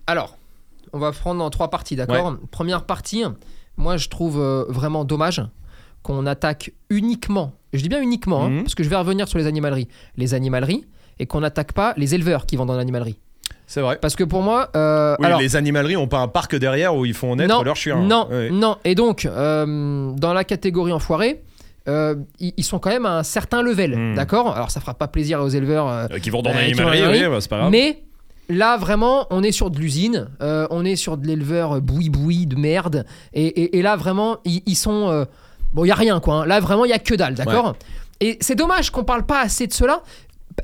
Alors, 0.06 0.36
on 0.92 0.98
va 0.98 1.12
prendre 1.12 1.42
en 1.42 1.50
trois 1.50 1.70
parties, 1.70 1.96
d'accord 1.96 2.36
Première 2.50 2.84
partie, 2.84 3.22
moi 3.80 3.96
je 3.96 4.08
trouve 4.08 4.40
euh, 4.40 4.64
vraiment 4.68 5.04
dommage 5.04 5.42
qu'on 6.02 6.24
attaque 6.26 6.72
uniquement, 6.88 7.52
je 7.72 7.80
dis 7.82 7.88
bien 7.88 8.00
uniquement, 8.00 8.44
hein, 8.44 8.50
Mhm. 8.50 8.62
parce 8.62 8.74
que 8.74 8.82
je 8.82 8.88
vais 8.88 8.96
revenir 8.96 9.28
sur 9.28 9.38
les 9.38 9.46
animaleries, 9.46 9.88
les 10.16 10.32
animaleries, 10.34 10.84
et 11.18 11.26
qu'on 11.26 11.40
n'attaque 11.40 11.72
pas 11.72 11.92
les 11.96 12.14
éleveurs 12.14 12.46
qui 12.46 12.56
vendent 12.56 12.70
en 12.70 12.78
animalerie. 12.78 13.18
C'est 13.66 13.82
vrai. 13.82 13.98
Parce 14.00 14.16
que 14.16 14.24
pour 14.24 14.42
moi, 14.42 14.70
euh, 14.74 15.14
Oui, 15.20 15.26
alors, 15.26 15.40
les 15.40 15.54
animaleries 15.56 15.96
ont 15.96 16.08
pas 16.08 16.18
un 16.18 16.26
parc 16.28 16.56
derrière 16.56 16.94
où 16.96 17.04
ils 17.04 17.14
font 17.14 17.36
naître 17.36 17.54
non, 17.54 17.62
leurs 17.62 17.76
chiens. 17.76 18.00
non, 18.02 18.26
Ouais. 18.30 18.48
non. 18.50 18.76
Et 18.84 18.94
donc, 18.94 19.26
euh, 19.26 20.10
dans 20.12 20.32
la 20.32 20.42
catégorie 20.44 20.92
enfoiré, 20.92 21.42
euh, 21.88 22.16
ils, 22.40 22.52
ils 22.56 22.64
sont 22.64 22.78
quand 22.78 22.90
même 22.90 23.06
à 23.06 23.18
un 23.18 23.22
certain 23.22 23.62
level, 23.62 23.96
Hmm. 23.96 24.14
d'accord? 24.14 24.54
Alors, 24.56 24.70
ça 24.70 24.80
fera 24.80 24.94
pas 24.94 25.06
plaisir 25.08 25.40
aux 25.40 25.48
éleveurs. 25.48 25.88
euh, 25.88 26.06
qui 26.20 26.30
vont 26.30 26.42
dans 26.42 26.50
l'animalerie, 26.52 27.00
dans 27.00 27.06
oui, 27.06 27.12
l'animalerie. 27.12 27.30
bah, 27.34 27.40
c'est 27.40 27.50
pas 27.50 27.58
grave. 27.58 27.70
mais 27.70 28.02
là, 28.50 28.76
vraiment, 28.76 29.26
on 29.30 29.42
est 29.42 29.52
sur 29.52 29.70
de 29.70 29.78
l'usine, 29.78 30.28
euh, 30.42 30.66
on 30.70 30.84
est 30.84 30.96
sur 30.96 31.16
de 31.16 31.26
l'éleveur 31.26 31.80
boui-boui 31.80 32.46
de 32.46 32.56
merde. 32.56 33.04
Et, 33.32 33.46
et- 33.46 33.78
et 33.78 33.82
là, 33.82 33.96
vraiment, 33.96 34.38
ils, 34.44 34.76
sont. 34.76 35.08
euh, 35.08 35.24
bon, 35.72 35.84
il 35.84 35.88
y 35.88 35.92
a 35.92 35.94
rien, 35.94 36.20
quoi. 36.20 36.34
hein. 36.42 36.46
Là, 36.46 36.60
vraiment, 36.60 36.84
il 36.84 36.90
y 36.90 36.94
a 36.94 36.98
que 36.98 37.14
dalle, 37.14 37.34
d'accord 37.34 37.76
Et 38.20 38.36
c'est 38.40 38.54
dommage 38.54 38.90
qu'on 38.90 39.04
parle 39.04 39.24
pas 39.24 39.40
assez 39.40 39.66
de 39.66 39.72
cela. 39.72 40.02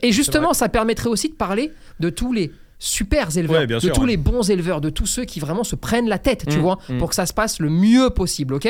Et 0.02 0.12
justement, 0.12 0.52
ça 0.52 0.68
permettrait 0.68 1.08
aussi 1.08 1.28
de 1.28 1.34
parler 1.34 1.72
de 2.00 2.10
tous 2.10 2.32
les 2.32 2.52
super 2.78 3.34
éleveurs, 3.36 3.60
Ouais, 3.60 3.66
de 3.66 3.78
sûr, 3.78 3.92
tous 3.94 4.02
ouais. 4.02 4.08
les 4.08 4.16
bons 4.18 4.50
éleveurs, 4.50 4.82
de 4.82 4.90
tous 4.90 5.06
ceux 5.06 5.24
qui 5.24 5.40
vraiment 5.40 5.64
se 5.64 5.74
prennent 5.76 6.08
la 6.08 6.18
tête, 6.18 6.44
tu 6.50 6.58
Mm, 6.58 6.60
vois, 6.60 6.78
mm. 6.90 6.98
pour 6.98 7.08
que 7.08 7.14
ça 7.14 7.24
se 7.24 7.32
passe 7.32 7.58
le 7.60 7.70
mieux 7.70 8.10
possible, 8.10 8.52
ok? 8.54 8.68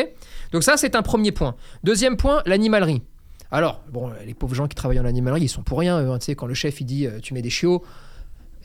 Donc 0.53 0.63
ça, 0.63 0.77
c'est 0.77 0.95
un 0.95 1.03
premier 1.03 1.33
point. 1.33 1.57
Deuxième 1.83 2.17
point, 2.17 2.43
l'animalerie. 2.47 3.03
Alors, 3.51 3.81
bon, 3.93 4.11
les 4.25 4.35
pauvres 4.35 4.55
gens 4.55 4.69
qui 4.69 4.77
travaillent 4.77 5.01
en 5.01 5.05
animalerie, 5.05 5.43
ils 5.45 5.49
sont 5.49 5.63
pour 5.63 5.79
rien. 5.81 5.97
hein. 5.99 6.19
tu 6.19 6.27
sais, 6.27 6.35
quand 6.37 6.47
le 6.47 6.55
chef 6.55 6.81
il 6.81 6.85
dit 6.85 7.07
euh, 7.07 7.19
tu 7.21 7.35
mets 7.35 7.43
des 7.43 7.51
chiots, 7.51 7.83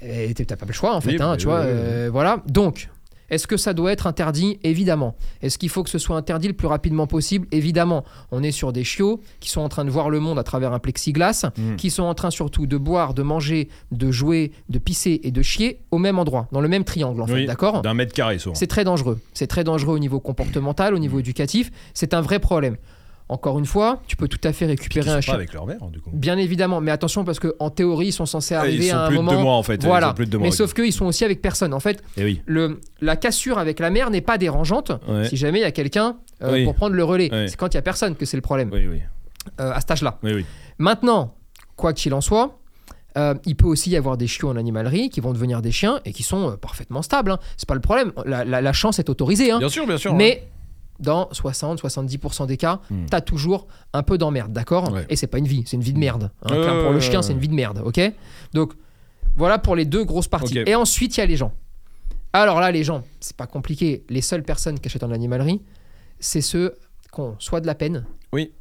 et 0.02 0.34
t'as 0.34 0.56
pas 0.56 0.66
le 0.66 0.74
choix 0.74 0.96
en 0.96 1.02
fait, 1.02 1.12
Oui, 1.12 1.16
hein, 1.22 1.32
bah, 1.32 1.38
tu 1.38 1.48
oui, 1.48 1.54
vois. 1.54 1.62
oui, 1.62 1.68
euh, 1.70 2.10
voilà. 2.12 2.42
Donc, 2.48 2.90
est-ce 3.30 3.48
que 3.48 3.56
ça 3.56 3.74
doit 3.74 3.94
être 3.94 4.08
interdit? 4.08 4.60
Évidemment. 4.64 5.16
Est-ce 5.42 5.58
qu'il 5.58 5.70
faut 5.70 5.84
que 5.84 5.90
ce 5.90 6.00
soit 6.00 6.18
interdit 6.18 6.50
le 6.50 6.54
plus 6.54 6.68
rapidement 6.68 7.08
possible? 7.08 7.48
Évidemment. 7.54 8.04
On 8.32 8.44
est 8.44 8.52
sur 8.52 8.74
des 8.74 8.84
chiots 8.84 9.22
qui 9.40 9.50
sont 9.50 9.62
en 9.62 9.70
train 9.70 9.86
de 9.86 9.90
voir 9.90 10.10
le 10.10 10.20
monde 10.20 10.38
à 10.38 10.44
travers 10.44 10.74
un 10.74 10.80
plexiglas, 10.80 11.46
Mm. 11.58 11.76
qui 11.78 11.90
sont 11.92 12.04
en 12.04 12.14
train 12.14 12.30
surtout 12.30 12.68
de 12.68 12.76
boire, 12.78 13.14
de 13.14 13.22
manger, 13.24 13.70
de 13.92 14.12
jouer, 14.12 14.52
de 14.68 14.80
pisser 14.80 15.22
et 15.24 15.32
de 15.32 15.42
chier 15.42 15.80
au 15.92 15.98
même 15.98 16.20
endroit, 16.20 16.48
dans 16.52 16.60
le 16.60 16.68
même 16.68 16.84
triangle 16.84 17.22
en 17.22 17.28
fait, 17.28 17.46
d'accord? 17.46 17.82
D'un 17.84 17.94
mètre 17.94 18.14
carré, 18.14 18.38
souvent. 18.38 18.56
c'est 18.56 18.68
très 18.68 18.84
dangereux. 18.84 19.20
C'est 19.34 19.48
très 19.48 19.64
dangereux 19.64 19.96
au 19.96 20.00
niveau 20.00 20.20
comportemental, 20.20 20.94
au 20.94 21.00
niveau 21.00 21.18
Mm. 21.18 21.22
éducatif. 21.22 21.72
C'est 21.94 22.14
un 22.14 22.22
vrai 22.22 22.40
problème. 22.40 22.76
Encore 23.32 23.58
une 23.60 23.66
fois, 23.66 24.02
tu 24.08 24.18
peux 24.18 24.28
tout 24.28 24.40
à 24.44 24.52
fait 24.52 24.66
Ils 24.66 24.70
récupérer 24.72 25.10
sont 25.10 25.16
un 25.16 25.22
chien. 25.22 25.34
avec 25.36 25.54
leur 25.54 25.66
mère, 25.66 25.80
du 25.90 26.02
coup. 26.02 26.10
Bien 26.14 26.38
évidemment, 26.38 26.82
mais 26.82 26.92
attention 26.92 27.24
parce 27.24 27.40
que 27.40 27.56
en 27.60 27.70
théorie, 27.70 28.08
ils 28.08 28.12
sont 28.12 28.26
censés 28.26 28.54
Ils 28.54 28.58
arriver 28.58 28.90
sont 28.90 28.98
à 28.98 29.00
un 29.06 29.08
plus 29.08 29.18
de 29.18 29.22
moment. 29.22 29.32
deux 29.38 29.44
mois, 29.44 29.54
en 29.56 29.64
fait. 29.64 29.76
Ils 29.76 29.82
sont 29.84 30.14
plus 30.14 30.26
de 30.26 30.32
deux 30.32 30.38
mais 30.38 30.48
mois. 30.48 30.56
sauf 30.56 30.74
qu'ils 30.74 30.92
sont 30.92 31.06
aussi 31.06 31.24
avec 31.24 31.42
personne. 31.42 31.74
En 31.74 31.80
fait, 31.80 32.04
Et 32.18 32.26
oui. 32.26 32.42
le, 32.46 32.82
la 33.00 33.16
cassure 33.16 33.58
avec 33.58 33.80
la 33.80 33.90
mère 33.90 34.10
n'est 34.10 34.20
pas 34.22 34.38
dérangeante 34.38 34.92
Ouais. 35.08 35.30
si 35.30 35.38
jamais 35.38 35.60
il 35.60 35.62
y 35.62 35.66
a 35.66 35.72
quelqu'un 35.72 36.18
euh, 36.44 36.52
Oui. 36.52 36.66
pour 36.66 36.76
prendre 36.76 36.94
le 36.96 37.04
relais. 37.06 37.30
C'est 37.48 37.56
quand 37.56 37.74
il 37.74 37.76
y 37.76 37.80
a 37.80 37.82
personne 37.82 38.16
que 38.18 38.26
c'est 38.26 38.36
le 38.38 38.42
problème 38.42 38.70
Oui, 38.74 38.86
oui. 38.88 39.00
euh, 39.62 39.72
à 39.72 39.80
cet 39.80 39.92
âge-là. 39.92 40.20
Oui, 40.24 40.34
oui. 40.34 40.46
Maintenant, 40.78 41.36
quoi 41.78 41.94
qu'il 41.94 42.14
en 42.14 42.20
soit, 42.22 42.60
euh, 43.18 43.34
il 43.46 43.56
peut 43.56 43.68
aussi 43.68 43.90
y 43.92 43.96
avoir 43.98 44.18
des 44.18 44.28
chiots 44.28 44.50
en 44.50 44.56
animalerie 44.58 45.10
qui 45.10 45.22
vont 45.22 45.32
devenir 45.32 45.62
des 45.62 45.72
chiens 45.72 46.02
et 46.04 46.12
qui 46.12 46.24
sont 46.24 46.50
euh, 46.52 46.56
parfaitement 46.58 47.02
stables. 47.02 47.32
hein. 47.32 47.40
C'est 47.56 47.68
pas 47.68 47.76
le 47.76 47.82
problème. 47.82 48.12
La, 48.26 48.44
la- 48.44 48.62
la 48.62 48.74
chance 48.74 49.00
est 49.00 49.10
autorisée. 49.10 49.52
hein. 49.52 49.60
Bien 49.60 49.70
sûr, 49.70 49.88
bien 49.88 49.98
sûr. 49.98 50.14
Mais 50.16 50.44
dans 51.02 51.30
60-70% 51.32 52.46
des 52.48 52.58
cas, 52.58 52.80
Hmm. 52.90 53.06
t'as 53.10 53.22
toujours 53.22 53.68
un 53.94 54.04
peu 54.04 54.18
d'emmerde, 54.18 54.54
d'accord 54.54 54.92
Ouais. 54.92 55.06
Et 55.10 55.16
c'est 55.16 55.28
pas 55.28 55.38
une 55.40 55.48
vie, 55.48 55.64
c'est 55.66 55.76
une 55.78 55.84
vie 55.84 55.94
de 55.94 56.00
merde. 56.00 56.32
hein. 56.44 56.82
Pour 56.84 56.92
le 56.94 57.00
chien, 57.00 57.22
c'est 57.22 57.34
une 57.34 57.40
vie 57.40 57.48
de 57.50 57.54
merde, 57.54 57.82
ok 57.84 58.00
Donc 58.54 58.74
voilà 59.36 59.58
pour 59.60 59.76
les 59.76 59.86
deux 59.86 60.04
grosses 60.04 60.28
parties. 60.28 60.60
Et 60.66 60.76
ensuite, 60.76 61.18
il 61.18 61.20
y 61.20 61.24
a 61.24 61.26
les 61.26 61.38
gens. 61.38 61.54
Alors 62.34 62.60
là, 62.62 62.72
les 62.72 62.84
gens, 62.84 63.04
c'est 63.20 63.36
pas 63.36 63.48
compliqué. 63.48 64.06
Les 64.10 64.22
seules 64.22 64.44
personnes 64.44 64.80
qui 64.80 64.88
achètent 64.88 65.04
en 65.04 65.12
animalerie, 65.12 65.62
c'est 66.20 66.42
ceux 66.42 66.78
qui 67.14 67.20
ont 67.20 67.36
soit 67.40 67.60
de 67.62 67.68
la 67.68 67.76
peine. 67.76 68.06
Oui. 68.32 68.52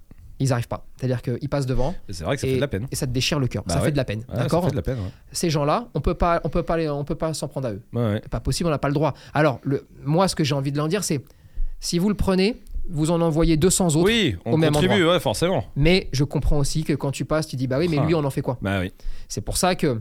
Ils 0.42 0.52
arrivent 0.54 0.68
pas. 0.68 0.86
C'est-à-dire 0.96 1.20
qu'ils 1.22 1.48
passent 1.50 1.66
devant 1.66 1.94
C'est 2.08 2.24
vrai 2.24 2.34
que 2.36 2.40
ça 2.40 2.46
et, 2.46 2.50
fait 2.52 2.56
de 2.56 2.60
la 2.62 2.68
peine. 2.68 2.86
et 2.90 2.96
ça 2.96 3.06
te 3.06 3.12
déchire 3.12 3.38
le 3.38 3.46
cœur. 3.46 3.62
Bah 3.66 3.74
ça 3.74 3.80
ouais. 3.80 3.86
fait 3.86 3.92
de 3.92 3.96
la 3.98 4.04
peine. 4.06 4.20
Ouais, 4.20 4.36
ça 4.36 4.42
d'accord 4.42 4.64
fait 4.64 4.70
de 4.70 4.76
la 4.76 4.82
peine. 4.82 4.98
ouais. 4.98 5.10
Ces 5.32 5.50
gens-là, 5.50 5.88
on 5.94 6.00
peut 6.00 6.14
pas, 6.14 6.40
on 6.44 6.48
peut 6.48 6.62
pas, 6.62 6.78
les- 6.78 6.88
on 6.88 7.04
peut 7.04 7.14
pas 7.14 7.34
s'en 7.34 7.46
prendre 7.46 7.68
à 7.68 7.72
eux. 7.72 7.82
Pas 8.30 8.40
possible, 8.40 8.68
on 8.68 8.70
n'a 8.70 8.78
pas 8.78 8.88
le 8.88 8.94
droit. 8.94 9.12
Alors, 9.34 9.60
le, 9.62 9.86
moi, 10.02 10.26
ce 10.28 10.34
que 10.34 10.42
j'ai 10.42 10.54
envie 10.54 10.72
de 10.72 10.78
leur 10.78 10.88
dire, 10.88 11.04
c'est 11.04 11.22
si 11.80 11.98
vous 11.98 12.08
le 12.08 12.14
prenez, 12.14 12.56
vous 12.88 13.10
en 13.10 13.20
envoyez 13.20 13.56
200 13.56 13.88
autres. 13.96 14.00
Oui, 14.04 14.36
on 14.44 14.52
au 14.52 14.56
même 14.56 14.72
contribue, 14.72 15.04
ouais, 15.04 15.20
forcément. 15.20 15.64
Mais 15.76 16.08
je 16.12 16.24
comprends 16.24 16.58
aussi 16.58 16.84
que 16.84 16.92
quand 16.92 17.10
tu 17.12 17.24
passes, 17.24 17.46
tu 17.46 17.56
dis 17.56 17.66
bah 17.66 17.78
oui, 17.78 17.88
mais 17.88 17.98
Ah. 17.98 18.04
lui, 18.06 18.14
on 18.14 18.24
en 18.24 18.30
fait 18.30 18.42
quoi 18.42 18.58
Bah 18.62 18.80
oui. 18.80 18.92
C'est 19.28 19.40
pour 19.42 19.56
ça 19.56 19.74
que 19.74 20.00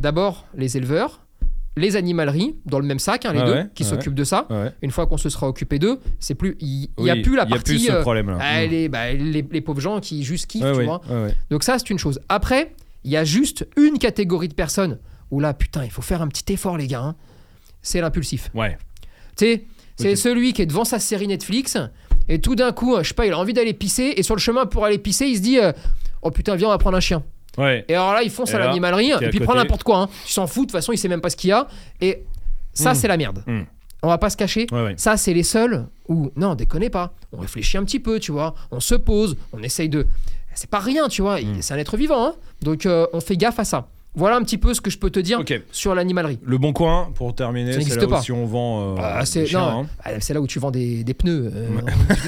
d'abord 0.00 0.46
les 0.54 0.76
éleveurs, 0.76 1.20
les 1.76 1.96
animaleries, 1.96 2.56
dans 2.66 2.78
le 2.80 2.86
même 2.86 2.98
sac, 2.98 3.24
hein, 3.26 3.32
les 3.32 3.40
Ah 3.40 3.46
deux, 3.46 3.52
ouais, 3.52 3.66
qui 3.74 3.84
ouais. 3.84 3.88
s'occupent 3.90 4.14
de 4.14 4.24
ça. 4.24 4.46
Ouais. 4.50 4.72
Une 4.82 4.90
fois 4.90 5.06
qu'on 5.06 5.16
se 5.18 5.28
sera 5.28 5.48
occupé 5.48 5.78
d'eux, 5.78 6.00
c'est 6.18 6.34
plus, 6.34 6.56
il 6.60 6.88
il 6.98 7.04
y 7.04 7.10
a 7.10 7.16
plus 7.16 7.36
la 7.36 7.44
Il 7.44 7.50
y 7.50 7.52
a 7.52 7.56
partie. 7.56 7.62
plus 7.74 7.78
ce 7.86 7.92
euh, 7.92 8.00
problème-là. 8.02 8.38
ah, 8.40 8.66
Mm. 8.66 8.70
les, 8.70 8.88
bah, 8.88 9.12
les, 9.12 9.46
les 9.50 9.60
pauvres 9.60 9.80
gens 9.80 10.00
qui 10.00 10.24
juste 10.24 10.46
kiffent, 10.46 10.64
tu 10.74 10.84
vois. 10.84 11.00
Donc 11.50 11.62
ça, 11.62 11.78
c'est 11.78 11.90
une 11.90 11.98
chose. 11.98 12.20
Après, 12.28 12.74
il 13.04 13.10
y 13.10 13.16
a 13.16 13.24
juste 13.24 13.68
une 13.76 13.98
catégorie 13.98 14.48
de 14.48 14.54
personnes 14.54 14.98
où 15.30 15.38
là, 15.40 15.54
putain, 15.54 15.84
il 15.84 15.90
faut 15.90 16.02
faire 16.02 16.22
un 16.22 16.28
petit 16.28 16.52
effort, 16.52 16.76
les 16.76 16.86
gars. 16.88 17.02
hein. 17.02 17.14
C'est 17.82 18.00
l'impulsif. 18.00 18.50
Ouais. 18.54 18.76
Tu 19.36 19.44
sais, 19.46 19.64
c'est 20.00 20.16
celui 20.16 20.52
qui 20.52 20.62
est 20.62 20.66
devant 20.66 20.84
sa 20.84 20.98
série 20.98 21.26
Netflix 21.28 21.76
et 22.28 22.40
tout 22.40 22.54
d'un 22.54 22.72
coup, 22.72 22.96
je 23.02 23.08
sais 23.08 23.14
pas, 23.14 23.26
il 23.26 23.32
a 23.32 23.38
envie 23.38 23.52
d'aller 23.52 23.72
pisser 23.74 24.14
et 24.16 24.22
sur 24.22 24.34
le 24.34 24.40
chemin 24.40 24.66
pour 24.66 24.84
aller 24.84 24.98
pisser, 24.98 25.26
il 25.26 25.36
se 25.36 25.42
dit 25.42 25.58
euh, 25.58 25.72
Oh 26.22 26.30
putain, 26.30 26.54
viens, 26.56 26.68
on 26.68 26.70
va 26.70 26.78
prendre 26.78 26.96
un 26.96 27.00
chien. 27.00 27.22
Ouais. 27.58 27.84
Et 27.88 27.94
alors 27.94 28.12
là, 28.14 28.22
il 28.22 28.30
fonce 28.30 28.50
Et 28.52 28.54
à 28.54 28.58
l'animalerie 28.66 29.10
et 29.10 29.28
puis 29.28 29.38
il 29.38 29.44
prend 29.44 29.54
n'importe 29.62 29.82
quoi. 29.82 29.98
Hein. 30.02 30.08
Il 30.26 30.30
s'en 30.30 30.46
fout, 30.46 30.62
de 30.62 30.66
toute 30.66 30.72
façon, 30.72 30.92
il 30.92 30.98
sait 30.98 31.08
même 31.08 31.20
pas 31.20 31.30
ce 31.30 31.36
qu'il 31.36 31.50
y 31.50 31.52
a. 31.52 31.66
Et 32.00 32.22
ça, 32.72 32.92
Mm. 32.92 32.94
c'est 32.94 33.08
la 33.08 33.16
merde. 33.16 33.42
Mm. 33.46 33.60
On 34.02 34.08
va 34.08 34.18
pas 34.18 34.30
se 34.30 34.36
cacher. 34.36 34.66
Ouais, 34.72 34.82
ouais. 34.82 34.94
Ça, 34.96 35.16
c'est 35.16 35.34
les 35.34 35.42
seuls 35.42 35.86
où, 36.08 36.30
non, 36.36 36.54
déconnez 36.54 36.88
pas. 36.90 37.12
On 37.32 37.38
réfléchit 37.38 37.76
un 37.76 37.84
petit 37.84 37.98
peu, 38.00 38.18
tu 38.20 38.32
vois. 38.32 38.54
On 38.70 38.80
se 38.80 38.94
pose, 38.94 39.36
on 39.52 39.62
essaye 39.62 39.88
de. 39.88 40.06
C'est 40.54 40.70
pas 40.70 40.78
rien, 40.78 41.08
tu 41.08 41.22
vois. 41.22 41.40
Il- 41.40 41.48
Mm. 41.48 41.62
C'est 41.62 41.74
un 41.74 41.78
être 41.78 41.96
vivant. 41.96 42.24
hein. 42.28 42.34
Donc, 42.62 42.86
euh, 42.86 43.06
on 43.12 43.20
fait 43.20 43.36
gaffe 43.36 43.58
à 43.58 43.64
ça. 43.64 43.88
Voilà 44.16 44.36
un 44.36 44.42
petit 44.42 44.58
peu 44.58 44.74
ce 44.74 44.80
que 44.80 44.90
je 44.90 44.98
peux 44.98 45.10
te 45.10 45.20
dire 45.20 45.40
sur 45.70 45.94
l'animalerie. 45.94 46.40
Le 46.44 46.58
bon 46.58 46.72
coin, 46.72 47.10
pour 47.14 47.32
terminer, 47.34 47.72
c'est 47.80 47.96
là 48.00 48.06
où 48.18 48.22
si 48.22 48.32
on 48.32 48.44
vend. 48.44 48.96
euh, 48.96 49.00
Ah, 49.00 49.24
c'est 49.24 49.54
hein. 49.54 49.86
ah, 50.04 50.10
c'est 50.20 50.34
là 50.34 50.40
où 50.40 50.46
tu 50.48 50.58
vends 50.58 50.72
des, 50.72 51.04
des 51.04 51.14
pneus. 51.14 51.50
euh, 51.54 51.68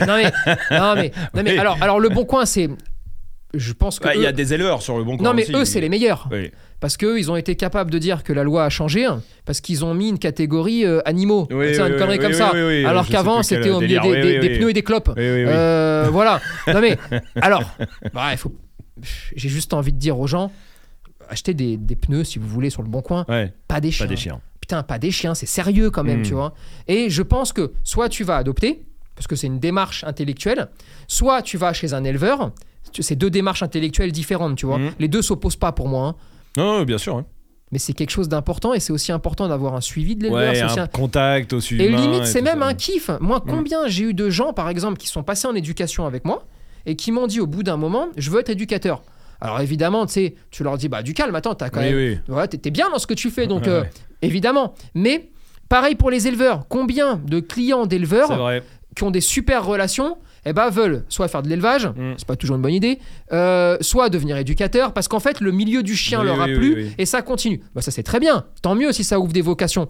non 0.07 0.16
mais, 0.16 0.33
non 0.71 0.95
mais, 0.95 1.12
non 1.35 1.42
mais 1.42 1.53
Oui. 1.53 1.59
alors, 1.59 1.77
alors 1.81 1.99
le 1.99 2.09
bon 2.09 2.25
coin, 2.25 2.47
c'est, 2.47 2.68
je 3.55 3.73
pense 3.73 3.99
que 3.99 4.09
Il 4.16 4.23
y 4.23 4.27
a 4.27 4.33
des 4.33 4.55
éleveurs 4.55 4.81
sur 4.81 4.97
le 4.97 5.03
bon 5.05 5.16
coin. 5.16 5.29
non 5.29 5.35
mais 5.35 5.42
aussi, 5.42 5.55
eux, 5.57 5.64
c'est 5.64 5.81
les 5.81 5.88
meilleurs 5.88 6.29
Oui. 6.31 6.53
parce 6.79 6.97
que 6.97 7.05
eux, 7.07 7.18
ils 7.18 7.31
ont 7.33 7.37
été 7.37 7.57
capables 7.57 7.90
de 7.90 7.99
dire 7.99 8.23
que 8.23 8.33
la 8.33 8.45
loi 8.45 8.64
a 8.64 8.71
changé 8.71 9.09
parce 9.45 9.61
qu'ils 9.61 9.85
ont 9.85 9.92
mis 9.92 10.09
une 10.09 10.21
catégorie 10.21 10.87
euh, 10.87 11.01
animaux, 11.05 11.49
Oui, 11.51 11.66
oui, 11.66 11.79
une 11.81 11.97
connerie 11.99 12.21
comme 12.21 12.33
ça. 12.33 12.53
alors 12.87 13.09
qu'avant, 13.09 13.42
c'était 13.42 13.71
au 13.71 13.81
milieu 13.81 13.99
des, 14.01 14.38
des- 14.38 14.51
pneus 14.59 14.71
et 14.71 14.73
des 14.73 14.83
clopes. 14.83 15.12
Euh, 15.18 16.09
voilà. 16.12 16.40
Non 16.73 16.81
mais 16.81 16.97
alors, 17.40 17.64
bah, 18.14 18.29
il 18.31 18.38
faut. 18.38 18.53
J'ai 19.35 19.49
juste 19.49 19.73
envie 19.75 19.92
de 19.92 19.99
dire 19.99 20.18
aux 20.21 20.29
gens, 20.29 20.53
achetez 21.33 21.55
des, 21.55 21.77
des 21.77 21.97
pneus 21.97 22.25
si 22.25 22.38
vous 22.38 22.47
voulez 22.49 22.71
sur 22.71 22.83
le 22.83 22.88
bon 22.88 23.03
coin, 23.03 23.25
Ouais, 23.29 23.53
pas 23.68 23.81
des 23.81 23.90
chiens. 23.90 24.07
pas 24.07 24.11
des 24.11 24.16
chiens. 24.16 24.40
Putain, 24.61 24.83
pas 24.83 24.99
des 24.99 25.11
chiens, 25.11 25.35
c'est 25.35 25.47
sérieux 25.47 25.90
quand 25.90 26.05
même, 26.05 26.21
Mm. 26.21 26.25
tu 26.25 26.35
vois. 26.35 26.55
Et 26.87 27.11
je 27.11 27.23
pense 27.23 27.53
que 27.53 27.73
soit 27.83 28.09
tu 28.09 28.23
vas 28.25 28.37
adopter, 28.37 28.85
parce 29.16 29.27
que 29.27 29.35
c'est 29.37 29.49
une 29.49 29.59
démarche 29.59 30.05
intellectuelle, 30.05 30.68
soit 31.09 31.42
tu 31.42 31.57
vas 31.59 31.73
chez 31.73 31.95
un 31.95 32.05
éleveur. 32.05 32.53
C'est 33.01 33.16
deux 33.16 33.31
démarches 33.31 33.62
intellectuelles 33.62 34.12
différentes, 34.12 34.57
tu 34.57 34.66
vois. 34.66 34.79
Mm. 34.79 34.90
Les 34.99 35.09
deux 35.09 35.23
s'opposent 35.23 35.57
pas 35.57 35.73
pour 35.73 35.88
moi, 35.88 36.09
hein. 36.09 36.14
Non, 36.57 36.79
non, 36.79 36.83
bien 36.85 36.99
sûr. 36.99 37.16
hein. 37.16 37.25
mais 37.73 37.79
c'est 37.79 37.95
quelque 37.95 38.11
chose 38.11 38.29
d'important 38.29 38.75
et 38.75 38.81
c'est 38.81 38.92
aussi 38.92 39.12
important 39.12 39.49
d'avoir 39.49 39.75
un 39.75 39.81
suivi 39.81 40.14
de 40.14 40.25
l'éleveur. 40.25 40.53
Ouais, 40.53 40.61
un 40.61 40.83
un- 40.83 40.87
contact 40.88 41.55
aussi. 41.55 41.77
Et 41.77 41.88
limite, 41.88 42.27
c'est 42.27 42.42
même 42.42 42.61
ça. 42.61 42.66
un 42.66 42.75
kiff. 42.75 43.11
Moi, 43.21 43.42
combien 43.49 43.87
j'ai 43.88 44.05
eu 44.05 44.12
de 44.14 44.29
gens, 44.29 44.53
par 44.53 44.68
exemple, 44.68 44.99
qui 44.99 45.09
sont 45.09 45.23
passés 45.23 45.49
en 45.49 45.55
éducation 45.55 46.05
avec 46.05 46.27
moi 46.27 46.45
et 46.85 46.97
qui 46.97 47.12
m'ont 47.12 47.27
dit 47.27 47.40
au 47.40 47.47
bout 47.47 47.62
d'un 47.62 47.79
moment, 47.79 48.09
je 48.18 48.31
veux 48.31 48.40
être 48.40 48.51
éducateur. 48.51 49.03
Alors 49.43 49.61
évidemment, 49.61 50.07
tu 50.07 50.13
sais, 50.13 50.35
tu 50.53 50.63
leur 50.63 50.79
dis, 50.79 50.89
bah 50.89 51.03
du 51.03 51.15
calme, 51.15 51.35
attends, 51.35 51.55
t'as 51.57 51.69
quand 51.69 51.81
Oui, 51.81 51.87
même 51.93 52.19
oui. 52.29 52.35
Ouais, 52.35 52.47
t'es 52.47 52.59
t'es 52.59 52.71
bien 52.71 52.89
dans 52.91 52.99
ce 53.01 53.07
que 53.09 53.15
tu 53.15 53.29
fais, 53.29 53.47
donc 53.49 53.67
euh, 53.67 53.83
évidemment. 54.23 54.75
Mais 54.95 55.31
pareil 55.69 55.97
pour 55.97 56.11
les 56.11 56.29
éleveurs. 56.29 56.67
Combien 56.69 57.17
de 57.17 57.41
clients 57.41 57.85
d'éleveurs 57.87 58.31
qui 58.95 59.03
ont 59.03 59.11
des 59.11 59.21
super 59.21 59.65
relations 59.67 60.17
eh 60.45 60.53
ben, 60.53 60.71
veulent 60.71 61.05
soit 61.09 61.29
faire 61.29 61.43
de 61.43 61.49
l'élevage, 61.49 61.87
Mm. 61.87 62.15
c'est 62.17 62.27
pas 62.27 62.35
toujours 62.37 62.57
une 62.57 62.63
bonne 62.63 62.73
idée, 62.75 62.99
euh, 63.33 63.77
soit 63.81 64.11
devenir 64.11 64.37
éducateur, 64.37 64.93
parce 64.93 65.07
qu'en 65.09 65.21
fait, 65.21 65.41
le 65.41 65.53
milieu 65.53 65.83
du 65.85 65.95
chien 65.97 66.21
Oui, 66.21 66.27
leur 66.27 66.41
a 66.41 66.47
oui, 66.47 66.55
plu 66.57 66.75
oui, 66.75 66.93
et 66.99 67.07
ça 67.07 67.23
continue. 67.23 67.61
Bah, 67.75 67.81
ça, 67.83 67.91
c'est 67.93 68.03
très 68.03 68.19
bien. 68.21 68.45
Tant 68.61 68.75
mieux 68.75 68.93
si 68.93 69.05
ça 69.05 69.19
ouvre 69.21 69.33
des 69.33 69.41
vocations. 69.41 69.89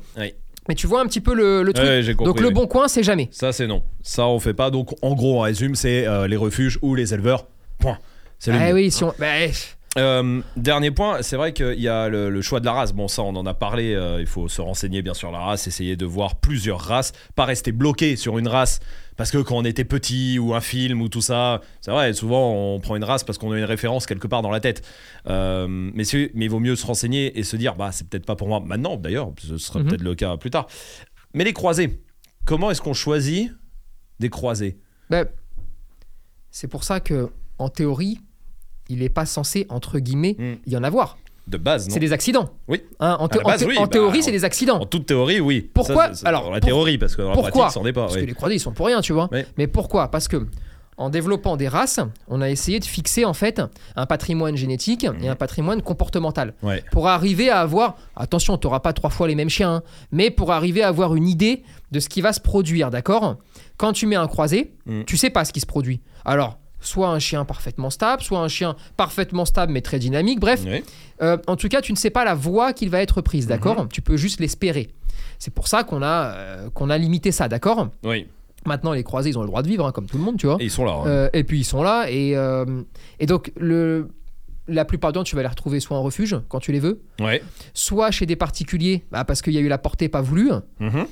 Mais 0.68 0.74
tu 0.76 0.86
vois 0.86 1.00
un 1.00 1.06
petit 1.06 1.20
peu 1.20 1.34
le, 1.34 1.62
le 1.62 1.72
truc. 1.72 1.86
Ouais, 1.86 2.02
j'ai 2.02 2.14
compris, 2.14 2.32
donc, 2.32 2.40
le 2.40 2.50
bon 2.50 2.66
coin, 2.68 2.86
c'est 2.86 3.02
jamais. 3.02 3.28
Ça, 3.32 3.50
c'est 3.52 3.66
non. 3.66 3.82
Ça, 4.02 4.26
on 4.28 4.38
fait 4.38 4.54
pas. 4.54 4.70
Donc, 4.70 4.90
en 5.02 5.14
gros, 5.14 5.38
on 5.38 5.40
résume, 5.40 5.74
c'est 5.74 6.06
euh, 6.06 6.28
les 6.28 6.36
refuges 6.36 6.78
ou 6.82 6.94
les 6.94 7.12
éleveurs. 7.14 7.46
Point. 7.80 7.98
C'est 8.44 8.50
le 8.50 8.58
Eh 8.60 8.68
mieux. 8.68 8.74
oui, 8.74 8.90
si 8.90 9.04
on. 9.04 9.14
bah, 9.20 9.40
eh, 9.40 9.52
Euh, 9.98 10.40
dernier 10.56 10.90
point, 10.90 11.22
c'est 11.22 11.36
vrai 11.36 11.52
qu'il 11.52 11.78
y 11.78 11.86
a 11.86 12.08
le, 12.08 12.28
le 12.28 12.42
choix 12.42 12.58
de 12.58 12.64
la 12.64 12.72
race. 12.72 12.92
Bon, 12.92 13.06
ça, 13.06 13.22
on 13.22 13.36
en 13.36 13.46
a 13.46 13.54
parlé. 13.54 13.94
euh, 13.94 14.20
il 14.20 14.26
faut 14.26 14.48
se 14.48 14.60
renseigner 14.60 15.00
bien 15.00 15.14
sur 15.14 15.30
la 15.30 15.38
race, 15.38 15.68
essayer 15.68 15.94
de 15.96 16.06
voir 16.06 16.36
plusieurs 16.40 16.80
races, 16.80 17.12
pas 17.36 17.44
rester 17.44 17.70
bloqué 17.70 18.16
sur 18.16 18.36
une 18.38 18.48
race. 18.48 18.80
Parce 19.16 19.30
que 19.30 19.38
quand 19.38 19.54
on 19.56 19.64
était 19.64 19.84
petit 19.84 20.40
ou 20.40 20.54
un 20.54 20.60
film 20.60 21.02
ou 21.02 21.08
tout 21.08 21.20
ça, 21.20 21.60
c'est 21.82 21.92
vrai, 21.92 22.14
souvent 22.14 22.52
on 22.74 22.80
prend 22.80 22.96
une 22.96 23.04
race 23.04 23.22
parce 23.22 23.38
qu'on 23.38 23.52
a 23.52 23.58
une 23.58 23.64
référence 23.64 24.06
quelque 24.06 24.26
part 24.26 24.42
dans 24.42 24.50
la 24.50 24.58
tête. 24.58 24.82
Euh, 25.28 25.68
mais 25.68 26.02
il 26.04 26.48
vaut 26.50 26.58
mieux 26.58 26.74
se 26.74 26.84
renseigner 26.84 27.38
et 27.38 27.44
se 27.44 27.54
dire, 27.56 27.76
bah, 27.76 27.92
c'est 27.92 28.08
peut-être 28.08 28.26
pas 28.26 28.34
pour 28.34 28.48
moi 28.48 28.58
maintenant, 28.58 28.96
d'ailleurs, 28.96 29.30
ce 29.38 29.56
sera 29.58 29.78
Mhm. 29.80 29.86
peut-être 29.88 30.02
le 30.02 30.14
cas 30.16 30.36
plus 30.38 30.50
tard. 30.50 30.66
Mais 31.34 31.44
les 31.44 31.52
croisés, 31.52 32.00
comment 32.44 32.70
est-ce 32.72 32.80
qu'on 32.80 32.94
choisit 32.94 33.52
des 34.18 34.30
croisés? 34.30 34.78
Bah, 35.10 35.24
c'est 36.50 36.68
pour 36.68 36.82
ça 36.82 36.98
que, 37.00 37.30
en 37.58 37.68
théorie, 37.68 38.18
il 38.92 39.00
n'est 39.00 39.08
pas 39.08 39.26
censé, 39.26 39.66
entre 39.68 39.98
guillemets, 39.98 40.36
Mm. 40.38 40.70
y 40.70 40.76
en 40.76 40.84
avoir. 40.84 41.16
De 41.48 41.56
base, 41.58 41.88
non 41.88 41.94
C'est 41.94 42.00
des 42.00 42.12
accidents. 42.12 42.50
Oui. 42.68 42.82
Hein, 43.00 43.16
en, 43.18 43.26
À 43.26 43.28
thé- 43.28 43.38
la 43.38 43.44
base, 43.44 43.62
en 43.62 43.66
thé- 43.66 43.70
oui, 43.72 43.78
en 43.78 43.82
bah, 43.82 43.88
théorie, 43.88 44.22
c'est 44.22 44.30
des 44.30 44.44
accidents. 44.44 44.78
En 44.80 44.86
toute 44.86 45.06
théorie, 45.06 45.40
oui. 45.40 45.68
Pourquoi 45.74 46.14
Ça, 46.14 46.28
Alors, 46.28 46.44
dans 46.44 46.50
la 46.50 46.60
pour- 46.60 46.68
théorie, 46.68 46.98
parce 46.98 47.16
que 47.16 47.22
dans 47.22 47.30
la 47.30 47.34
pourquoi 47.34 47.50
pratique, 47.62 47.74
c'en 47.74 47.84
est 47.86 47.92
pas. 47.92 48.02
Parce 48.02 48.14
oui. 48.14 48.20
que 48.20 48.26
les 48.26 48.34
croisés, 48.34 48.54
ils 48.56 48.60
sont 48.60 48.70
pour 48.72 48.86
rien, 48.86 49.00
tu 49.00 49.12
vois. 49.12 49.28
Oui. 49.32 49.40
Mais 49.58 49.66
pourquoi? 49.66 50.08
Parce 50.08 50.28
que 50.28 50.46
en 50.98 51.10
développant 51.10 51.56
des 51.56 51.66
races, 51.66 51.98
on 52.28 52.42
a 52.42 52.48
essayé 52.50 52.78
de 52.78 52.84
fixer 52.84 53.24
en 53.24 53.32
fait 53.32 53.60
un 53.96 54.06
patrimoine 54.06 54.56
génétique 54.56 55.04
et 55.20 55.26
un 55.28 55.34
patrimoine 55.34 55.82
comportemental. 55.82 56.54
Ouais. 56.62 56.84
Pour 56.92 57.08
arriver 57.08 57.50
à 57.50 57.60
avoir, 57.60 57.96
attention, 58.14 58.56
tu 58.56 58.66
n'auras 58.68 58.80
pas 58.80 58.92
trois 58.92 59.10
fois 59.10 59.26
les 59.26 59.34
mêmes 59.34 59.48
chiens, 59.50 59.76
hein, 59.76 59.82
mais 60.12 60.30
pour 60.30 60.52
arriver 60.52 60.82
à 60.84 60.88
avoir 60.88 61.16
une 61.16 61.26
idée 61.26 61.64
de 61.90 61.98
ce 61.98 62.08
qui 62.08 62.20
va 62.20 62.32
se 62.32 62.40
produire, 62.40 62.90
d'accord? 62.90 63.36
Quand 63.78 63.92
tu 63.92 64.06
mets 64.06 64.16
un 64.16 64.28
croisé, 64.28 64.74
Mm. 64.86 65.02
tu 65.06 65.16
sais 65.16 65.30
pas 65.30 65.44
ce 65.44 65.52
qui 65.52 65.58
se 65.60 65.66
produit. 65.66 66.02
Alors, 66.24 66.58
soit 66.82 67.08
un 67.08 67.18
chien 67.18 67.44
parfaitement 67.46 67.88
stable, 67.90 68.22
soit 68.22 68.40
un 68.40 68.48
chien 68.48 68.76
parfaitement 68.96 69.44
stable 69.46 69.72
mais 69.72 69.80
très 69.80 69.98
dynamique, 69.98 70.38
bref, 70.40 70.62
Oui. 70.66 70.82
euh, 71.22 71.38
en 71.46 71.56
tout 71.56 71.68
cas, 71.68 71.80
tu 71.80 71.92
ne 71.92 71.96
sais 71.96 72.10
pas 72.10 72.24
la 72.24 72.34
voie 72.34 72.72
qu'il 72.74 72.90
va 72.90 73.00
être 73.00 73.20
prise, 73.22 73.46
d'accord? 73.46 73.82
Mhm. 73.84 73.88
Tu 73.88 74.02
peux 74.02 74.16
juste 74.16 74.40
l'espérer. 74.40 74.90
C'est 75.38 75.52
pour 75.54 75.66
ça 75.68 75.84
qu'on 75.84 76.02
a, 76.02 76.34
euh, 76.34 76.70
qu'on 76.70 76.90
a 76.90 76.98
limité 76.98 77.32
ça, 77.32 77.48
d'accord? 77.48 77.88
Oui. 78.04 78.26
Maintenant, 78.66 78.92
les 78.92 79.02
croisés, 79.02 79.30
ils 79.30 79.38
ont 79.38 79.42
le 79.42 79.48
droit 79.48 79.62
de 79.62 79.68
vivre, 79.68 79.86
hein, 79.86 79.92
comme 79.92 80.06
tout 80.06 80.18
le 80.18 80.22
monde, 80.22 80.36
tu 80.36 80.46
vois. 80.46 80.56
Et 80.60 80.64
ils 80.64 80.70
sont 80.70 80.84
là. 80.84 80.92
hein. 80.92 81.06
Euh, 81.06 81.30
et 81.32 81.42
puis, 81.44 81.58
ils 81.60 81.64
sont 81.64 81.82
là. 81.82 82.06
Et, 82.10 82.36
et 83.18 83.26
donc, 83.26 83.50
le, 83.56 84.08
la 84.68 84.84
plupart 84.84 85.10
du 85.12 85.18
temps, 85.18 85.24
tu 85.24 85.34
vas 85.34 85.42
les 85.42 85.48
retrouver 85.48 85.80
soit 85.80 85.96
en 85.96 86.02
refuge, 86.02 86.36
quand 86.48 86.60
tu 86.60 86.70
les 86.70 86.78
veux, 86.78 87.02
Ouais. 87.20 87.42
soit 87.74 88.10
chez 88.12 88.24
des 88.26 88.36
particuliers, 88.36 89.04
bah, 89.10 89.24
parce 89.24 89.42
qu'il 89.42 89.52
y 89.52 89.58
a 89.58 89.60
eu 89.60 89.68
la 89.68 89.78
portée 89.78 90.08
pas 90.08 90.20
voulue. 90.20 90.50
Mhm. 90.78 91.06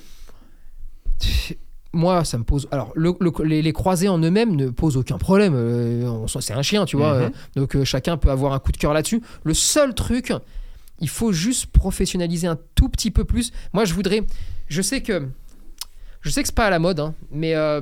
Moi, 1.93 2.25
ça 2.25 2.39
me 2.39 2.45
pose. 2.45 2.69
Alors, 2.71 2.93
le- 2.95 3.15
le- 3.19 3.45
les, 3.45 3.63
les 3.63 3.73
croisés 3.73 4.09
en 4.09 4.19
eux-mêmes 4.19 4.55
ne 4.55 4.69
posent 4.71 4.97
aucun 4.97 5.19
problème. 5.19 5.55
Euh, 5.57 6.27
c'est 6.41 6.53
un 6.53 6.63
chien, 6.63 6.85
tu 6.85 6.97
vois. 6.97 7.15
Mhm. 7.15 7.23
euh, 7.25 7.31
donc, 7.57 7.75
euh, 7.77 7.85
chacun 7.85 8.17
peut 8.17 8.31
avoir 8.31 8.53
un 8.53 8.59
coup 8.61 8.71
de 8.71 8.77
cœur 8.77 8.93
là-dessus. 8.95 9.21
Le 9.43 9.55
seul 9.55 9.93
truc, 9.95 10.33
il 11.01 11.09
faut 11.09 11.33
juste 11.33 11.67
professionnaliser 11.67 12.47
un 12.47 12.59
tout 12.77 12.89
petit 12.89 13.11
peu 13.11 13.25
plus. 13.25 13.51
Moi, 13.73 13.85
je 13.85 13.95
voudrais. 13.95 14.23
Je 14.69 14.83
sais 14.83 15.03
que. 15.03 15.29
Je 16.21 16.31
sais 16.31 16.43
que 16.43 16.49
c'est 16.49 16.55
pas 16.55 16.67
à 16.67 16.71
la 16.71 16.79
mode, 16.79 17.01
hein, 17.01 17.15
mais 17.33 17.55
euh, 17.57 17.81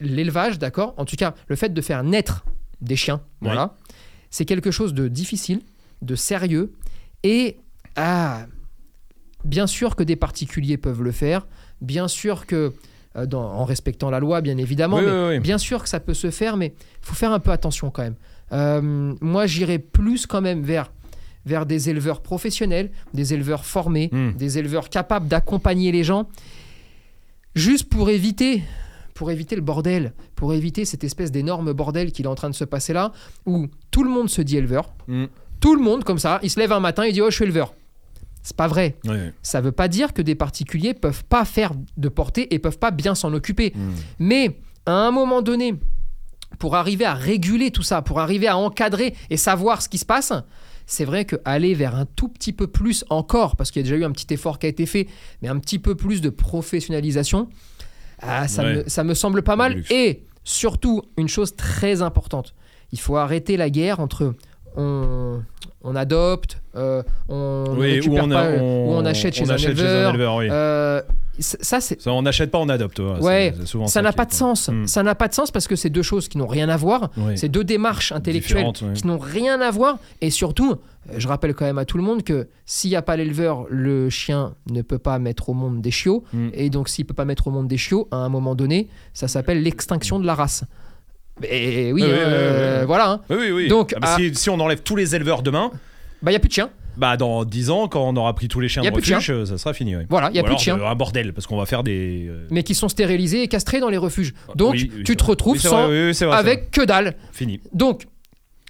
l'élevage, 0.00 0.58
d'accord 0.58 0.94
En 0.96 1.04
tout 1.04 1.16
cas, 1.16 1.34
le 1.48 1.54
fait 1.56 1.68
de 1.72 1.80
faire 1.80 2.02
naître 2.02 2.44
des 2.80 2.96
chiens, 2.96 3.20
voilà, 3.40 3.76
c'est 4.30 4.44
quelque 4.46 4.70
chose 4.70 4.94
de 4.94 5.06
difficile, 5.08 5.60
de 6.02 6.14
sérieux. 6.16 6.72
Et. 7.22 7.58
Ah, 7.94 8.46
bien 9.44 9.66
sûr 9.66 9.96
que 9.96 10.02
des 10.02 10.16
particuliers 10.16 10.76
peuvent 10.76 11.02
le 11.02 11.12
faire. 11.12 11.46
Bien 11.80 12.08
sûr 12.08 12.46
que. 12.46 12.72
Euh, 13.16 13.26
dans- 13.26 13.42
en 13.42 13.64
respectant 13.64 14.10
la 14.10 14.20
loi, 14.20 14.40
bien 14.40 14.58
évidemment. 14.58 14.98
Oui, 14.98 15.04
mais 15.06 15.28
oui. 15.36 15.40
Bien 15.40 15.58
sûr 15.58 15.82
que 15.82 15.88
ça 15.88 16.00
peut 16.00 16.14
se 16.14 16.30
faire, 16.30 16.56
mais 16.56 16.74
il 17.02 17.06
faut 17.06 17.14
faire 17.14 17.32
un 17.32 17.38
peu 17.40 17.50
attention 17.50 17.90
quand 17.90 18.02
même. 18.02 18.16
Euh, 18.52 19.14
moi, 19.20 19.46
j'irais 19.46 19.78
plus 19.78 20.26
quand 20.26 20.40
même 20.40 20.62
vers, 20.62 20.92
vers 21.44 21.66
des 21.66 21.90
éleveurs 21.90 22.20
professionnels, 22.20 22.90
des 23.14 23.34
éleveurs 23.34 23.64
formés, 23.64 24.08
Hmm. 24.12 24.32
des 24.32 24.58
éleveurs 24.58 24.88
capables 24.88 25.28
d'accompagner 25.28 25.92
les 25.92 26.04
gens, 26.04 26.28
juste 27.54 27.88
pour 27.88 28.10
éviter, 28.10 28.62
pour 29.14 29.30
éviter 29.30 29.56
le 29.56 29.62
bordel, 29.62 30.12
pour 30.34 30.52
éviter 30.54 30.84
cette 30.84 31.04
espèce 31.04 31.32
d'énorme 31.32 31.72
bordel 31.72 32.12
qu'il 32.12 32.26
est 32.26 32.28
en 32.28 32.34
train 32.34 32.50
de 32.50 32.54
se 32.54 32.64
passer 32.64 32.92
là, 32.92 33.12
où 33.46 33.66
tout 33.90 34.02
le 34.04 34.10
monde 34.10 34.28
se 34.28 34.42
dit 34.42 34.56
éleveur, 34.56 34.92
Mm. 35.08 35.24
tout 35.60 35.74
le 35.74 35.82
monde 35.82 36.04
comme 36.04 36.18
ça, 36.18 36.38
il 36.42 36.50
se 36.50 36.60
lève 36.60 36.72
un 36.72 36.80
matin, 36.80 37.06
il 37.06 37.12
dit 37.12 37.22
oh 37.22 37.30
je 37.30 37.34
suis 37.36 37.44
éleveur. 37.44 37.74
C'est 38.46 38.54
pas 38.56 38.68
vrai. 38.68 38.94
Ça 39.42 39.60
veut 39.60 39.72
pas 39.72 39.88
dire 39.88 40.12
que 40.12 40.22
des 40.22 40.36
particuliers 40.36 40.94
peuvent 40.94 41.24
pas 41.24 41.44
faire 41.44 41.72
de 41.96 42.08
portée 42.08 42.54
et 42.54 42.60
peuvent 42.60 42.78
pas 42.78 42.92
bien 42.92 43.16
s'en 43.16 43.34
occuper. 43.34 43.72
Mm. 43.74 43.90
Mais 44.20 44.60
à 44.86 44.92
un 44.92 45.10
moment 45.10 45.42
donné, 45.42 45.74
pour 46.60 46.76
arriver 46.76 47.04
à 47.04 47.14
réguler 47.14 47.72
tout 47.72 47.82
ça, 47.82 48.02
pour 48.02 48.20
arriver 48.20 48.46
à 48.46 48.56
encadrer 48.56 49.16
et 49.30 49.36
savoir 49.36 49.82
ce 49.82 49.88
qui 49.88 49.98
se 49.98 50.04
passe, 50.06 50.32
c'est 50.86 51.04
vrai 51.04 51.24
que 51.24 51.34
aller 51.44 51.74
vers 51.74 51.96
un 51.96 52.06
tout 52.06 52.28
petit 52.28 52.52
peu 52.52 52.68
plus 52.68 53.04
encore, 53.10 53.56
parce 53.56 53.72
qu'il 53.72 53.80
y 53.80 53.84
a 53.84 53.90
déjà 53.90 53.96
eu 54.00 54.04
un 54.04 54.12
petit 54.12 54.32
effort 54.32 54.60
qui 54.60 54.66
a 54.66 54.68
été 54.68 54.86
fait, 54.86 55.08
mais 55.42 55.48
un 55.48 55.58
petit 55.58 55.80
peu 55.80 55.96
plus 55.96 56.20
de 56.20 56.30
professionnalisation, 56.30 57.48
ah, 58.22 58.46
ça, 58.46 58.62
Ouais. 58.62 58.76
me, 58.76 58.84
ça 58.88 59.02
me 59.02 59.14
semble 59.14 59.42
pas 59.42 59.56
mal. 59.56 59.82
Et 59.90 60.22
surtout, 60.44 61.02
une 61.16 61.26
chose 61.28 61.56
très 61.56 62.00
importante, 62.00 62.54
il 62.92 63.00
faut 63.00 63.16
arrêter 63.16 63.56
la 63.56 63.70
guerre 63.70 63.98
entre 63.98 64.34
on, 64.76 65.42
on 65.82 65.96
adopte, 65.96 66.60
euh, 66.76 67.02
on 67.28 67.64
ne 67.74 67.78
Oui, 67.80 68.00
ou 68.08 68.18
on, 68.18 68.28
pas, 68.28 68.48
on 68.58 69.04
achète 69.04 69.34
chez, 69.34 69.50
un, 69.50 69.56
éleveur. 69.56 70.36
oui. 70.36 70.48
Euh, 70.50 71.00
ça, 71.38 71.78
on 72.06 72.22
n'achète 72.22 72.50
pas, 72.50 72.58
on 72.58 72.68
adopte. 72.70 72.98
ouais. 72.98 73.20
Ouais, 73.20 73.54
ça 73.88 74.00
n'a 74.00 74.12
pas 74.12 74.24
de 74.24 74.32
sens. 74.32 74.68
Mm. 74.70 74.86
Ça 74.86 75.02
n'a 75.02 75.14
pas 75.14 75.28
de 75.28 75.34
sens 75.34 75.50
parce 75.50 75.68
que 75.68 75.76
c'est 75.76 75.90
deux 75.90 76.02
choses 76.02 76.28
qui 76.28 76.38
n'ont 76.38 76.46
rien 76.46 76.68
à 76.70 76.76
voir. 76.78 77.10
Oui. 77.18 77.36
C'est 77.36 77.50
deux 77.50 77.64
démarches 77.64 78.12
intellectuelles 78.12 78.72
qui 78.94 79.06
n'ont 79.06 79.18
rien 79.18 79.60
à 79.60 79.70
voir. 79.70 79.98
Et 80.22 80.30
surtout, 80.30 80.72
euh, 81.10 81.14
je 81.18 81.28
rappelle 81.28 81.52
quand 81.54 81.66
même 81.66 81.76
à 81.76 81.84
tout 81.84 81.98
le 81.98 82.02
monde 82.02 82.22
que 82.22 82.48
s'il 82.64 82.88
n'y 82.90 82.96
a 82.96 83.02
pas 83.02 83.16
l'éleveur, 83.16 83.66
le 83.68 84.08
chien 84.08 84.54
ne 84.70 84.80
peut 84.80 84.98
pas 84.98 85.18
mettre 85.18 85.50
au 85.50 85.54
monde 85.54 85.82
des 85.82 85.90
chiots. 85.90 86.24
Mm. 86.32 86.48
Et 86.54 86.70
donc, 86.70 86.88
s'il 86.88 87.04
peut 87.04 87.12
pas 87.14 87.26
mettre 87.26 87.48
au 87.48 87.50
monde 87.50 87.68
des 87.68 87.76
chiots, 87.78 88.08
à 88.12 88.16
un 88.16 88.30
moment 88.30 88.54
donné, 88.54 88.88
ça 89.12 89.28
s'appelle 89.28 89.62
l'extinction 89.62 90.18
de 90.18 90.24
la 90.26 90.34
race. 90.34 90.64
Et 91.46 91.92
oui, 91.92 92.02
euh, 92.02 92.84
voilà. 92.86 93.10
hein. 93.10 93.20
Oui, 93.28 93.36
oui, 93.38 93.50
oui. 93.50 93.68
Donc, 93.68 93.94
Ah, 94.00 94.14
à- 94.14 94.16
si, 94.16 94.34
si 94.34 94.48
on 94.48 94.58
enlève 94.58 94.80
tous 94.80 94.96
les 94.96 95.14
éleveurs 95.14 95.42
demain, 95.42 95.70
Bah, 96.26 96.32
il 96.32 96.34
n'y 96.34 96.36
a 96.36 96.40
plus 96.40 96.48
de 96.48 96.52
chiens. 96.54 96.68
bah 96.98 97.16
dans 97.16 97.44
10 97.44 97.70
ans, 97.70 97.88
quand 97.88 98.02
on 98.06 98.16
aura 98.16 98.34
pris 98.34 98.48
tous 98.48 98.60
les 98.60 98.68
chiens 98.68 98.82
Y 98.82 98.88
a 98.88 98.90
de 98.90 98.96
plus 98.96 99.08
de 99.10 99.14
refuge, 99.14 99.30
euh, 99.30 99.46
ça 99.46 99.56
sera 99.58 99.72
fini. 99.72 99.96
ouais. 99.96 100.06
Voilà, 100.10 100.28
il 100.28 100.32
n'y 100.34 100.40
a 100.40 100.42
Ou 100.42 100.46
plus 100.46 100.56
de 100.56 100.60
chiens. 100.60 100.78
Un 100.84 100.94
bordel, 100.94 101.32
parce 101.32 101.46
qu'on 101.46 101.56
va 101.56 101.64
faire 101.66 101.82
des. 101.84 102.26
euh, 102.28 102.46
Mais 102.50 102.62
qui 102.64 102.74
sont 102.74 102.88
stérilisés 102.88 103.42
et 103.44 103.48
castrés 103.48 103.78
dans 103.80 103.88
les 103.88 103.96
refuges. 103.96 104.34
Donc, 104.56 104.72
oui, 104.72 104.90
oui, 104.92 105.02
tu 105.04 105.12
c'est 105.12 105.16
te 105.16 105.22
vrai. 105.22 105.30
retrouves 105.30 105.52
Oui, 105.54 105.60
c'est 105.62 105.68
sans, 105.68 105.86
vrai, 105.86 106.00
oui, 106.02 106.06
oui, 106.08 106.14
c'est 106.14 106.24
vrai, 106.26 106.34
c'est 106.34 106.40
avec 106.40 106.70
que 106.72 106.84
dalle. 106.84 107.14
Fini. 107.32 107.60
Donc, 107.72 108.06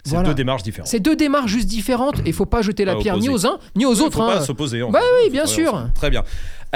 C'est 0.04 0.10
Voilà. 0.10 0.28
deux 0.28 0.34
démarches 0.34 0.62
différentes. 0.62 0.86
c'est 0.88 1.00
deux 1.00 1.16
démarches 1.16 1.50
juste 1.50 1.66
différentes. 1.66 2.18
Et 2.20 2.28
il 2.28 2.32
faut 2.32 2.46
pas 2.46 2.62
jeter 2.62 2.84
la 2.84 2.94
Pas 2.94 3.00
pierre 3.00 3.16
ni 3.16 3.28
opposées. 3.28 3.48
aux 3.48 3.50
uns 3.52 3.58
ni 3.74 3.86
aux 3.86 4.00
autres. 4.02 4.16
faut 4.18 4.22
hein. 4.22 4.34
pas 4.36 4.40
s'opposer. 4.42 4.82
en 4.82 4.90
Bah 4.90 5.00
fait. 5.00 5.04
oui, 5.16 5.24
Faut 5.26 5.32
bien 5.32 5.42
pas 5.42 5.46
sûr. 5.48 5.88
Très 5.94 6.10
bien. 6.10 6.22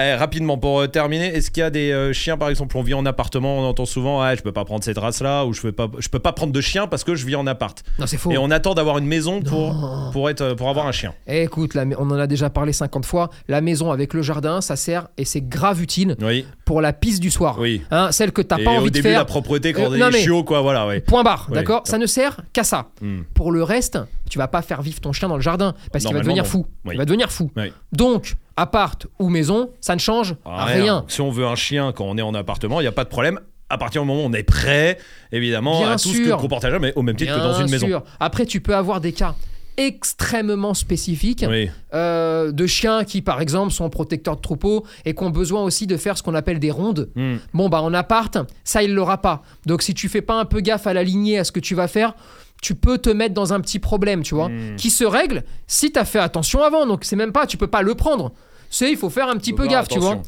Eh, 0.02 0.14
rapidement, 0.14 0.58
pour 0.58 0.80
euh, 0.80 0.86
terminer, 0.86 1.26
est-ce 1.26 1.50
qu'il 1.50 1.60
y 1.60 1.64
a 1.64 1.70
des 1.70 1.90
euh, 1.92 2.12
chiens, 2.12 2.36
par 2.36 2.48
exemple, 2.48 2.76
on 2.76 2.82
vit 2.82 2.94
en 2.94 3.04
appartement, 3.06 3.58
on 3.58 3.64
entend 3.64 3.84
souvent, 3.84 4.20
ah, 4.22 4.34
je 4.34 4.40
peux 4.42 4.52
pas 4.52 4.64
prendre 4.64 4.82
cette 4.84 4.98
race-là, 4.98 5.44
ou 5.46 5.52
je 5.52 5.60
peux 5.60 5.72
pas, 5.72 5.88
je 5.98 6.08
peux 6.08 6.18
pas 6.18 6.32
prendre 6.32 6.52
de 6.52 6.60
chien 6.60 6.86
parce 6.86 7.04
que 7.04 7.14
je 7.14 7.26
vis 7.26 7.36
en 7.36 7.46
appart. 7.46 7.82
Non, 7.98 8.06
c'est 8.06 8.16
faux. 8.16 8.30
Et 8.30 8.38
on 8.38 8.50
attend 8.50 8.74
d'avoir 8.74 8.98
une 8.98 9.06
maison 9.06 9.40
pour, 9.42 9.74
pour, 10.12 10.30
être, 10.30 10.54
pour 10.54 10.68
avoir 10.68 10.86
un 10.86 10.92
chien. 10.92 11.12
Eh, 11.26 11.42
écoute, 11.42 11.74
la- 11.74 11.84
on 11.98 12.10
en 12.10 12.18
a 12.18 12.26
déjà 12.26 12.50
parlé 12.50 12.72
50 12.72 13.04
fois. 13.06 13.30
La 13.48 13.60
maison 13.60 13.90
avec 13.92 14.14
le 14.14 14.22
jardin, 14.22 14.60
ça 14.60 14.76
sert 14.76 15.08
et 15.18 15.24
c'est 15.24 15.42
grave 15.42 15.82
utile 15.82 16.16
Oui, 16.22 16.46
pour 16.64 16.80
la 16.80 16.92
piste 16.92 17.20
du 17.20 17.30
soir. 17.30 17.56
oui. 17.58 17.82
Hein, 17.90 18.12
celle 18.12 18.32
que 18.32 18.42
t'as 18.42 18.58
pas 18.62 18.70
au 18.72 18.76
envie 18.76 18.90
de 18.90 18.94
début, 18.94 19.08
faire. 19.08 19.18
la 19.18 19.24
propreté 19.24 19.72
quand 19.72 19.92
Euh, 19.92 19.98
on 20.00 20.10
est 20.10 20.20
chiots, 20.22 20.44
quoi, 20.44 20.60
voilà, 20.60 20.86
ouais. 20.86 21.00
Point 21.00 21.22
barre, 21.22 21.48
d'accord? 21.52 21.82
Ça 21.84 21.98
ne 21.98 22.06
sert 22.06 22.40
qu'à 22.52 22.64
ça. 22.64 22.88
Hmm. 23.00 23.20
Pour 23.34 23.52
le 23.52 23.62
reste, 23.62 23.98
tu 24.28 24.38
vas 24.38 24.48
pas 24.48 24.62
faire 24.62 24.80
vivre 24.82 25.00
ton 25.00 25.12
chien 25.12 25.28
dans 25.28 25.36
le 25.36 25.42
jardin 25.42 25.74
parce 25.92 26.04
qu'il 26.04 26.14
va 26.14 26.20
devenir 26.22 26.44
non. 26.44 26.48
fou. 26.48 26.66
Il 26.90 26.96
va 26.98 27.04
devenir 27.04 27.30
fou. 27.32 27.50
Donc, 27.92 28.34
appart 28.60 29.06
ou 29.18 29.28
maison, 29.28 29.70
ça 29.80 29.94
ne 29.94 30.00
change 30.00 30.36
rien. 30.44 31.04
Si 31.08 31.20
on 31.20 31.30
veut 31.30 31.46
un 31.46 31.56
chien 31.56 31.92
quand 31.92 32.04
on 32.04 32.16
est 32.16 32.22
en 32.22 32.34
appartement, 32.34 32.80
il 32.80 32.84
n'y 32.84 32.88
a 32.88 32.92
pas 32.92 33.04
de 33.04 33.08
problème. 33.08 33.40
À 33.68 33.78
partir 33.78 34.02
du 34.02 34.08
moment 34.08 34.22
où 34.22 34.26
on 34.26 34.32
est 34.32 34.42
prêt, 34.42 34.98
évidemment, 35.32 35.78
Bien 35.78 35.92
à 35.92 35.96
tout 35.96 36.08
ce 36.08 36.18
que 36.18 36.40
comporte 36.40 36.64
un 36.64 36.78
mais 36.80 36.92
au 36.96 37.02
même 37.02 37.16
titre 37.16 37.34
que 37.34 37.40
dans 37.40 37.54
une 37.60 37.70
maison. 37.70 38.02
Après, 38.18 38.44
tu 38.46 38.60
peux 38.60 38.74
avoir 38.74 39.00
des 39.00 39.12
cas 39.12 39.34
extrêmement 39.76 40.74
spécifiques 40.74 41.44
Oui, 41.48 41.70
euh, 41.94 42.52
de 42.52 42.66
chiens 42.66 43.04
qui, 43.04 43.22
par 43.22 43.40
exemple, 43.40 43.72
sont 43.72 43.88
protecteurs 43.88 44.36
de 44.36 44.40
troupeaux 44.42 44.84
et 45.04 45.14
qui 45.14 45.22
ont 45.22 45.30
besoin 45.30 45.62
aussi 45.62 45.86
de 45.86 45.96
faire 45.96 46.18
ce 46.18 46.22
qu'on 46.22 46.34
appelle 46.34 46.58
des 46.58 46.70
rondes. 46.70 47.08
Hmm. 47.14 47.36
Bon, 47.54 47.68
bah 47.68 47.80
en 47.80 47.94
appart, 47.94 48.36
ça, 48.64 48.82
il 48.82 48.92
l'aura 48.92 49.18
pas. 49.22 49.42
Donc, 49.66 49.82
si 49.82 49.94
tu 49.94 50.08
fais 50.08 50.20
pas 50.20 50.34
un 50.34 50.44
peu 50.44 50.60
gaffe 50.60 50.86
à 50.86 50.92
la 50.92 51.02
lignée, 51.02 51.38
à 51.38 51.44
ce 51.44 51.52
que 51.52 51.60
tu 51.60 51.74
vas 51.74 51.88
faire, 51.88 52.14
tu 52.60 52.74
peux 52.74 52.98
te 52.98 53.08
mettre 53.08 53.32
dans 53.34 53.52
un 53.54 53.60
petit 53.60 53.78
problème, 53.78 54.22
tu 54.22 54.34
vois, 54.34 54.48
Hmm. 54.50 54.76
qui 54.76 54.90
se 54.90 55.04
règle 55.04 55.44
si 55.66 55.92
tu 55.92 55.98
as 55.98 56.04
fait 56.04 56.18
attention 56.18 56.62
avant. 56.62 56.84
Donc, 56.86 57.04
c'est 57.04 57.16
même 57.16 57.32
pas, 57.32 57.46
tu 57.46 57.56
peux 57.56 57.68
pas 57.68 57.82
le 57.82 57.94
prendre. 57.94 58.32
C'est, 58.70 58.90
il 58.90 58.96
faut 58.96 59.10
faire 59.10 59.28
un 59.28 59.36
petit 59.36 59.52
peu 59.52 59.66
gaffe, 59.66 59.88
tu 59.88 59.98
vois. 59.98 60.22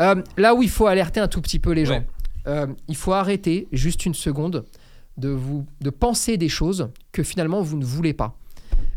Euh, 0.00 0.22
là 0.36 0.54
où 0.54 0.62
il 0.62 0.68
faut 0.68 0.86
alerter 0.86 1.20
un 1.20 1.28
tout 1.28 1.40
petit 1.40 1.58
peu 1.58 1.72
les 1.72 1.86
gens, 1.86 2.04
euh, 2.46 2.66
il 2.88 2.96
faut 2.96 3.12
arrêter 3.12 3.66
juste 3.72 4.04
une 4.04 4.14
seconde 4.14 4.64
de, 5.16 5.30
vous, 5.30 5.64
de 5.80 5.90
penser 5.90 6.36
des 6.36 6.48
choses 6.48 6.90
que 7.12 7.22
finalement 7.22 7.62
vous 7.62 7.78
ne 7.78 7.84
voulez 7.84 8.12
pas. 8.12 8.36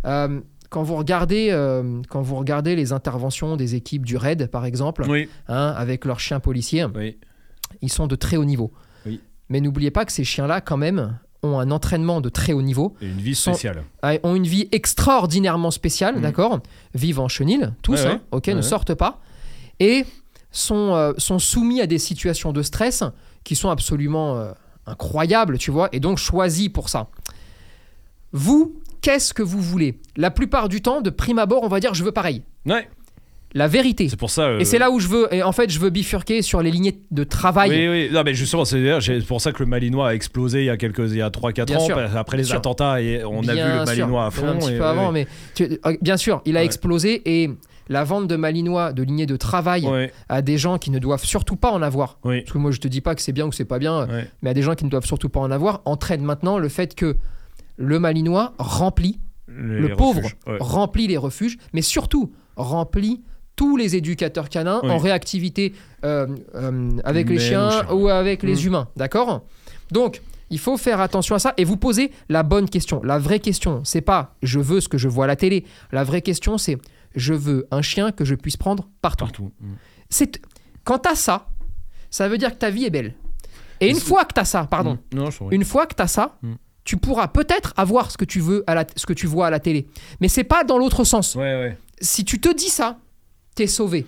Euh, 0.05 0.41
quand, 0.69 0.83
vous 0.83 0.95
regardez, 0.95 1.49
euh, 1.51 2.01
quand 2.09 2.21
vous 2.21 2.35
regardez 2.35 2.75
les 2.75 2.91
interventions 2.91 3.55
des 3.55 3.75
équipes 3.75 4.05
du 4.05 4.17
RAID, 4.17 4.47
par 4.47 4.65
exemple, 4.65 5.05
Oui, 5.07 5.29
hein, 5.47 5.73
avec 5.77 6.05
leurs 6.05 6.19
chiens 6.19 6.39
policiers, 6.39 6.85
oui. 6.95 7.17
ils 7.81 7.91
sont 7.91 8.07
de 8.07 8.15
très 8.15 8.37
haut 8.37 8.45
niveau. 8.45 8.71
Oui. 9.05 9.21
Mais 9.49 9.61
n'oubliez 9.61 9.91
pas 9.91 10.05
que 10.05 10.11
ces 10.11 10.23
chiens-là, 10.23 10.61
quand 10.61 10.77
même, 10.77 11.17
ont 11.43 11.59
un 11.59 11.71
entraînement 11.71 12.19
de 12.21 12.29
très 12.29 12.53
haut 12.53 12.61
niveau, 12.61 12.95
Et 13.01 13.07
une 13.07 13.17
vie 13.21 13.35
spéciale. 13.35 13.83
ont 14.23 14.35
une 14.35 14.45
vie 14.47 14.67
extraordinairement 14.71 15.71
spéciale, 15.71 16.15
Mhm. 16.15 16.21
d'accord 16.21 16.59
Vivent 16.93 17.19
en 17.19 17.27
chenil, 17.27 17.73
tous, 17.81 17.93
Ouais, 17.93 18.05
ouais. 18.05 18.11
hein, 18.13 18.21
ok, 18.31 18.47
Ouais, 18.47 18.53
ne 18.55 18.61
sortent 18.61 18.93
pas, 18.95 19.21
et 19.79 20.05
sont, 20.51 20.95
euh, 20.95 21.13
sont 21.17 21.39
soumis 21.39 21.79
à 21.81 21.87
des 21.87 21.97
situations 21.99 22.51
de 22.51 22.61
stress 22.61 23.03
qui 23.43 23.55
sont 23.55 23.69
absolument 23.69 24.35
euh, 24.37 24.51
incroyables, 24.85 25.57
tu 25.57 25.71
vois, 25.71 25.87
et 25.93 25.99
donc 25.99 26.17
choisis 26.17 26.67
pour 26.69 26.89
ça. 26.89 27.07
Vous, 28.31 28.75
qu'est-ce 29.01 29.33
que 29.33 29.41
vous 29.43 29.61
voulez? 29.61 29.99
La 30.17 30.31
plupart 30.31 30.69
du 30.69 30.81
temps, 30.81 31.01
de 31.01 31.09
prime 31.09 31.39
abord, 31.39 31.63
on 31.63 31.67
va 31.67 31.79
dire 31.79 31.93
je 31.93 32.03
veux 32.03 32.11
pareil. 32.11 32.43
Ouais. 32.65 32.89
La 33.53 33.67
vérité. 33.67 34.07
C'est 34.09 34.15
pour 34.19 34.29
ça. 34.29 34.43
euh, 34.43 34.59
Et 34.59 34.65
c'est 34.65 34.77
là 34.77 34.91
où 34.91 34.99
je 34.99 35.07
veux, 35.07 35.33
et 35.33 35.41
en 35.43 35.51
fait, 35.51 35.69
je 35.71 35.79
veux 35.79 35.89
bifurquer 35.89 36.41
sur 36.41 36.61
les 36.61 36.69
lignées 36.71 36.99
de 37.11 37.23
travail. 37.23 37.69
Oui, 37.71 37.87
oui, 37.89 38.09
non, 38.13 38.21
mais 38.23 38.33
justement, 38.35 38.63
c'est 38.65 39.25
pour 39.27 39.41
ça 39.41 39.51
que 39.51 39.59
le 39.63 39.65
Malinois 39.65 40.09
a 40.09 40.13
explosé 40.13 40.59
il 40.61 40.65
y 40.65 40.69
a 40.69 40.77
quelques, 40.77 41.09
il 41.11 41.17
y 41.17 41.21
a 41.21 41.29
3-4 41.29 41.65
Bien 41.65 41.77
ans, 41.77 41.79
sûr. 41.85 41.97
après 42.15 42.37
les 42.37 42.43
Bien 42.43 42.49
sûr. 42.49 42.57
attentats, 42.57 43.01
et 43.01 43.23
on 43.25 43.39
a 43.47 43.53
vu 43.53 43.59
le 43.61 43.85
sûr. 43.85 43.85
Malinois 43.85 44.21
à 44.21 44.25
Même 44.25 44.31
fond. 44.31 44.47
Un 44.47 44.55
petit 44.57 44.73
et- 44.73 44.77
peu 44.77 44.85
avant, 44.85 45.11
mais 45.11 45.27
euh, 45.61 45.97
bien 46.01 46.17
sûr, 46.17 46.41
il 46.45 46.57
a 46.57 46.59
Ouais. 46.59 46.65
explosé 46.65 47.21
et 47.25 47.49
la 47.91 48.03
vente 48.03 48.27
de 48.27 48.35
malinois, 48.35 48.93
de 48.93 49.01
lignées 49.01 49.25
de 49.25 49.35
travail 49.35 49.87
ouais, 49.87 50.11
à 50.29 50.43
des 50.43 50.59
gens 50.59 50.77
qui 50.77 50.91
ne 50.91 50.99
doivent 50.99 51.25
surtout 51.25 51.55
pas 51.55 51.71
en 51.71 51.81
avoir. 51.81 52.19
oui, 52.23 52.41
Parce 52.41 52.51
que 52.53 52.57
moi, 52.59 52.69
je 52.69 52.79
te 52.79 52.87
dis 52.87 53.01
pas 53.01 53.15
que 53.15 53.21
c'est 53.23 53.31
bien 53.33 53.47
ou 53.47 53.49
que 53.49 53.55
c'est 53.55 53.65
pas 53.65 53.79
bien, 53.79 54.07
ouais. 54.07 54.27
mais 54.43 54.51
à 54.51 54.53
des 54.53 54.61
gens 54.61 54.75
qui 54.75 54.85
ne 54.85 54.91
doivent 54.91 55.07
surtout 55.07 55.29
pas 55.29 55.39
en 55.39 55.49
avoir, 55.49 55.81
entraîne 55.85 56.21
maintenant 56.21 56.59
le 56.59 56.69
fait 56.69 56.93
que 56.93 57.17
le 57.77 57.97
malinois 57.97 58.53
remplit, 58.59 59.19
Les 59.47 59.79
le 59.79 59.95
pauvre 59.95 60.21
refuges, 60.21 60.37
remplit 60.59 61.07
les 61.07 61.17
refuges, 61.17 61.57
mais 61.73 61.81
surtout 61.81 62.31
remplit 62.55 63.23
tous 63.59 63.75
les 63.75 63.97
éducateurs 63.97 64.47
canins 64.47 64.79
Oui. 64.83 64.89
en 64.89 64.97
réactivité 64.97 65.73
euh, 66.05 66.27
euh, 66.55 66.91
avec 67.03 67.27
les 67.29 67.39
chiens 67.39 67.85
ou 67.91 68.07
avec 68.07 68.41
les 68.41 68.55
Mm. 68.63 68.67
humains. 68.67 68.87
D'accord? 68.95 69.41
Donc, 69.91 70.21
il 70.49 70.59
faut 70.59 70.77
faire 70.77 71.01
attention 71.01 71.35
à 71.35 71.39
ça 71.39 71.53
et 71.57 71.65
vous 71.65 71.75
poser 71.75 72.11
la 72.29 72.43
bonne 72.43 72.69
question. 72.69 73.01
La 73.03 73.19
vraie 73.19 73.41
question, 73.41 73.81
c'est 73.83 73.99
pas 74.13 74.35
je 74.41 74.59
veux 74.61 74.79
ce 74.79 74.87
que 74.87 74.97
je 74.97 75.09
vois 75.09 75.25
à 75.25 75.27
la 75.27 75.35
télé. 75.35 75.65
La 75.91 76.05
vraie 76.05 76.21
question, 76.21 76.57
c'est 76.57 76.77
je 77.15 77.33
veux 77.33 77.67
un 77.71 77.81
chien 77.81 78.13
que 78.13 78.23
je 78.23 78.35
puisse 78.35 78.55
prendre 78.55 78.87
partout. 79.01 79.25
Partout. 79.25 79.51
Mm. 79.59 79.73
C'est 80.09 80.41
quand 80.85 80.99
t'as 80.99 81.15
ça, 81.15 81.47
ça 82.09 82.29
veut 82.29 82.37
dire 82.37 82.51
que 82.51 82.59
ta 82.59 82.69
vie 82.69 82.85
est 82.85 82.89
belle. 82.89 83.13
Et 83.81 83.89
une 83.89 83.95
c'est- 83.95 84.05
fois 84.07 84.23
que 84.23 84.33
t'as 84.33 84.45
ça, 84.45 84.63
pardon, 84.71 84.97
Mm. 85.13 85.17
Non, 85.17 85.29
une 85.51 85.65
fois 85.65 85.85
que 85.85 85.95
tu 85.95 86.01
as 86.01 86.07
ça, 86.07 86.37
Mm. 86.43 86.53
tu 86.85 86.95
pourras 86.95 87.27
peut-être 87.27 87.73
avoir 87.75 88.09
ce 88.09 88.17
que 88.17 88.25
tu 88.25 88.39
veux 88.39 88.63
à 88.67 88.73
la, 88.75 88.85
ce 88.95 89.05
que 89.05 89.13
tu 89.13 89.27
vois 89.27 89.47
à 89.47 89.49
la 89.49 89.59
télé. 89.59 89.85
Mais 90.21 90.29
c'est 90.29 90.45
pas 90.45 90.63
dans 90.63 90.77
l'autre 90.77 91.03
sens. 91.03 91.35
Ouais, 91.35 91.55
ouais. 91.61 91.77
Si 92.01 92.23
tu 92.23 92.39
te 92.39 92.51
dis 92.55 92.69
ça, 92.69 92.97
t'es 93.59 93.67
sauvé. 93.67 94.05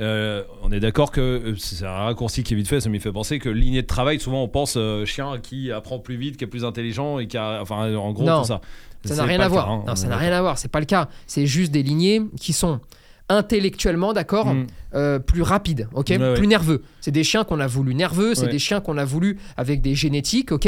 Euh, 0.00 0.42
on 0.62 0.72
est 0.72 0.80
d'accord 0.80 1.10
que 1.10 1.20
euh, 1.20 1.54
c'est 1.58 1.84
un 1.84 1.90
raccourci 1.90 2.42
qui 2.42 2.54
est 2.54 2.56
vite 2.56 2.68
fait, 2.68 2.80
ça 2.80 2.88
m'y 2.88 3.00
fait 3.00 3.12
penser 3.12 3.38
que 3.38 3.50
lignée 3.50 3.82
de 3.82 3.86
travail, 3.86 4.18
souvent 4.18 4.42
on 4.42 4.48
pense 4.48 4.74
euh, 4.78 5.04
chien 5.04 5.38
qui 5.42 5.70
apprend 5.70 5.98
plus 5.98 6.16
vite, 6.16 6.38
qui 6.38 6.44
est 6.44 6.46
plus 6.46 6.64
intelligent 6.64 7.18
et 7.18 7.26
qui 7.26 7.36
a. 7.36 7.58
Enfin, 7.60 7.94
en 7.94 8.10
gros, 8.12 8.24
Non. 8.24 8.40
tout 8.40 8.46
ça. 8.48 8.62
Ça 9.04 9.14
n'a 9.16 9.24
rien 9.24 9.40
à 9.40 9.48
voir. 9.48 9.66
cas, 9.66 9.70
hein. 9.72 9.84
Non, 9.86 9.96
ça 9.96 10.08
n'a 10.08 10.16
rien 10.16 10.32
à 10.32 10.40
voir. 10.40 10.56
C'est 10.58 10.68
pas 10.70 10.80
le 10.80 10.86
cas. 10.86 11.08
C'est 11.26 11.46
juste 11.46 11.70
des 11.72 11.82
lignées 11.82 12.22
qui 12.40 12.54
sont 12.54 12.80
intellectuellement, 13.28 14.12
d'accord, 14.14 14.46
Mm. 14.54 14.66
euh, 14.94 15.18
plus 15.18 15.42
rapides, 15.42 15.86
ok, 15.94 16.06
Ouais, 16.10 16.16
ouais. 16.18 16.34
plus 16.34 16.46
nerveux. 16.46 16.82
C'est 17.02 17.10
des 17.12 17.22
chiens 17.24 17.44
qu'on 17.44 17.60
a 17.60 17.66
voulu 17.66 17.94
nerveux. 17.94 18.34
C'est 18.34 18.46
Ouais. 18.46 18.52
des 18.52 18.58
chiens 18.58 18.80
qu'on 18.80 18.96
a 18.98 19.04
voulu 19.04 19.38
avec 19.58 19.82
des 19.82 19.94
génétiques, 19.94 20.50
ok, 20.52 20.66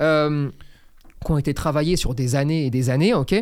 euh, 0.00 0.50
qui 1.24 1.32
ont 1.32 1.38
été 1.38 1.54
travaillés 1.54 1.96
sur 1.96 2.14
des 2.14 2.36
années 2.36 2.66
et 2.66 2.70
des 2.70 2.90
années, 2.90 3.14
ok, 3.14 3.34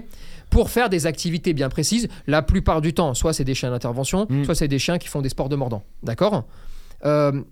pour 0.51 0.71
faire 0.71 0.89
des 0.89 1.07
activités 1.07 1.53
bien 1.53 1.69
précises. 1.69 2.09
La 2.27 2.43
plupart 2.43 2.81
du 2.81 2.95
temps, 2.95 3.15
soit 3.15 3.33
c'est 3.33 3.45
des 3.45 3.55
chiens 3.55 3.71
d'intervention, 3.71 4.27
Mm. 4.31 4.45
soit 4.45 4.55
c'est 4.55 4.69
des 4.69 4.79
chiens 4.79 4.99
qui 4.99 5.09
font 5.09 5.21
des 5.23 5.29
sports 5.29 5.49
de 5.49 5.57
mordant, 5.57 5.83
d'accord? 6.03 6.45
Euh, 7.05 7.43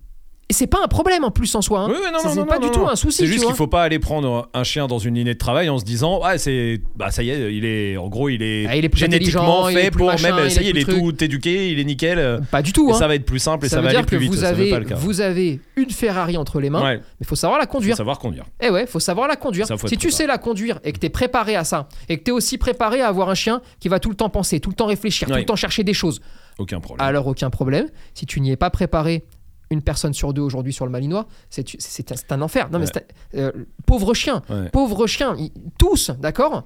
et 0.51 0.53
c'est 0.53 0.67
pas 0.67 0.81
un 0.85 0.89
problème 0.89 1.25
en 1.25 1.31
plus 1.31 1.55
en 1.55 1.63
soi. 1.63 1.81
hein. 1.81 1.87
Oui, 1.89 1.97
oui, 1.99 2.11
non, 2.13 2.19
Ça, 2.19 2.29
non, 2.29 2.35
c'est 2.35 2.41
non, 2.41 2.47
pas 2.47 2.59
du 2.59 2.71
tout 2.71 2.87
un 2.89 2.97
souci. 2.97 3.19
C'est 3.19 3.27
juste 3.27 3.47
qu'il 3.47 3.55
faut 3.55 3.69
pas 3.69 3.85
aller 3.85 3.99
prendre 4.01 4.49
un 4.53 4.65
chien 4.65 4.87
dans 4.89 4.99
une 4.99 5.15
lignée 5.15 5.33
de 5.35 5.39
travail 5.39 5.69
en 5.71 5.79
se 5.79 5.85
disant 5.85 6.21
ouais 6.23 6.37
c'est 6.39 6.81
bah 6.97 7.11
ça 7.11 7.23
y 7.23 7.31
est 7.31 7.55
il 7.55 7.65
est 7.65 7.97
en 7.97 8.09
gros 8.09 8.29
il 8.29 8.43
est, 8.43 8.67
Ah, 8.69 8.77
il 8.77 8.85
est 8.85 8.89
plus 8.89 8.99
génétiquement 9.01 9.69
il 9.69 9.79
est 9.79 9.83
fait 9.85 9.91
plus 9.91 9.99
pour 9.99 10.09
machin, 10.09 10.35
même 10.35 10.45
il 10.47 10.51
ça 10.51 10.61
y 10.63 10.67
est 10.67 10.71
il 10.71 10.79
est 10.79 10.85
tout 10.85 11.25
éduqué 11.25 11.71
il 11.71 11.79
est 11.79 11.85
nickel 11.85 12.41
Pas 12.51 12.63
du 12.63 12.73
tout. 12.73 12.91
et 12.91 12.93
hein. 12.93 12.97
ça 12.99 13.07
va 13.07 13.15
être 13.15 13.25
plus 13.25 13.39
simple 13.39 13.65
et 13.67 13.69
ça, 13.69 13.77
ça, 13.77 13.81
veut 13.81 13.85
va 13.87 13.91
dire 13.91 13.99
aller 14.01 14.07
plus 14.07 14.17
que 14.17 14.23
vite 14.23 14.33
vous 14.33 14.39
ça, 14.41 14.47
ça 14.49 14.53
veut 14.53 14.63
avez, 14.63 14.71
pas 14.71 14.79
le 14.81 14.85
cas 14.87 14.95
vous 14.97 15.21
avez 15.21 15.61
une 15.77 15.91
Ferrari 15.91 16.37
entre 16.37 16.61
les 16.61 16.69
mains, 16.71 16.83
ouais 16.83 16.97
mais 16.99 17.03
il 17.21 17.27
faut 17.27 17.37
savoir 17.37 17.59
la 17.59 17.67
faut 17.67 17.73
conduire. 17.73 17.97
savoir 17.97 18.19
conduire 18.19 18.45
Eh 18.61 18.71
ouais, 18.71 18.87
faut 18.87 18.99
savoir 19.01 19.29
la 19.29 19.37
conduire. 19.37 19.67
Ça, 19.67 19.77
faut 19.77 19.87
si 19.89 19.97
tu 19.97 20.11
sais 20.11 20.27
la 20.27 20.39
conduire 20.39 20.81
et 20.85 20.93
que 20.93 20.99
tu 20.99 21.07
es 21.07 21.11
préparé 21.11 21.55
à 21.57 21.65
ça, 21.65 21.89
et 22.09 22.19
que 22.19 22.25
tu 22.25 22.31
es 22.31 22.35
aussi 22.35 22.59
préparé 22.59 23.01
à 23.03 23.09
avoir 23.09 23.29
un 23.29 23.35
chien 23.35 23.61
qui 23.79 23.89
va 23.89 24.01
tout 24.01 24.09
le 24.11 24.17
temps 24.17 24.31
penser, 24.31 24.59
tout 24.61 24.71
le 24.71 24.75
temps 24.75 24.87
réfléchir, 24.87 25.29
tout 25.29 25.35
le 25.35 25.45
temps 25.45 25.57
chercher 25.57 25.85
des 25.85 25.95
choses, 25.95 26.21
aucun 26.59 26.81
problème 26.81 27.07
alors 27.07 27.27
aucun 27.27 27.51
problème. 27.51 27.87
Si 28.15 28.27
tu 28.27 28.41
n'y 28.41 28.51
es 28.51 28.57
pas 28.57 28.71
préparé, 28.71 29.25
une 29.71 29.83
personne 29.83 30.13
sur 30.13 30.33
deux 30.33 30.43
aujourd'hui 30.43 30.73
sur 30.73 30.85
le 30.85 30.91
Malinois, 30.91 31.27
c'est 31.49 32.33
un 32.33 32.43
enfer. 32.43 32.69
Non, 32.71 32.79
mais 32.81 32.87
Ouais. 32.87 33.07
un- 33.35 33.39
euh, 33.39 33.53
pauvre 33.87 34.15
chien, 34.15 34.43
Ouais. 34.51 34.69
pauvre 34.71 35.07
chien, 35.07 35.37
ils- 35.39 35.53
tous, 35.79 36.11
d'accord? 36.19 36.65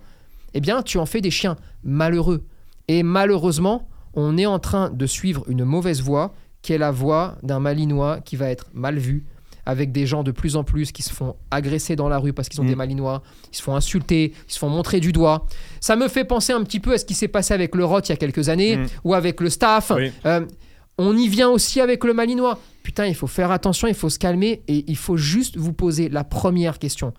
Eh 0.55 0.61
bien, 0.61 0.83
tu 0.83 0.99
en 0.99 1.05
fais 1.07 1.21
des 1.21 1.31
chiens 1.31 1.57
malheureux. 1.83 2.45
Et 2.89 3.03
malheureusement, 3.03 3.89
on 4.15 4.39
est 4.39 4.47
en 4.47 4.59
train 4.59 4.89
de 4.91 5.07
suivre 5.07 5.45
une 5.49 5.65
mauvaise 5.65 6.01
voie, 6.01 6.33
qui 6.63 6.73
est 6.73 6.79
la 6.79 6.91
voie 6.91 7.37
d'un 7.43 7.61
Malinois 7.61 8.21
qui 8.25 8.37
va 8.37 8.49
être 8.49 8.67
mal 8.73 8.97
vu, 8.97 9.25
avec 9.67 9.93
des 9.93 10.07
gens 10.07 10.23
de 10.23 10.31
plus 10.31 10.57
en 10.57 10.65
plus 10.65 10.93
qui 10.93 11.03
se 11.03 11.13
font 11.13 11.37
agresser 11.51 11.97
dans 11.97 12.09
la 12.09 12.19
rue 12.19 12.33
parce 12.33 12.49
qu'ils 12.49 12.61
ont 12.61 12.65
Mm. 12.65 12.69
des 12.69 12.75
Malinois, 12.77 13.23
ils 13.53 13.57
se 13.57 13.63
font 13.63 13.75
insulter, 13.77 14.33
ils 14.49 14.53
se 14.53 14.59
font 14.59 14.69
montrer 14.71 15.01
du 15.01 15.13
doigt. 15.13 15.47
Ça 15.81 15.97
me 15.97 16.09
fait 16.09 16.25
penser 16.25 16.53
un 16.55 16.63
petit 16.63 16.81
peu 16.81 16.95
à 16.95 16.99
ce 16.99 17.05
qui 17.05 17.15
s'est 17.15 17.29
passé 17.29 17.53
avec 17.53 17.75
le 17.75 17.85
Rot 17.85 18.01
il 18.01 18.09
y 18.11 18.13
a 18.13 18.17
quelques 18.17 18.49
années, 18.49 18.77
Mm. 18.79 18.87
ou 19.05 19.15
avec 19.15 19.41
le 19.43 19.51
staff. 19.51 19.93
Oui. 19.95 20.11
Euh, 20.25 20.47
on 20.97 21.17
y 21.17 21.29
vient 21.29 21.51
aussi 21.51 21.81
avec 21.83 22.05
le 22.05 22.15
Malinois. 22.15 22.59
Putain, 22.85 23.07
il 23.07 23.15
faut 23.17 23.27
faire 23.27 23.51
attention, 23.51 23.89
il 23.89 23.95
faut 23.95 24.11
se 24.11 24.19
calmer 24.19 24.63
et 24.69 24.85
il 24.87 24.97
faut 24.97 25.17
juste 25.17 25.57
vous 25.57 25.73
poser 25.73 26.09
la 26.11 26.23
première 26.23 26.79
question. 26.79 27.13